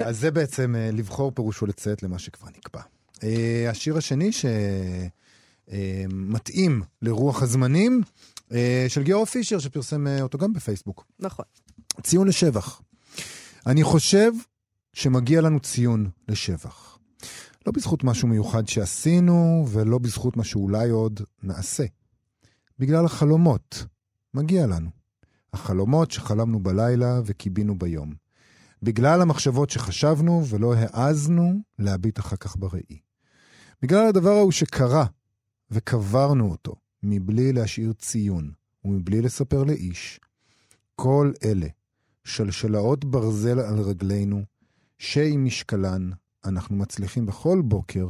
אז 0.05 0.18
זה 0.18 0.30
בעצם 0.30 0.74
לבחור 0.92 1.32
פירושו 1.34 1.66
לציית 1.66 2.03
למה 2.03 2.18
שכבר 2.18 2.48
נקבע. 2.57 2.80
השיר 3.70 3.96
השני 3.96 4.30
שמתאים 5.68 6.82
לרוח 7.03 7.42
הזמנים, 7.42 8.03
של 8.88 9.03
גיאור 9.03 9.24
פישר, 9.24 9.59
שפרסם 9.59 10.07
אותו 10.20 10.38
גם 10.38 10.53
בפייסבוק. 10.53 11.05
נכון. 11.20 11.44
ציון 12.03 12.28
לשבח. 12.28 12.80
אני 13.66 13.82
חושב 13.82 14.32
שמגיע 14.92 15.40
לנו 15.40 15.61
ציון 15.61 16.11
לשבח. 16.28 16.91
לא 17.66 17.72
בזכות 17.72 18.04
משהו 18.04 18.28
מיוחד 18.28 18.68
שעשינו, 18.68 19.66
ולא 19.68 19.98
בזכות 19.98 20.36
מה 20.36 20.44
שאולי 20.44 20.90
עוד 20.90 21.20
נעשה. 21.42 21.84
בגלל 22.78 23.04
החלומות. 23.04 23.86
מגיע 24.34 24.66
לנו. 24.66 24.90
החלומות 25.52 26.10
שחלמנו 26.10 26.60
בלילה 26.60 27.20
וקיבינו 27.24 27.78
ביום. 27.78 28.14
בגלל 28.82 29.22
המחשבות 29.22 29.70
שחשבנו 29.70 30.46
ולא 30.46 30.74
העזנו 30.74 31.60
להביט 31.78 32.18
אחר 32.18 32.36
כך 32.36 32.56
בראי. 32.56 32.98
בגלל 33.82 34.06
הדבר 34.06 34.30
ההוא 34.30 34.52
שקרה 34.52 35.06
וקברנו 35.70 36.50
אותו, 36.50 36.74
מבלי 37.02 37.52
להשאיר 37.52 37.92
ציון 37.92 38.52
ומבלי 38.84 39.20
לספר 39.20 39.64
לאיש. 39.64 40.20
כל 40.96 41.32
אלה, 41.44 41.66
שלשלאות 42.24 43.04
ברזל 43.04 43.60
על 43.60 43.80
רגלינו, 43.80 44.42
שעם 44.98 45.44
משקלן, 45.44 46.10
אנחנו 46.45 46.76
מצליחים 46.76 47.26
בכל 47.26 47.61
בוקר 47.64 48.09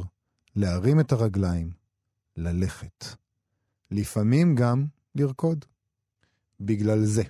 להרים 0.55 0.99
את 0.99 1.11
הרגליים, 1.11 1.69
ללכת. 2.37 3.05
לפעמים 3.91 4.55
גם 4.55 4.85
לרקוד. 5.15 5.65
בגלל 6.59 7.05
זה. 7.05 7.23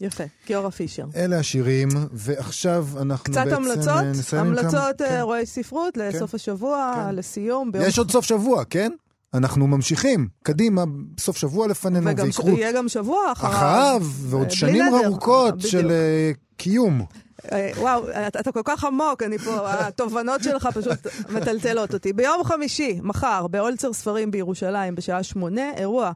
יפה, 0.00 0.24
גיורא 0.46 0.70
פישר. 0.70 1.06
אלה 1.16 1.38
השירים, 1.38 1.88
ועכשיו 2.12 2.86
אנחנו 3.00 3.24
קצת 3.24 3.44
בעצם 3.44 3.56
המלצות, 3.56 3.88
אה, 3.88 4.10
נסיים 4.10 4.46
עם 4.46 4.54
כמה... 4.54 4.60
המלצות 4.60 5.02
אה, 5.02 5.08
כן. 5.08 5.20
רואי 5.20 5.46
ספרות 5.46 5.96
לסוף 5.96 6.34
השבוע, 6.34 6.92
כן. 6.96 7.14
לסיום. 7.14 7.72
ביום 7.72 7.84
יש 7.84 7.98
עוד 7.98 8.10
סוף 8.10 8.24
שבוע, 8.24 8.64
כן? 8.64 8.92
אנחנו 9.34 9.66
ממשיכים, 9.66 10.28
קדימה, 10.42 10.84
סוף 11.20 11.36
שבוע 11.36 11.66
לפנינו, 11.66 12.16
ויקרו 12.16 12.48
יהיה 12.48 12.72
גם 12.72 12.88
שבוע 12.88 13.32
אחריו. 13.32 13.52
אחריו, 13.52 14.02
ועוד 14.04 14.46
בלי 14.46 14.56
שנים 14.56 14.84
ארוכות 15.04 15.54
בדיוק. 15.54 15.70
של 15.72 15.90
אה, 15.90 16.30
קיום. 16.56 17.06
אה, 17.52 17.70
וואו, 17.76 18.10
אתה, 18.26 18.52
כל 18.52 18.60
כך 18.64 18.84
עמוק, 18.84 19.22
אני 19.22 19.38
פה, 19.38 19.70
התובנות 19.70 20.42
שלך 20.42 20.68
פשוט 20.74 21.06
מטלטלות 21.28 21.94
אותי. 21.94 22.12
ביום 22.12 22.44
חמישי, 22.44 23.00
מחר, 23.02 23.46
באולצר 23.46 23.92
ספרים 23.92 24.30
בירושלים, 24.30 24.94
בשעה 24.94 25.22
שמונה, 25.22 25.74
אירוע. 25.76 26.12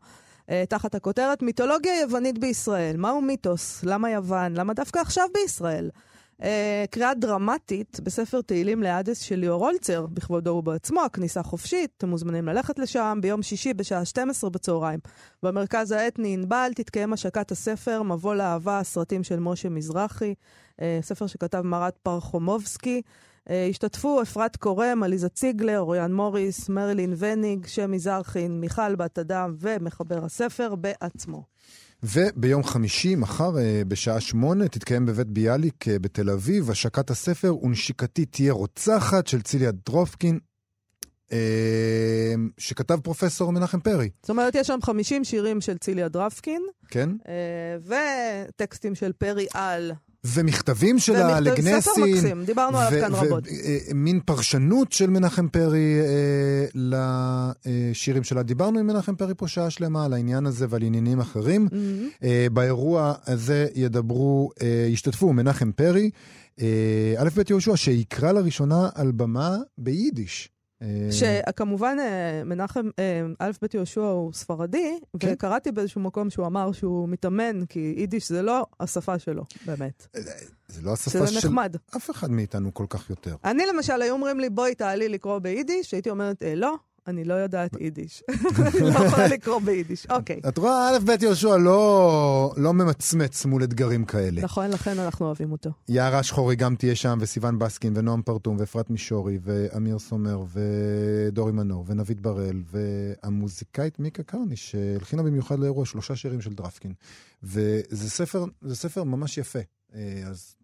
אה, 0.50 0.64
תחת 0.68 0.94
הכותרת 0.94 1.42
מיתולוגיה 1.42 2.00
יוונית 2.00 2.38
בישראל. 2.38 2.96
מהו 2.96 3.20
מיתוס? 3.20 3.84
למה 3.84 4.10
יוון? 4.10 4.56
למה 4.56 4.74
דווקא 4.74 4.98
עכשיו 4.98 5.26
בישראל? 5.34 5.90
אה, 6.42 6.84
קריאה 6.90 7.14
דרמטית 7.14 8.00
בספר 8.02 8.40
תהילים 8.40 8.82
להאדס 8.82 9.18
של 9.18 9.36
ליאור 9.36 9.66
הולצר, 9.66 10.06
בכבודו 10.06 10.50
ובעצמו, 10.50 11.00
הכניסה 11.00 11.42
חופשית, 11.42 11.90
אתם 11.98 12.08
מוזמנים 12.08 12.46
ללכת 12.46 12.78
לשם 12.78 13.18
ביום 13.22 13.42
שישי 13.42 13.74
בשעה 13.74 14.04
12 14.04 14.50
בצהריים. 14.50 15.00
במרכז 15.42 15.90
האתני 15.90 16.34
ענבל 16.34 16.70
תתקיים 16.74 17.12
השקת 17.12 17.50
הספר 17.50 18.02
מבוא 18.02 18.34
לאהבה, 18.34 18.78
הסרטים 18.78 19.24
של 19.24 19.40
משה 19.40 19.68
מזרחי, 19.68 20.34
ספר 21.02 21.26
שכתב 21.26 21.60
מרת 21.64 21.98
פרחומובסקי. 22.02 23.02
אה, 23.50 23.66
השתתפו 23.70 24.22
אפרת 24.22 24.56
קורם, 24.56 25.02
עליזה 25.02 25.28
ציגלר, 25.28 25.80
אוריאן 25.80 26.12
מוריס, 26.12 26.68
מרילין 26.68 27.14
וניג, 27.18 27.66
שמי 27.66 27.98
זרחין, 27.98 28.60
מיכל 28.60 28.94
בת 28.94 29.18
אדם 29.18 29.54
ומחבר 29.58 30.24
הספר 30.24 30.74
בעצמו. 30.74 31.44
וביום 32.02 32.64
חמישי, 32.64 33.14
מחר, 33.14 33.58
אה, 33.58 33.82
בשעה 33.88 34.20
שמונה, 34.20 34.68
תתקיים 34.68 35.06
בבית 35.06 35.26
ביאליק 35.26 35.88
אה, 35.88 35.98
בתל 35.98 36.30
אביב, 36.30 36.70
השקת 36.70 37.10
הספר 37.10 37.64
"ונשיקתי 37.64 38.24
תהיה 38.24 38.52
רוצחת" 38.52 39.26
של 39.26 39.42
ציליה 39.42 39.70
דרופקין, 39.86 40.38
אה, 41.32 42.34
שכתב 42.58 42.98
פרופסור 43.02 43.52
מנחם 43.52 43.80
פרי, 43.80 44.10
זאת 44.22 44.30
אומרת, 44.30 44.54
יש 44.54 44.66
שם 44.66 44.78
50 44.82 45.24
שירים 45.24 45.60
של 45.60 45.78
ציליה 45.78 46.08
דרפקין, 46.08 46.62
כן? 46.88 47.10
אה, 47.28 47.76
וטקסטים 48.48 48.94
של 48.94 49.12
פרי 49.12 49.46
על. 49.54 49.92
ומכתבים 50.26 50.98
שלה 50.98 51.26
ומכתב- 51.26 51.40
לגנסין. 51.40 51.80
ספר 51.80 51.90
מקסים, 52.06 52.44
דיברנו 52.44 52.78
עליו 52.78 53.00
כאן 53.00 53.14
רבות. 53.14 53.44
ומין 53.90 54.20
פרשנות 54.24 54.92
של 54.92 55.10
מנחם 55.10 55.48
פרי 55.48 55.98
אה, 56.00 56.66
לשירים 57.64 58.24
שלה. 58.24 58.42
דיברנו 58.42 58.78
עם 58.78 58.86
מנחם 58.86 59.14
פרי 59.16 59.34
פה 59.36 59.48
שעה 59.48 59.70
שלמה 59.70 60.04
על 60.04 60.12
העניין 60.12 60.46
הזה 60.46 60.66
ועל 60.68 60.82
עניינים 60.82 61.20
אחרים. 61.20 61.68
מהמם. 61.72 62.08
אה, 62.24 62.46
באירוע 62.52 63.14
הזה 63.26 63.66
ידברו, 63.74 64.50
אה, 64.62 64.86
ישתתפו 64.90 65.32
מנחם 65.32 65.72
פרי, 65.72 66.10
אה, 66.60 66.66
א' 67.18 67.28
ב' 67.36 67.50
יהושע, 67.50 67.76
שיקרא 67.76 68.32
לראשונה 68.32 68.88
על 68.94 69.12
במה 69.12 69.56
ביידיש. 69.78 70.48
אה, 70.82 71.08
שכמובן 71.12 71.96
אה, 72.00 72.44
מנחם, 72.44 72.90
אה, 72.98 73.22
א' 73.38 73.50
ב' 73.62 73.66
יהושע 73.74 74.00
הוא 74.00 74.32
ספרדי, 74.32 74.98
כן. 75.20 75.32
וקראתי 75.32 75.72
באיזשהו 75.72 76.00
מקום 76.00 76.30
שהוא 76.30 76.46
אמר 76.46 76.72
שהוא 76.72 77.08
מתאמן, 77.08 77.66
כי 77.66 77.94
יידיש 77.96 78.28
זה 78.28 78.42
לא 78.42 78.66
השפה 78.80 79.18
שלו, 79.18 79.44
באמת. 79.66 80.06
זה 80.68 80.82
לא 80.82 80.92
השפה 80.92 81.10
שזה 81.10 81.26
של 81.26 81.48
נחמד. 81.48 81.76
אף 81.96 82.10
אחד 82.10 82.30
מאיתנו 82.30 82.74
כל 82.74 82.86
כך 82.88 83.10
יותר. 83.10 83.36
אני 83.44 83.62
למשל, 83.74 84.02
היו 84.02 84.12
אומרים 84.14 84.40
לי, 84.40 84.50
בואי 84.50 84.74
תעלי 84.74 85.08
לקרוא 85.08 85.38
ביידיש, 85.38 85.94
הייתי 85.94 86.10
אומרת, 86.10 86.42
"אה, 86.42 86.54
לא, 86.54 86.74
אני 87.06 87.24
לא 87.24 87.34
יודעת 87.34 87.76
יידיש. 87.80 88.22
אני 88.80 88.80
לא 88.80 88.98
יכולה 89.06 89.26
לקרוא 89.28 89.60
ביידיש. 89.60 90.06
אוקיי. 90.06 90.40
את 90.48 90.58
רואה, 90.58 90.88
א' 90.88 90.98
ב' 90.98 91.22
יהושע 91.22 91.56
לא, 91.56 92.54
לא 92.56 92.72
ממצמץ 92.72 93.44
מול 93.44 93.64
אתגרים 93.64 94.04
כאלה. 94.04 94.42
נכון, 94.42 94.70
לכן 94.70 94.98
אנחנו 94.98 95.26
אוהבים 95.26 95.52
אותו. 95.52 95.70
יערה 95.88 96.22
שחורי 96.22 96.56
גם 96.56 96.76
תהיה 96.76 96.94
שם, 96.94 97.18
וסיון 97.20 97.58
בסקין, 97.58 97.92
ונועם 97.96 98.22
פרטום, 98.22 98.56
ואפרת 98.58 98.90
מישורי, 98.90 99.38
ואמיר 99.42 99.98
סומר, 99.98 100.44
ודורי 100.52 101.52
מנור, 101.52 101.84
ונבית 101.88 102.20
בראל, 102.20 102.62
והמוזיקאית 102.70 103.98
מיקה 103.98 104.22
קרני, 104.22 104.56
שהלחינה 104.56 105.22
במיוחד 105.22 105.58
לאירוע 105.58 105.86
שלושה 105.86 106.16
שירים 106.16 106.40
של 106.40 106.54
דרפקין. 106.54 106.92
וזה 107.42 108.10
ספר, 108.10 108.44
זה 108.62 108.76
ספר 108.76 109.04
ממש 109.04 109.38
יפה, 109.38 109.58
אה, 109.94 110.22
אז 110.26 110.54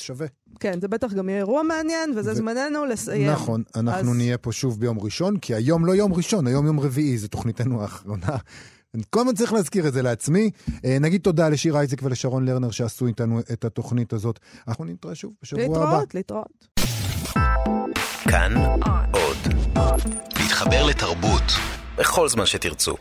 שווה. 0.00 0.26
כן, 0.60 0.80
זה 0.80 0.88
בטח 0.88 1.12
גם 1.12 1.28
יהיה 1.28 1.38
אירוע 1.38 1.62
מעניין, 1.62 2.12
וזה 2.16 2.32
ו- 2.32 2.34
זמננו 2.34 2.84
לסיים. 2.86 3.30
נכון, 3.30 3.62
אנחנו 3.76 4.10
אז- 4.10 4.16
נהיה 4.16 4.38
פה 4.38 4.52
שוב 4.52 4.80
ביום 4.80 5.00
ראשון, 5.00 5.36
כי 5.38 5.54
היום 5.54 5.86
לא 5.86 5.92
יום 5.92 6.14
ראשון, 6.14 6.46
היום 6.46 6.66
יום 6.66 6.80
רביעי, 6.80 7.18
זו 7.18 7.28
תוכניתנו 7.28 7.82
האחרונה. 7.82 8.36
אני 8.94 9.02
כל 9.10 9.20
הזמן 9.20 9.34
צריך 9.34 9.52
להזכיר 9.52 9.88
את 9.88 9.92
זה 9.92 10.02
לעצמי. 10.02 10.50
אה, 10.84 10.96
נגיד 11.00 11.20
תודה 11.20 11.48
לשיר 11.48 11.76
אייזק 11.76 11.96
ולשרון 12.02 12.44
לרנר 12.44 12.70
שעשו 12.70 13.06
איתנו 13.06 13.40
את 13.52 13.64
התוכנית 13.64 14.12
הזאת. 14.12 14.38
אנחנו 14.68 14.84
נתראה 14.84 15.14
שוב 15.14 15.32
בשבוע 15.42 15.62
הבא. 15.78 15.98
להתראות, 16.14 16.14
להתראות. 16.14 16.68
כאן 18.24 18.52
עוד. 19.12 19.36
להתחבר 20.40 20.86
לתרבות 20.86 21.42
בכל 21.98 22.28
זמן 22.28 22.46
שתרצו. 22.46 22.96